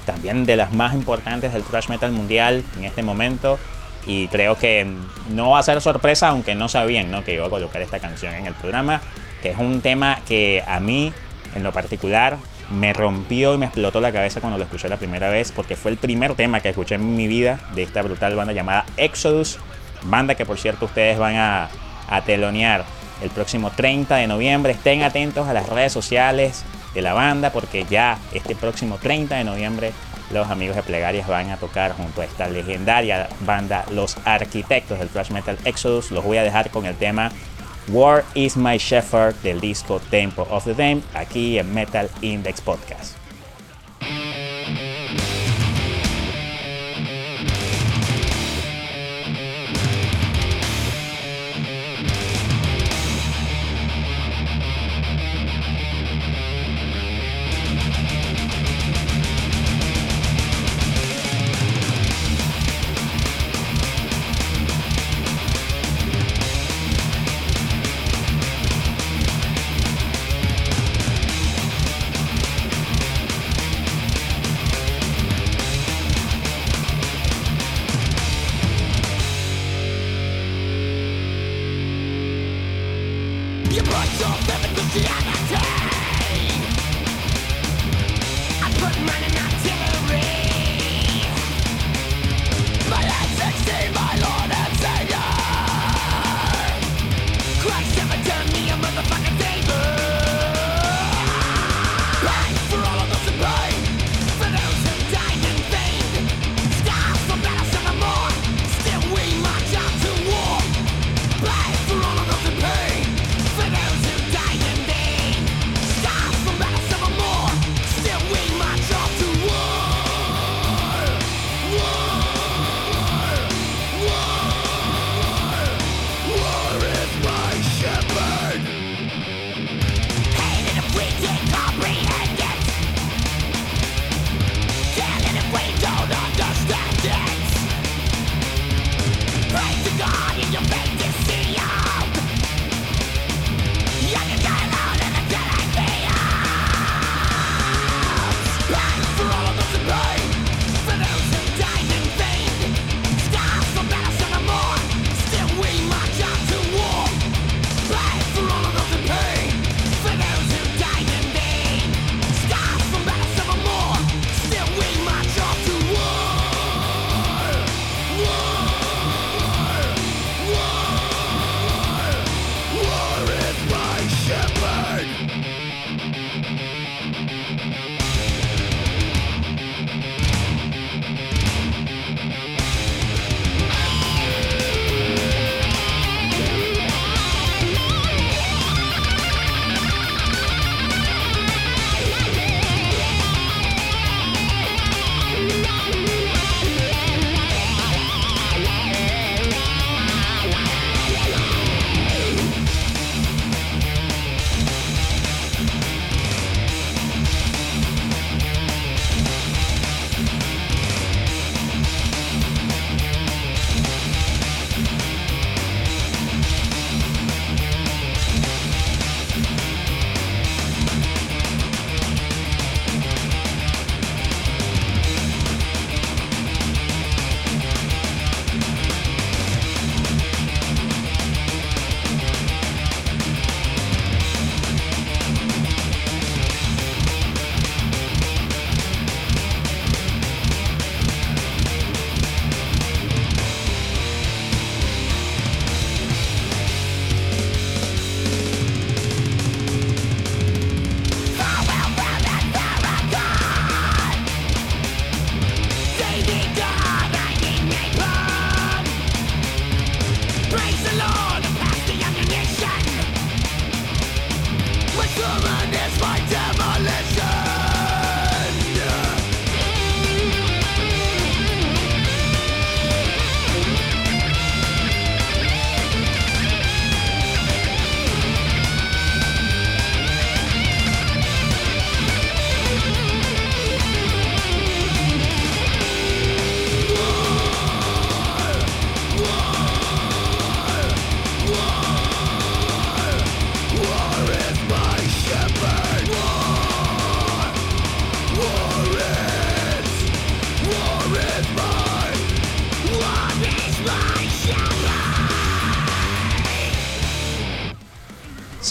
también 0.06 0.46
de 0.46 0.56
las 0.56 0.74
más 0.74 0.94
importantes 0.94 1.54
del 1.54 1.64
thrash 1.64 1.90
metal 1.90 2.12
mundial 2.12 2.64
en 2.78 2.86
este 2.86 3.04
momento. 3.04 3.60
Y 4.06 4.28
creo 4.30 4.58
que 4.58 4.88
no 5.30 5.52
va 5.52 5.60
a 5.60 5.64
ser 5.64 5.80
sorpresa, 5.82 6.30
aunque 6.30 6.56
no 6.56 6.70
sabían 6.70 7.12
¿no? 7.12 7.24
que 7.24 7.36
iba 7.36 7.46
a 7.46 7.50
colocar 7.50 7.82
esta 7.82 8.00
canción 8.00 8.34
en 8.34 8.48
el 8.48 8.54
programa, 8.54 9.02
que 9.42 9.52
es 9.52 9.58
un 9.58 9.82
tema 9.82 10.20
que 10.28 10.64
a 10.66 10.80
mí, 10.80 11.14
en 11.54 11.64
lo 11.64 11.72
particular, 11.72 12.38
me 12.72 12.94
rompió 12.94 13.54
y 13.54 13.58
me 13.58 13.66
explotó 13.66 14.00
la 14.02 14.12
cabeza 14.12 14.40
cuando 14.40 14.58
lo 14.58 14.64
escuché 14.64 14.90
la 14.90 14.98
primera 14.98 15.30
vez, 15.30 15.52
porque 15.52 15.76
fue 15.76 15.92
el 15.92 15.98
primer 15.98 16.36
tema 16.36 16.62
que 16.62 16.70
escuché 16.70 16.96
en 16.96 17.16
mi 17.16 17.28
vida 17.28 17.60
de 17.76 17.84
esta 17.84 18.02
brutal 18.02 18.36
banda 18.36 18.54
llamada 18.54 18.86
Exodus, 18.98 19.60
banda 20.04 20.36
que 20.36 20.46
por 20.46 20.58
cierto 20.58 20.86
ustedes 20.86 21.20
van 21.20 21.36
a, 21.36 21.70
a 22.10 22.22
telonear 22.22 22.86
el 23.22 23.30
próximo 23.30 23.72
30 23.72 24.16
de 24.16 24.28
noviembre. 24.28 24.74
Estén 24.74 25.04
atentos 25.04 25.48
a 25.48 25.54
las 25.54 25.70
redes 25.70 25.94
sociales, 25.94 26.64
de 26.94 27.02
la 27.02 27.14
banda 27.14 27.52
porque 27.52 27.86
ya 27.90 28.18
este 28.34 28.56
próximo 28.56 28.98
30 28.98 29.36
de 29.36 29.44
noviembre 29.44 29.94
los 30.32 30.50
amigos 30.50 30.78
de 30.78 30.84
Plegarias 30.84 31.28
van 31.28 31.50
a 31.50 31.58
tocar 31.58 31.94
junto 31.94 32.22
a 32.22 32.26
esta 32.26 32.48
legendaria 32.48 33.28
banda 33.42 33.84
Los 33.92 34.16
Arquitectos 34.24 35.00
del 35.00 35.10
thrash 35.10 35.32
metal 35.32 35.58
Exodus. 35.66 36.12
Los 36.12 36.24
voy 36.24 36.38
a 36.38 36.44
dejar 36.44 36.70
con 36.70 36.86
el 36.86 36.96
tema 36.96 37.32
War 37.90 38.24
is 38.34 38.56
My 38.56 38.78
Shepherd 38.78 39.36
del 39.42 39.60
disco 39.60 40.00
Tempo 40.10 40.48
of 40.50 40.64
the 40.64 40.74
Dame 40.74 41.02
aquí 41.14 41.60
en 41.60 41.74
Metal 41.74 42.10
Index 42.22 42.62
Podcast. 42.62 43.21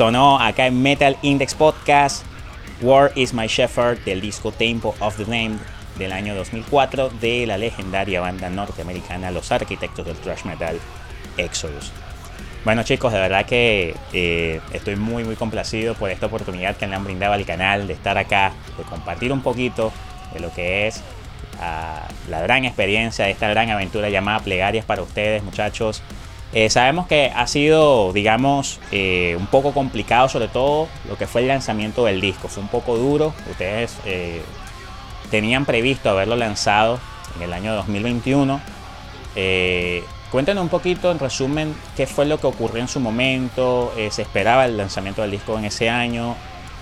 Sonó 0.00 0.40
acá 0.40 0.66
en 0.66 0.80
Metal 0.80 1.14
Index 1.20 1.54
Podcast. 1.54 2.24
War 2.80 3.12
is 3.16 3.34
My 3.34 3.46
Shepherd 3.48 4.02
del 4.06 4.22
disco 4.22 4.50
Tempo 4.50 4.94
of 4.98 5.18
the 5.18 5.24
Name 5.24 5.58
del 5.98 6.12
año 6.12 6.34
2004 6.34 7.10
de 7.20 7.46
la 7.46 7.58
legendaria 7.58 8.22
banda 8.22 8.48
norteamericana 8.48 9.30
Los 9.30 9.52
Arquitectos 9.52 10.06
del 10.06 10.16
Thrash 10.16 10.44
Metal 10.44 10.80
Exodus. 11.36 11.92
Bueno 12.64 12.82
chicos, 12.82 13.12
de 13.12 13.18
verdad 13.18 13.44
que 13.44 13.94
eh, 14.14 14.62
estoy 14.72 14.96
muy 14.96 15.22
muy 15.22 15.36
complacido 15.36 15.92
por 15.92 16.08
esta 16.08 16.24
oportunidad 16.24 16.76
que 16.78 16.86
me 16.86 16.96
han 16.96 17.04
brindado 17.04 17.34
al 17.34 17.44
canal 17.44 17.86
de 17.86 17.92
estar 17.92 18.16
acá, 18.16 18.52
de 18.78 18.84
compartir 18.84 19.34
un 19.34 19.42
poquito 19.42 19.92
de 20.32 20.40
lo 20.40 20.50
que 20.50 20.86
es 20.86 21.02
ah, 21.60 22.08
la 22.30 22.40
gran 22.40 22.64
experiencia 22.64 23.26
de 23.26 23.32
esta 23.32 23.50
gran 23.50 23.68
aventura 23.68 24.08
llamada 24.08 24.40
Plegarias 24.40 24.86
para 24.86 25.02
ustedes 25.02 25.42
muchachos. 25.42 26.02
Eh, 26.52 26.68
sabemos 26.68 27.06
que 27.06 27.32
ha 27.34 27.46
sido, 27.46 28.12
digamos, 28.12 28.80
eh, 28.90 29.36
un 29.38 29.46
poco 29.46 29.72
complicado, 29.72 30.28
sobre 30.28 30.48
todo 30.48 30.88
lo 31.08 31.16
que 31.16 31.26
fue 31.26 31.42
el 31.42 31.48
lanzamiento 31.48 32.04
del 32.04 32.20
disco. 32.20 32.48
Fue 32.48 32.62
un 32.62 32.68
poco 32.68 32.96
duro. 32.96 33.32
Ustedes 33.50 33.96
tenían 35.30 35.64
previsto 35.64 36.10
haberlo 36.10 36.34
lanzado 36.36 36.98
en 37.36 37.42
el 37.42 37.52
año 37.52 37.74
2021. 37.74 38.60
Cuéntanos 40.30 40.62
un 40.62 40.68
poquito, 40.68 41.10
en 41.10 41.18
resumen, 41.18 41.74
qué 41.96 42.06
fue 42.06 42.24
lo 42.24 42.38
que 42.38 42.46
ocurrió 42.46 42.80
en 42.80 42.86
su 42.86 43.00
momento, 43.00 43.92
eh, 43.96 44.10
se 44.12 44.22
esperaba 44.22 44.64
el 44.64 44.76
lanzamiento 44.76 45.22
del 45.22 45.32
disco 45.32 45.58
en 45.58 45.64
ese 45.64 45.90
año, 45.90 46.36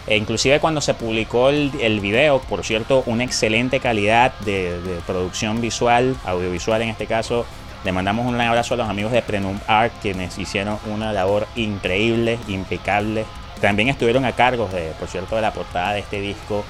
e 0.06 0.18
inclusive 0.18 0.60
cuando 0.60 0.82
se 0.82 0.92
publicó 0.92 1.48
el, 1.48 2.00
video, 2.00 2.40
por 2.40 2.62
cierto, 2.62 3.02
una 3.06 3.24
excelente 3.24 3.80
calidad 3.80 4.38
de, 4.40 5.00
producción 5.06 5.62
visual, 5.62 6.14
audiovisual 6.26 6.82
en 6.82 6.90
este 6.90 7.06
caso. 7.06 7.46
Le 7.84 7.92
mandamos 7.92 8.26
un 8.26 8.40
abrazo 8.40 8.74
a 8.74 8.76
los 8.76 8.88
amigos 8.88 9.12
de 9.12 9.22
Prenum 9.22 9.58
Art, 9.66 9.92
quienes 10.02 10.38
hicieron 10.38 10.78
una 10.86 11.12
labor 11.12 11.46
increíble, 11.56 12.38
impecable. 12.48 13.24
También 13.60 13.88
estuvieron 13.88 14.24
a 14.24 14.32
cargo, 14.32 14.68
de, 14.68 14.92
por 14.98 15.08
cierto, 15.08 15.36
de 15.36 15.42
la 15.42 15.52
portada 15.52 15.92
de 15.92 16.00
este 16.00 16.20
disco 16.20 16.64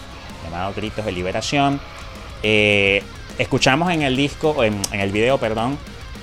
llamado 0.44 0.72
Gritos 0.74 1.04
de 1.04 1.12
Liberación. 1.12 1.80
Eh, 2.42 3.02
escuchamos 3.38 3.90
en 3.90 4.02
el 4.02 4.16
disco, 4.16 4.62
en, 4.64 4.80
en 4.92 5.00
el 5.00 5.10
video, 5.10 5.38
perdón, 5.38 5.78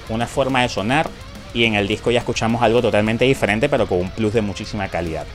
una 0.10 0.28
forma 0.28 0.62
de 0.62 0.70
sonar 0.70 1.10
y 1.54 1.64
en 1.64 1.74
el 1.76 1.88
disco 1.88 2.12
ya 2.12 2.20
escuchamos 2.20 2.62
algo 2.62 2.82
totalmente 2.82 3.26
diferente 3.26 3.70
pero 3.70 3.88
con 3.88 4.00
un 4.00 4.10
plus 4.10 4.34
de 4.34 4.42
muchísima 4.42 4.88
calidad. 4.90 5.26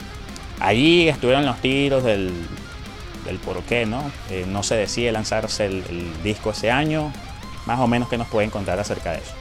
Allí 0.61 1.09
estuvieron 1.09 1.47
los 1.47 1.57
tiros 1.61 2.05
del, 2.05 2.31
del 3.25 3.39
por 3.39 3.63
qué, 3.63 3.87
¿no? 3.87 4.11
Eh, 4.31 4.45
no 4.47 4.63
se 4.63 4.77
decide 4.77 5.11
lanzarse 5.11 5.65
el, 5.65 6.23
disco 6.23 6.51
ese 6.51 6.71
año, 6.71 7.11
más 7.65 7.81
o 7.81 7.87
menos 7.87 8.09
que 8.09 8.19
nos 8.19 8.29
pueden 8.29 8.51
contar 8.51 8.79
acerca 8.79 9.13
de 9.13 9.19
eso. 9.19 9.33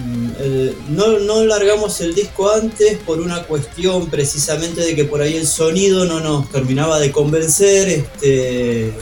Mm, 0.00 0.96
no, 0.96 1.18
no, 1.18 1.44
largamos 1.44 2.00
el 2.00 2.14
disco 2.14 2.50
antes 2.50 2.96
por 2.98 3.20
una 3.20 3.42
cuestión 3.42 4.08
precisamente 4.08 4.80
de 4.80 4.96
que 4.96 5.04
por 5.04 5.20
ahí 5.20 5.36
el 5.36 5.46
sonido 5.46 6.06
no 6.06 6.20
nos 6.20 6.50
terminaba 6.50 6.98
de 6.98 7.12
convencer, 7.12 7.88
este, 7.88 8.94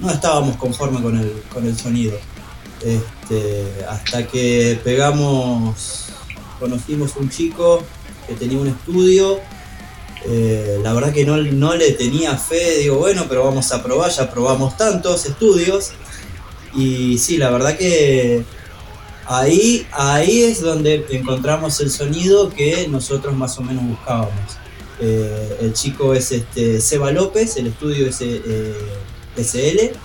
no 0.00 0.10
estábamos 0.10 0.56
conformes 0.56 1.00
con 1.00 1.16
el, 1.18 1.42
con 1.52 1.64
el 1.66 1.78
sonido. 1.78 2.18
Este, 2.82 3.84
hasta 3.88 4.26
que 4.26 4.80
pegamos, 4.82 6.06
conocimos 6.58 7.14
un 7.16 7.30
chico 7.30 7.82
que 8.26 8.34
tenía 8.34 8.58
un 8.58 8.68
estudio. 8.68 9.38
Eh, 10.26 10.80
la 10.82 10.92
verdad 10.92 11.12
que 11.12 11.24
no, 11.24 11.36
no, 11.36 11.76
le 11.76 11.92
tenía 11.92 12.36
fe, 12.36 12.78
digo, 12.78 12.96
bueno, 12.96 13.26
pero 13.28 13.44
vamos 13.44 13.70
a 13.70 13.82
probar, 13.82 14.10
ya 14.10 14.28
probamos 14.28 14.76
tantos 14.76 15.26
estudios. 15.26 15.92
Y 16.74 17.18
sí, 17.18 17.36
la 17.36 17.50
verdad 17.50 17.76
que 17.76 18.44
ahí, 19.26 19.86
ahí 19.92 20.42
es 20.42 20.60
donde 20.60 21.04
encontramos 21.10 21.80
el 21.80 21.90
sonido 21.90 22.50
que 22.50 22.88
nosotros 22.88 23.34
más 23.34 23.58
o 23.58 23.62
menos 23.62 23.84
buscábamos. 23.84 24.58
Eh, 25.00 25.58
el 25.60 25.72
chico 25.72 26.14
es 26.14 26.32
este, 26.32 26.80
Seba 26.80 27.10
López, 27.10 27.56
el 27.56 27.68
estudio 27.68 28.06
es 28.06 28.20
eh, 28.20 28.74
SL. 29.36 29.96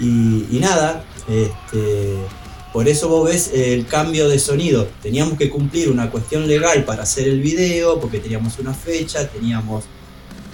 y, 0.00 0.58
nada, 0.60 1.04
este, 1.28 2.18
por 2.72 2.86
eso 2.86 3.08
vos 3.08 3.28
ves 3.28 3.50
el 3.54 3.86
cambio 3.86 4.28
de 4.28 4.38
sonido. 4.38 4.88
Teníamos 5.02 5.38
que 5.38 5.48
cumplir 5.48 5.90
una 5.90 6.10
cuestión 6.10 6.46
legal 6.46 6.84
para 6.84 7.02
hacer 7.02 7.26
el 7.26 7.40
video, 7.40 7.98
porque 7.98 8.18
teníamos 8.18 8.58
una 8.58 8.74
fecha, 8.74 9.26
teníamos, 9.26 9.84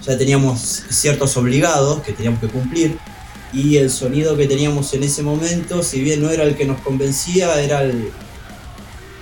ya 0.03 0.17
teníamos 0.17 0.59
ciertos 0.89 1.35
obligados 1.37 2.01
que 2.01 2.13
teníamos 2.13 2.39
que 2.39 2.47
cumplir. 2.47 2.97
Y 3.55 3.77
el 3.77 3.89
sonido 3.89 4.35
que 4.35 4.47
teníamos 4.47 4.93
en 4.93 5.03
ese 5.03 5.23
momento, 5.23 5.81
si 5.81 6.01
bien 6.01 6.21
no 6.21 6.29
era 6.29 6.43
el 6.43 6.57
que 6.57 6.65
nos 6.65 6.81
convencía, 6.81 7.61
era 7.61 7.83
el, 7.83 8.11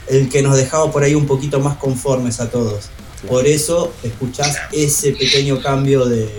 el 0.07 0.29
que 0.29 0.41
nos 0.41 0.57
dejaba 0.57 0.91
por 0.91 1.03
ahí 1.03 1.13
un 1.13 1.27
poquito 1.27 1.59
más 1.59 1.77
conformes 1.77 2.39
a 2.39 2.49
todos. 2.49 2.89
Por 3.27 3.45
eso 3.45 3.93
escuchás 4.01 4.57
ese 4.71 5.11
pequeño 5.11 5.61
cambio 5.61 6.05
de, 6.05 6.29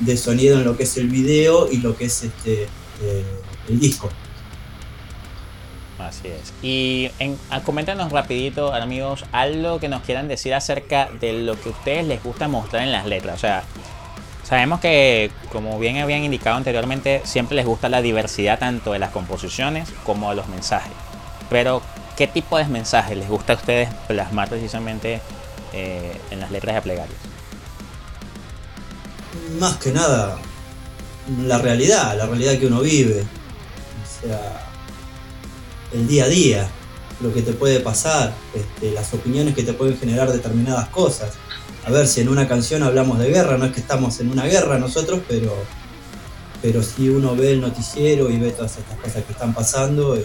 de, 0.00 0.16
sonido 0.16 0.58
en 0.58 0.64
lo 0.64 0.76
que 0.76 0.82
es 0.82 0.96
el 0.96 1.08
video 1.08 1.70
y 1.70 1.78
lo 1.78 1.96
que 1.96 2.06
es 2.06 2.24
este, 2.24 2.64
eh, 3.02 3.24
el 3.68 3.78
disco. 3.78 4.10
Así 5.98 6.28
es. 6.28 6.52
Y 6.62 7.10
en, 7.18 7.38
coméntanos 7.64 8.10
rapidito, 8.10 8.74
amigos, 8.74 9.24
algo 9.32 9.78
que 9.78 9.88
nos 9.88 10.02
quieran 10.02 10.28
decir 10.28 10.52
acerca 10.52 11.10
de 11.20 11.32
lo 11.32 11.60
que 11.60 11.68
a 11.68 11.72
ustedes 11.72 12.06
les 12.06 12.22
gusta 12.22 12.48
mostrar 12.48 12.82
en 12.82 12.92
las 12.92 13.06
letras. 13.06 13.36
O 13.36 13.38
sea, 13.38 13.64
sabemos 14.50 14.80
que, 14.80 15.30
como 15.52 15.78
bien 15.78 15.98
habían 15.98 16.24
indicado 16.24 16.56
anteriormente, 16.56 17.22
siempre 17.24 17.54
les 17.54 17.64
gusta 17.64 17.88
la 17.88 18.02
diversidad 18.02 18.58
tanto 18.58 18.92
de 18.92 18.98
las 18.98 19.10
composiciones 19.10 19.88
como 20.04 20.28
de 20.30 20.36
los 20.36 20.48
mensajes. 20.48 20.92
Pero, 21.48 21.82
¿qué 22.16 22.26
tipo 22.26 22.58
de 22.58 22.64
mensajes 22.64 23.16
les 23.16 23.28
gusta 23.28 23.52
a 23.52 23.56
ustedes 23.56 23.88
plasmar 24.08 24.48
precisamente 24.48 25.20
eh, 25.72 26.20
en 26.32 26.40
las 26.40 26.50
letras 26.50 26.74
de 26.74 26.82
plegarias? 26.82 27.18
Más 29.60 29.76
que 29.76 29.92
nada, 29.92 30.36
la 31.46 31.58
realidad, 31.58 32.16
la 32.18 32.26
realidad 32.26 32.58
que 32.58 32.66
uno 32.66 32.80
vive. 32.80 33.20
O 33.22 34.26
sea, 34.26 34.66
el 35.92 36.08
día 36.08 36.24
a 36.24 36.28
día, 36.28 36.68
lo 37.20 37.32
que 37.32 37.42
te 37.42 37.52
puede 37.52 37.78
pasar, 37.78 38.32
este, 38.52 38.90
las 38.90 39.14
opiniones 39.14 39.54
que 39.54 39.62
te 39.62 39.74
pueden 39.74 39.96
generar 39.96 40.32
determinadas 40.32 40.88
cosas. 40.88 41.34
A 41.86 41.90
ver, 41.90 42.06
si 42.06 42.20
en 42.20 42.28
una 42.28 42.46
canción 42.46 42.82
hablamos 42.82 43.18
de 43.18 43.30
guerra, 43.30 43.56
no 43.56 43.64
es 43.66 43.72
que 43.72 43.80
estamos 43.80 44.20
en 44.20 44.30
una 44.30 44.44
guerra 44.44 44.78
nosotros, 44.78 45.20
pero, 45.28 45.54
pero 46.60 46.82
si 46.82 47.08
uno 47.08 47.34
ve 47.34 47.52
el 47.52 47.60
noticiero 47.60 48.30
y 48.30 48.38
ve 48.38 48.50
todas 48.50 48.76
estas 48.76 48.98
cosas 48.98 49.24
que 49.24 49.32
están 49.32 49.54
pasando, 49.54 50.16
y 50.16 50.24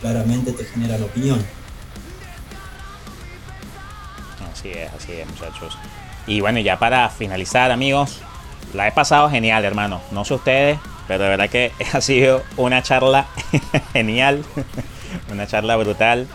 claramente 0.00 0.52
te 0.52 0.64
generan 0.64 1.02
opinión. 1.02 1.44
Así 4.52 4.70
es, 4.70 4.92
así 4.92 5.12
es, 5.12 5.26
muchachos. 5.26 5.78
Y 6.26 6.40
bueno, 6.40 6.58
ya 6.60 6.78
para 6.78 7.08
finalizar, 7.08 7.70
amigos, 7.70 8.20
la 8.74 8.88
he 8.88 8.92
pasado 8.92 9.30
genial, 9.30 9.64
hermano. 9.64 10.00
No 10.10 10.24
sé 10.24 10.34
ustedes, 10.34 10.78
pero 11.06 11.22
de 11.22 11.30
verdad 11.30 11.48
que 11.48 11.72
ha 11.92 12.00
sido 12.00 12.42
una 12.56 12.82
charla 12.82 13.26
genial, 13.92 14.44
una 15.32 15.46
charla 15.46 15.76
brutal. 15.76 16.26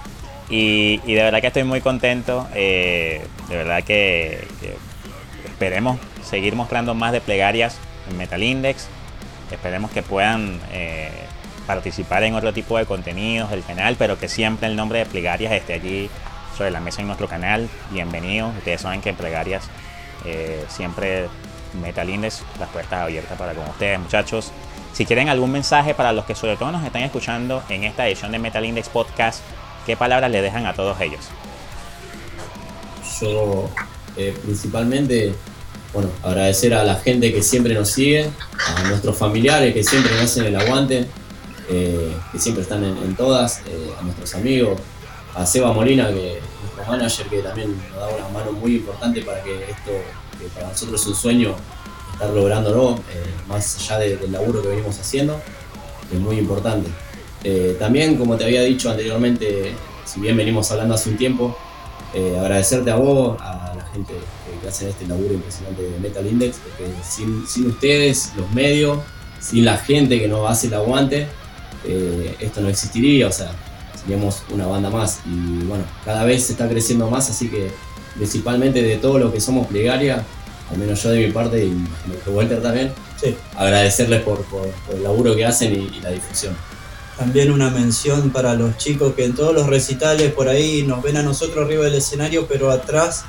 Y, 0.50 0.98
de 1.00 1.24
verdad 1.24 1.42
que 1.42 1.48
estoy 1.48 1.64
muy 1.66 1.82
contento. 1.82 2.48
Eh, 2.54 3.26
de 3.50 3.58
verdad 3.58 3.84
que, 3.84 4.48
esperemos 5.46 5.98
seguir 6.24 6.56
mostrando 6.56 6.94
más 6.94 7.12
de 7.12 7.22
plegarias 7.22 7.78
en 8.10 8.18
Metal 8.18 8.42
Index. 8.42 8.88
Esperemos 9.52 9.92
que 9.92 10.04
puedan 10.04 10.60
eh, 10.72 11.10
participar 11.66 12.24
en 12.24 12.36
otro 12.36 12.54
tipo 12.54 12.78
de 12.78 12.86
contenidos 12.86 13.50
del 13.50 13.64
canal, 13.64 13.96
pero 13.98 14.20
que 14.20 14.28
siempre 14.28 14.68
el 14.68 14.76
nombre 14.76 15.00
de 15.00 15.06
plegarias 15.06 15.54
esté 15.54 15.74
allí 15.74 16.10
sobre 16.58 16.72
la 16.72 16.80
mesa 16.80 17.02
en 17.02 17.08
nuestro 17.08 17.28
canal. 17.28 17.70
Bienvenidos. 17.92 18.56
Ustedes 18.58 18.82
saben 18.82 19.02
que 19.02 19.10
en 19.10 19.16
plegarias 19.16 19.70
eh, 20.26 20.66
siempre 20.68 21.28
Metal 21.82 22.10
Index, 22.10 22.44
las 22.60 22.70
puertas 22.70 23.02
abiertas 23.02 23.38
para 23.38 23.54
con 23.54 23.68
ustedes, 23.70 24.00
muchachos. 24.00 24.52
Si 24.94 25.06
quieren 25.06 25.30
algún 25.30 25.52
mensaje 25.52 25.94
para 25.94 26.12
los 26.12 26.26
que 26.26 26.36
sobre 26.36 26.58
todo 26.58 26.72
nos 26.72 26.84
están 26.84 27.04
escuchando 27.04 27.64
en 27.70 27.84
esta 27.84 28.08
edición 28.08 28.32
de 28.32 28.40
Metal 28.40 28.66
Index 28.66 28.90
Podcast, 28.90 29.42
¿qué 29.86 29.96
palabras 29.96 30.32
le 30.32 30.42
dejan 30.42 30.66
a 30.66 30.74
todos 30.74 31.00
ellos? 31.02 31.30
Yo 33.22 33.70
eh, 34.16 34.36
principalmente, 34.44 35.34
bueno, 35.94 36.10
agradecer 36.24 36.74
a 36.74 36.84
la 36.84 36.96
gente 36.96 37.32
que 37.32 37.44
siempre 37.44 37.74
nos 37.74 37.90
sigue, 37.90 38.30
a 38.76 38.84
nuestros 38.90 39.16
familiares 39.16 39.74
que 39.74 39.84
siempre 39.84 40.12
nos 40.14 40.24
hacen 40.24 40.46
el 40.46 40.56
aguante, 40.56 41.06
eh, 41.70 42.16
que 42.32 42.40
siempre 42.40 42.64
están 42.64 42.84
en, 42.84 43.16
todas, 43.16 43.60
eh, 43.68 43.92
a 44.00 44.02
nuestros 44.04 44.34
amigos, 44.34 44.80
a 45.36 45.46
Seba 45.46 45.72
Molina, 45.72 46.10
que 46.10 46.40
nuestro 46.62 46.86
manager, 46.88 47.28
que 47.28 47.40
también 47.40 47.78
nos 47.92 48.00
da 48.00 48.08
una 48.10 48.30
mano 48.30 48.52
muy 48.54 48.78
importante 48.78 49.22
para 49.22 49.44
que 49.44 49.54
esto, 49.70 49.92
que 50.40 50.48
para 50.56 50.70
nosotros 50.70 51.00
es 51.02 51.08
un 51.08 51.16
sueño, 51.16 51.56
estar 52.14 52.32
lográndolo, 52.32 53.00
más 53.48 53.78
allá 53.78 54.00
del 54.00 54.32
laburo 54.32 54.64
que 54.64 54.70
venimos 54.70 55.00
haciendo, 55.00 55.40
es 56.12 56.20
muy 56.20 56.40
importante. 56.40 56.90
También, 57.78 58.18
como 58.18 58.36
te 58.36 58.46
había 58.46 58.64
dicho 58.64 58.90
anteriormente, 58.90 59.74
si 60.06 60.20
bien 60.20 60.36
venimos 60.36 60.72
hablando 60.72 60.96
hace 60.96 61.10
un 61.10 61.18
tiempo, 61.18 61.56
eh, 62.14 62.38
agradecerte 62.40 62.92
a 62.92 62.96
vos, 62.96 63.40
a 63.42 63.74
la 63.76 63.86
gente 63.94 64.14
que, 64.14 64.68
hace 64.68 64.90
este 64.90 65.08
laburo 65.08 65.34
impresionante 65.34 65.82
de 65.82 66.00
Metal 66.00 66.28
Index, 66.28 66.58
porque 66.58 66.92
sin, 67.02 67.48
sin 67.48 67.68
ustedes, 67.68 68.34
los 68.36 68.52
medios, 68.52 69.00
sin 69.40 69.64
la 69.64 69.78
gente 69.78 70.20
que 70.20 70.28
nos 70.28 70.50
hace 70.50 70.68
el 70.68 70.74
aguante, 70.74 71.28
esto 72.42 72.60
no 72.60 72.68
existiría, 72.68 73.28
o 73.28 73.32
sea, 73.32 73.52
seríamos 73.98 74.44
una 74.50 74.68
banda 74.68 74.90
más. 74.90 75.20
Y 75.26 75.64
bueno, 75.66 75.86
cada 76.04 76.26
vez 76.26 76.46
se 76.46 76.54
está 76.54 76.68
creciendo 76.68 77.10
más, 77.10 77.30
así 77.30 77.50
que 77.50 77.72
principalmente 78.16 78.82
de 78.82 78.98
todo 78.98 79.20
lo 79.20 79.32
que 79.32 79.40
somos 79.40 79.68
plegaria, 79.68 80.24
al 80.72 80.78
menos 80.78 81.02
yo 81.02 81.12
de 81.12 81.28
mi 81.28 81.32
parte 81.32 81.66
y 81.66 81.86
que 82.24 82.30
Walter 82.30 82.62
también, 82.62 82.92
agradecerles 83.56 84.22
por, 84.22 84.46
el 84.94 85.04
laburo 85.04 85.36
que 85.36 85.46
hacen 85.46 85.74
y, 85.74 86.02
la 86.02 86.10
difusión. 86.10 86.56
También 87.18 87.52
una 87.52 87.72
mención 87.72 88.30
para 88.30 88.54
los 88.54 88.78
chicos 88.78 89.14
que 89.16 89.26
en 89.26 89.34
todos 89.34 89.54
los 89.54 89.66
recitales 89.68 90.32
por 90.34 90.48
ahí 90.48 90.84
nos 90.84 91.02
ven 91.02 91.18
a 91.18 91.24
nosotros 91.24 91.66
arriba 91.66 91.86
del 91.86 91.96
escenario, 91.96 92.48
pero 92.48 92.70
atrás 92.70 93.26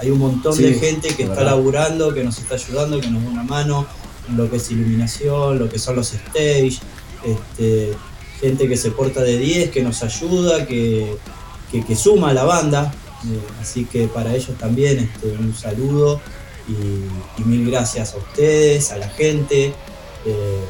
hay 0.00 0.10
un 0.10 0.18
montón 0.18 0.56
de 0.58 0.74
gente 0.74 1.08
que 1.14 1.24
está 1.24 1.42
laburando, 1.42 2.12
que 2.12 2.24
nos 2.24 2.38
está 2.38 2.56
ayudando, 2.56 3.00
que 3.00 3.10
nos 3.10 3.22
da 3.22 3.30
una 3.30 3.42
mano 3.44 3.86
en 4.28 4.36
lo 4.36 4.50
que 4.50 4.56
es 4.56 4.70
iluminación, 4.70 5.58
lo 5.58 5.68
que 5.68 5.78
son 5.78 5.96
los 5.96 6.12
stage, 6.12 6.78
este, 7.24 7.92
gente 8.40 8.68
que 8.68 8.76
se 8.76 8.90
porta 8.90 9.22
de 9.22 9.38
10, 9.38 9.70
que 9.70 9.82
nos 9.82 10.02
ayuda, 10.02 10.66
que, 10.66 11.16
suma 11.96 12.30
a 12.30 12.34
la 12.34 12.44
banda. 12.44 12.92
Eh, 13.24 13.40
así 13.60 13.84
que 13.84 14.06
para 14.06 14.34
ellos 14.34 14.56
también 14.58 14.98
este, 14.98 15.28
un 15.32 15.54
saludo 15.54 16.20
y, 16.68 17.42
mil 17.42 17.68
gracias 17.70 18.14
a 18.14 18.18
ustedes, 18.18 18.92
a 18.92 18.98
la 18.98 19.08
gente, 19.08 19.74
eh, 20.26 20.64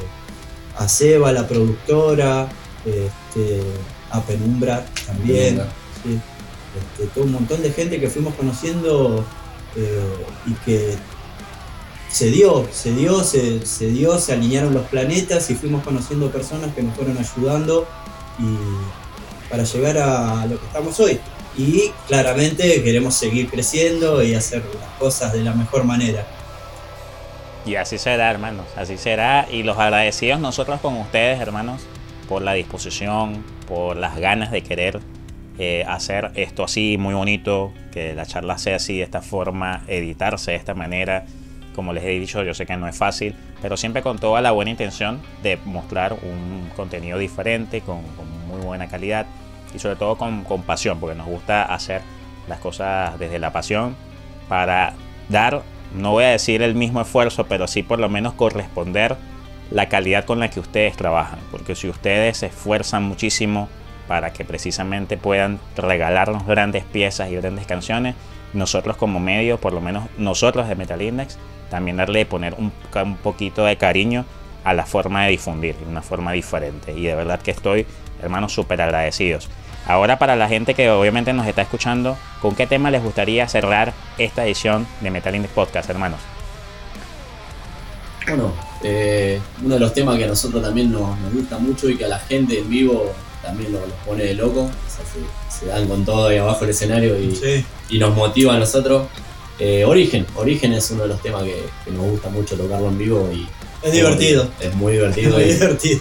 a 0.77 0.89
Seba, 0.89 1.33
la 1.33 1.47
productora, 1.47 2.49
este, 2.85 3.63
a 4.11 4.21
Penumbra 4.23 4.85
también. 5.07 5.61
Este, 6.05 7.07
todo 7.15 7.25
un 7.25 7.33
montón 7.33 7.63
de 7.63 7.73
gente 7.73 7.99
que 7.99 8.09
fuimos 8.09 8.35
conociendo 8.35 9.25
eh, 9.77 10.01
y 10.47 10.53
que 10.65 10.97
se 12.11 12.31
dio, 12.31 12.67
se 12.73 12.93
dio, 12.93 13.23
se, 13.23 13.65
se, 13.67 13.89
dio, 13.89 14.19
se 14.19 14.33
alinearon 14.33 14.75
los 14.75 14.87
planetas 14.87 15.51
y 15.51 15.55
fuimos 15.55 15.83
conociendo 15.83 16.31
personas 16.31 16.75
que 16.75 16.83
nos 16.83 16.95
fueron 16.95 17.19
ayudando 17.19 17.87
y 18.39 19.49
para 19.51 19.65
llegar 19.65 19.99
a 19.99 20.47
lo 20.47 20.59
que 20.59 20.67
estamos 20.67 20.99
hoy. 21.01 21.21
Y 21.57 21.91
claramente 22.07 22.83
queremos 22.83 23.15
seguir 23.15 23.51
creciendo 23.51 24.23
y 24.23 24.35
hacer 24.35 24.63
las 24.79 24.91
cosas 24.99 25.33
de 25.33 25.43
la 25.43 25.53
mejor 25.53 25.85
manera. 25.85 26.27
Y 27.67 27.75
así 27.75 27.99
será, 27.99 28.31
hermanos, 28.31 28.67
así 28.77 28.97
será. 28.97 29.47
Y 29.51 29.63
los 29.63 29.77
agradecidos 29.79 30.41
nosotros 30.41 30.81
con 30.81 30.97
ustedes, 30.97 31.41
hermanos, 31.41 31.83
por 32.29 32.43
la 32.43 32.53
disposición, 32.53 33.43
por 33.67 33.97
las 33.97 34.19
ganas 34.19 34.51
de 34.51 34.63
querer 34.63 35.01
eh, 35.59 35.85
hacer 35.89 36.31
esto 36.35 36.63
así 36.63 36.97
muy 36.99 37.15
bonito, 37.15 37.73
que 37.91 38.15
la 38.15 38.27
charla 38.27 38.59
sea 38.59 38.77
así 38.77 38.99
de 38.99 39.03
esta 39.03 39.23
forma, 39.23 39.83
editarse 39.89 40.53
de 40.53 40.57
esta 40.57 40.75
manera. 40.75 41.25
Como 41.75 41.93
les 41.93 42.05
he 42.05 42.11
dicho, 42.11 42.43
yo 42.43 42.55
sé 42.55 42.67
que 42.67 42.77
no 42.77 42.87
es 42.87 42.97
fácil, 42.97 43.35
pero 43.63 43.77
siempre 43.77 44.03
con 44.03 44.19
toda 44.19 44.41
la 44.41 44.53
buena 44.53 44.71
intención 44.71 45.21
de 45.43 45.59
mostrar 45.65 46.13
un 46.13 46.71
contenido 46.77 47.19
diferente, 47.19 47.81
con, 47.81 48.03
muy 48.49 48.61
buena 48.61 48.89
calidad 48.89 49.27
y 49.75 49.79
sobre 49.79 49.97
todo 49.97 50.17
con, 50.17 50.45
con, 50.45 50.63
pasión, 50.63 51.01
porque 51.01 51.17
nos 51.17 51.27
gusta 51.27 51.63
hacer 51.63 52.03
las 52.49 52.59
cosas 52.59 53.19
desde 53.19 53.39
la 53.39 53.53
pasión 53.53 53.97
para 54.49 54.95
dar, 55.29 55.63
no 55.95 56.13
voy 56.13 56.25
a 56.25 56.29
decir 56.29 56.63
el 56.63 56.75
mismo 56.75 57.01
esfuerzo, 57.01 57.47
pero 57.47 57.67
sí 57.67 57.83
por 57.83 57.99
lo 57.99 58.09
menos 58.09 58.35
corresponder 58.35 59.17
la 59.71 59.89
calidad 59.89 60.25
con 60.25 60.41
la 60.41 60.51
que 60.51 60.61
ustedes 60.61 60.97
trabajan, 60.97 61.39
porque 61.51 61.75
si 61.75 61.89
ustedes 61.89 62.39
se 62.39 62.47
esfuerzan 62.47 63.03
muchísimo 63.03 63.69
para 64.07 64.33
que 64.33 64.45
precisamente 64.45 65.17
puedan 65.17 65.61
regalarnos 65.77 66.47
grandes 66.47 66.85
piezas 66.85 67.31
y 67.31 67.37
grandes 67.37 67.67
canciones, 67.67 68.15
nosotros 68.55 68.97
como 68.97 69.21
medio, 69.21 69.59
por 69.59 69.73
lo 69.73 69.81
menos 69.81 70.05
nosotros 70.17 70.69
de 70.69 70.75
Metal 70.75 71.01
Index, 71.01 71.39
también 71.71 71.99
darle 71.99 72.25
poner 72.25 72.55
un, 72.55 72.73
un 72.95 73.17
poquito 73.17 73.65
de 73.65 73.77
cariño 73.77 74.25
a 74.65 74.73
la 74.73 74.87
forma 74.87 75.25
de 75.25 75.33
difundir, 75.33 75.77
una 75.89 76.03
forma 76.03 76.33
diferente. 76.33 76.93
Y 76.93 77.03
de 77.05 77.15
verdad 77.15 77.41
que 77.41 77.51
estoy, 77.51 77.87
hermanos, 78.23 78.53
súper 78.53 78.81
agradecidos. 78.81 79.51
Ahora 79.87 80.19
para 80.19 80.37
la 80.37 80.49
gente 80.49 80.75
que 80.75 80.91
obviamente 80.91 81.33
nos 81.33 81.47
está 81.47 81.63
escuchando, 81.63 82.17
¿con 82.43 82.55
qué 82.55 82.67
tema 82.67 82.91
les 82.91 83.03
gustaría 83.03 83.49
cerrar 83.49 83.93
esta 84.19 84.45
edición 84.45 84.87
de 85.01 85.11
Metal 85.11 85.35
Index 85.35 85.55
Podcast, 85.55 85.89
hermanos? 85.89 86.38
Bueno, 88.29 88.53
eh, 88.83 89.41
uno 89.65 89.75
de 89.75 89.81
los 89.81 89.93
temas 89.95 90.19
que 90.19 90.25
a 90.25 90.29
nosotros 90.29 90.63
también 90.63 90.93
nos, 90.93 91.09
gusta 91.33 91.59
mucho 91.59 91.89
y 91.89 91.97
que 91.97 92.05
a 92.05 92.09
la 92.09 92.19
gente 92.19 92.59
en 92.59 92.69
vivo 92.69 93.13
también 93.43 93.73
los, 93.73 93.83
pone 94.07 94.25
de 94.25 94.35
loco, 94.35 94.71
se, 95.49 95.67
dan 95.67 95.89
con 95.89 96.05
todo 96.05 96.29
ahí 96.29 96.39
abajo 96.39 96.65
el 96.65 96.71
escenario 96.71 97.19
y, 97.19 97.65
y 97.89 97.99
nos 97.99 98.15
motiva 98.15 98.55
a 98.55 98.59
nosotros, 98.59 99.09
eh, 99.59 99.85
Origen, 99.85 100.25
Origen 100.37 100.73
es 100.73 100.89
uno 100.93 101.03
de 101.03 101.09
los 101.09 101.21
temas 101.21 101.43
que, 101.43 101.91
nos 101.91 102.07
gusta 102.07 102.29
mucho 102.29 102.57
tocarlo 102.57 102.89
en 102.89 102.99
vivo 102.99 103.29
y 103.33 103.47
es 103.83 103.93
divertido. 103.93 104.49
Es 104.61 104.75
muy 104.75 104.93
divertido. 104.93 105.33
muy 105.33 105.45
divertido. 105.45 106.01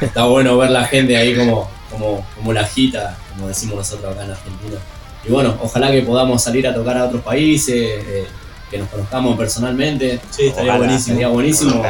Está 0.00 0.24
bueno 0.24 0.56
ver 0.56 0.70
la 0.70 0.84
gente 0.84 1.16
ahí 1.16 1.34
como, 1.36 1.68
como, 1.90 2.24
como 2.36 2.52
la 2.52 2.64
gita, 2.64 3.16
como 3.34 3.48
decimos 3.48 3.76
nosotros 3.76 4.12
acá 4.12 4.24
en 4.24 4.30
Argentina. 4.32 4.78
Y 5.26 5.30
bueno, 5.30 5.56
ojalá 5.60 5.90
que 5.90 6.02
podamos 6.02 6.42
salir 6.42 6.66
a 6.66 6.74
tocar 6.74 6.96
a 6.96 7.06
otros 7.06 7.22
países, 7.22 7.74
eh, 7.74 8.26
que 8.70 8.78
nos 8.78 8.88
conozcamos 8.88 9.36
personalmente. 9.36 10.20
Sí, 10.30 10.48
estaría 10.48 10.76
buenísimo. 10.76 11.12
Estaría 11.14 11.28
buenísimo. 11.28 11.82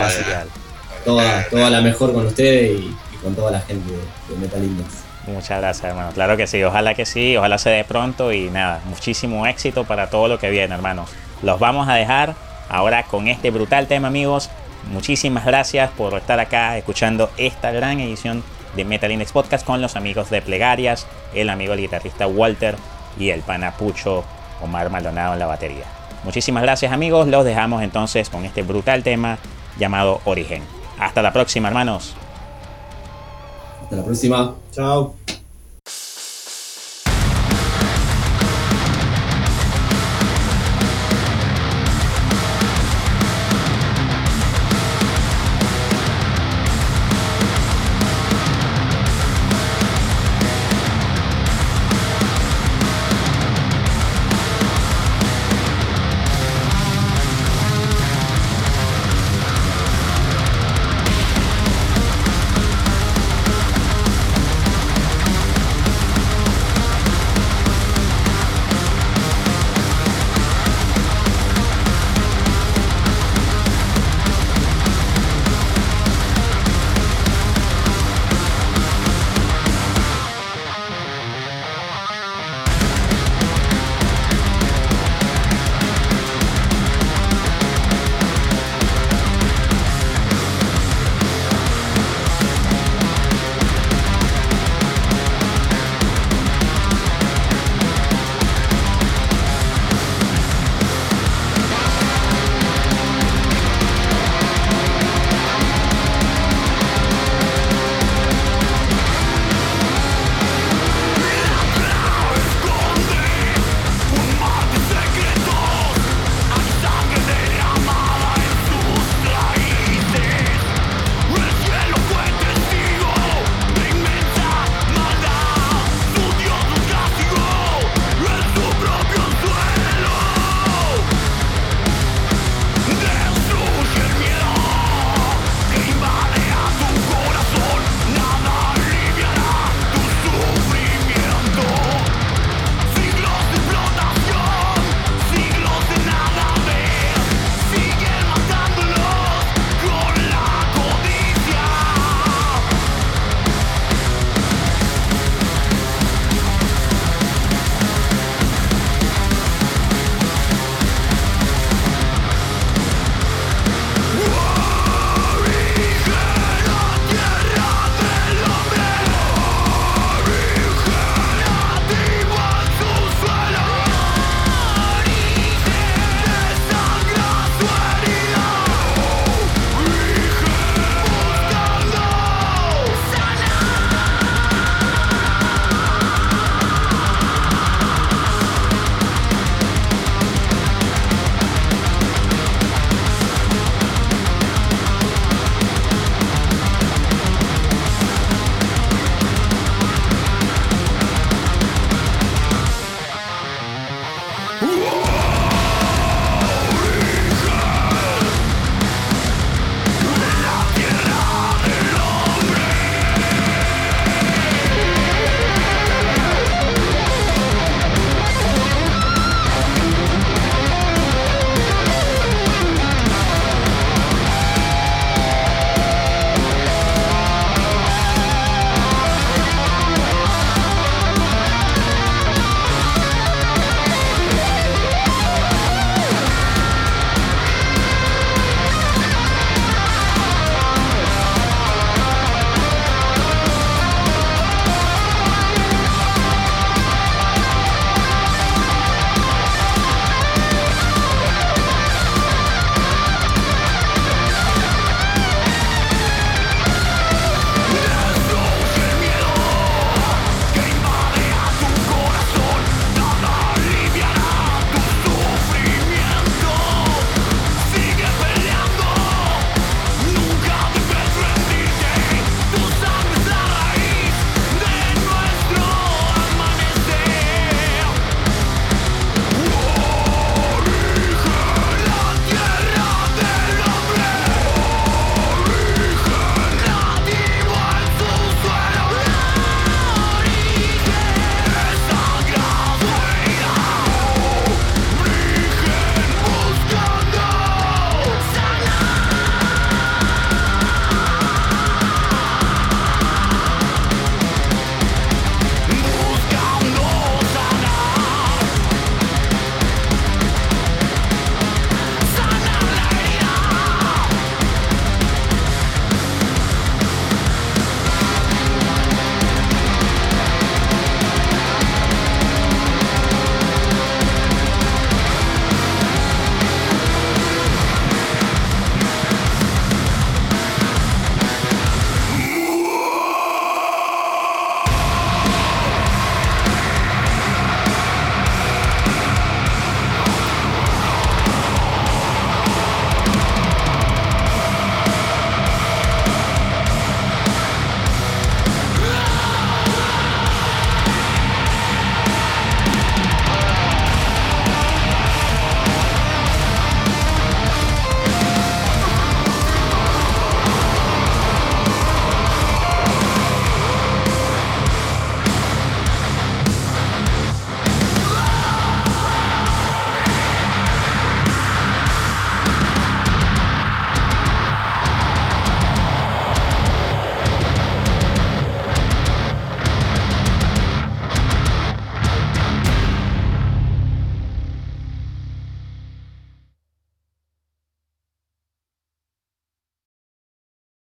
Toda, 1.05 1.49
toda 1.49 1.71
la 1.71 1.81
mejor 1.81 2.13
con 2.13 2.27
ustedes 2.27 2.81
y, 2.81 2.97
con 3.23 3.35
toda 3.35 3.51
la 3.51 3.61
gente 3.61 3.93
de 4.29 4.37
Metal 4.37 4.63
Index. 4.63 4.89
Muchas 5.27 5.61
gracias, 5.61 5.85
hermano. 5.85 6.11
Claro 6.13 6.37
que 6.37 6.47
sí, 6.47 6.63
ojalá 6.63 6.95
que 6.95 7.05
sí, 7.05 7.37
ojalá 7.37 7.59
se 7.59 7.71
dé 7.71 7.85
pronto 7.85 8.33
y 8.33 8.49
nada, 8.51 8.81
muchísimo 8.87 9.47
éxito 9.47 9.85
para 9.85 10.09
todo 10.09 10.29
lo 10.29 10.39
que 10.39 10.51
viene, 10.51 10.75
hermanos. 10.75 11.11
Los 11.43 11.59
vamos 11.59 11.89
a 11.89 11.95
dejar 11.95 12.35
ahora 12.69 13.05
con 13.05 13.27
este 13.27 13.51
brutal 13.51 13.87
tema, 13.87 14.09
amigos. 14.09 14.51
Muchísimas 14.91 15.45
gracias 15.45 15.91
por 15.91 16.15
estar 16.15 16.39
acá 16.39 16.79
escuchando 16.79 17.31
esta 17.37 17.73
gran 17.73 17.99
edición 17.99 18.45
de 18.77 18.85
Metal 18.85 19.11
Index 19.11 19.33
Podcast 19.33 19.67
con 19.67 19.81
los 19.81 19.97
amigos 19.97 20.31
de 20.31 20.43
Plegarias, 20.43 21.07
el 21.35 21.51
amigo 21.51 21.73
el 21.73 21.81
guitarrista 21.81 22.27
Walter 22.27 22.77
y 23.19 23.31
el 23.31 23.41
panapucho 23.41 24.25
Omar 24.63 24.91
Maldonado 24.91 25.33
en 25.33 25.39
la 25.41 25.47
batería. 25.47 25.85
Muchísimas 26.27 26.65
gracias, 26.65 26.93
amigos. 26.93 27.29
Los 27.29 27.45
dejamos 27.45 27.83
entonces 27.83 28.29
con 28.29 28.45
este 28.45 28.65
brutal 28.65 29.05
tema 29.05 29.39
llamado 29.79 30.21
Origen. 30.25 30.63
Hasta 30.99 31.23
la 31.23 31.33
próxima, 31.33 31.69
hermanos. 31.69 32.15
Hasta 33.85 33.97
la 33.97 34.05
próxima. 34.05 34.55
Chao. 34.73 35.15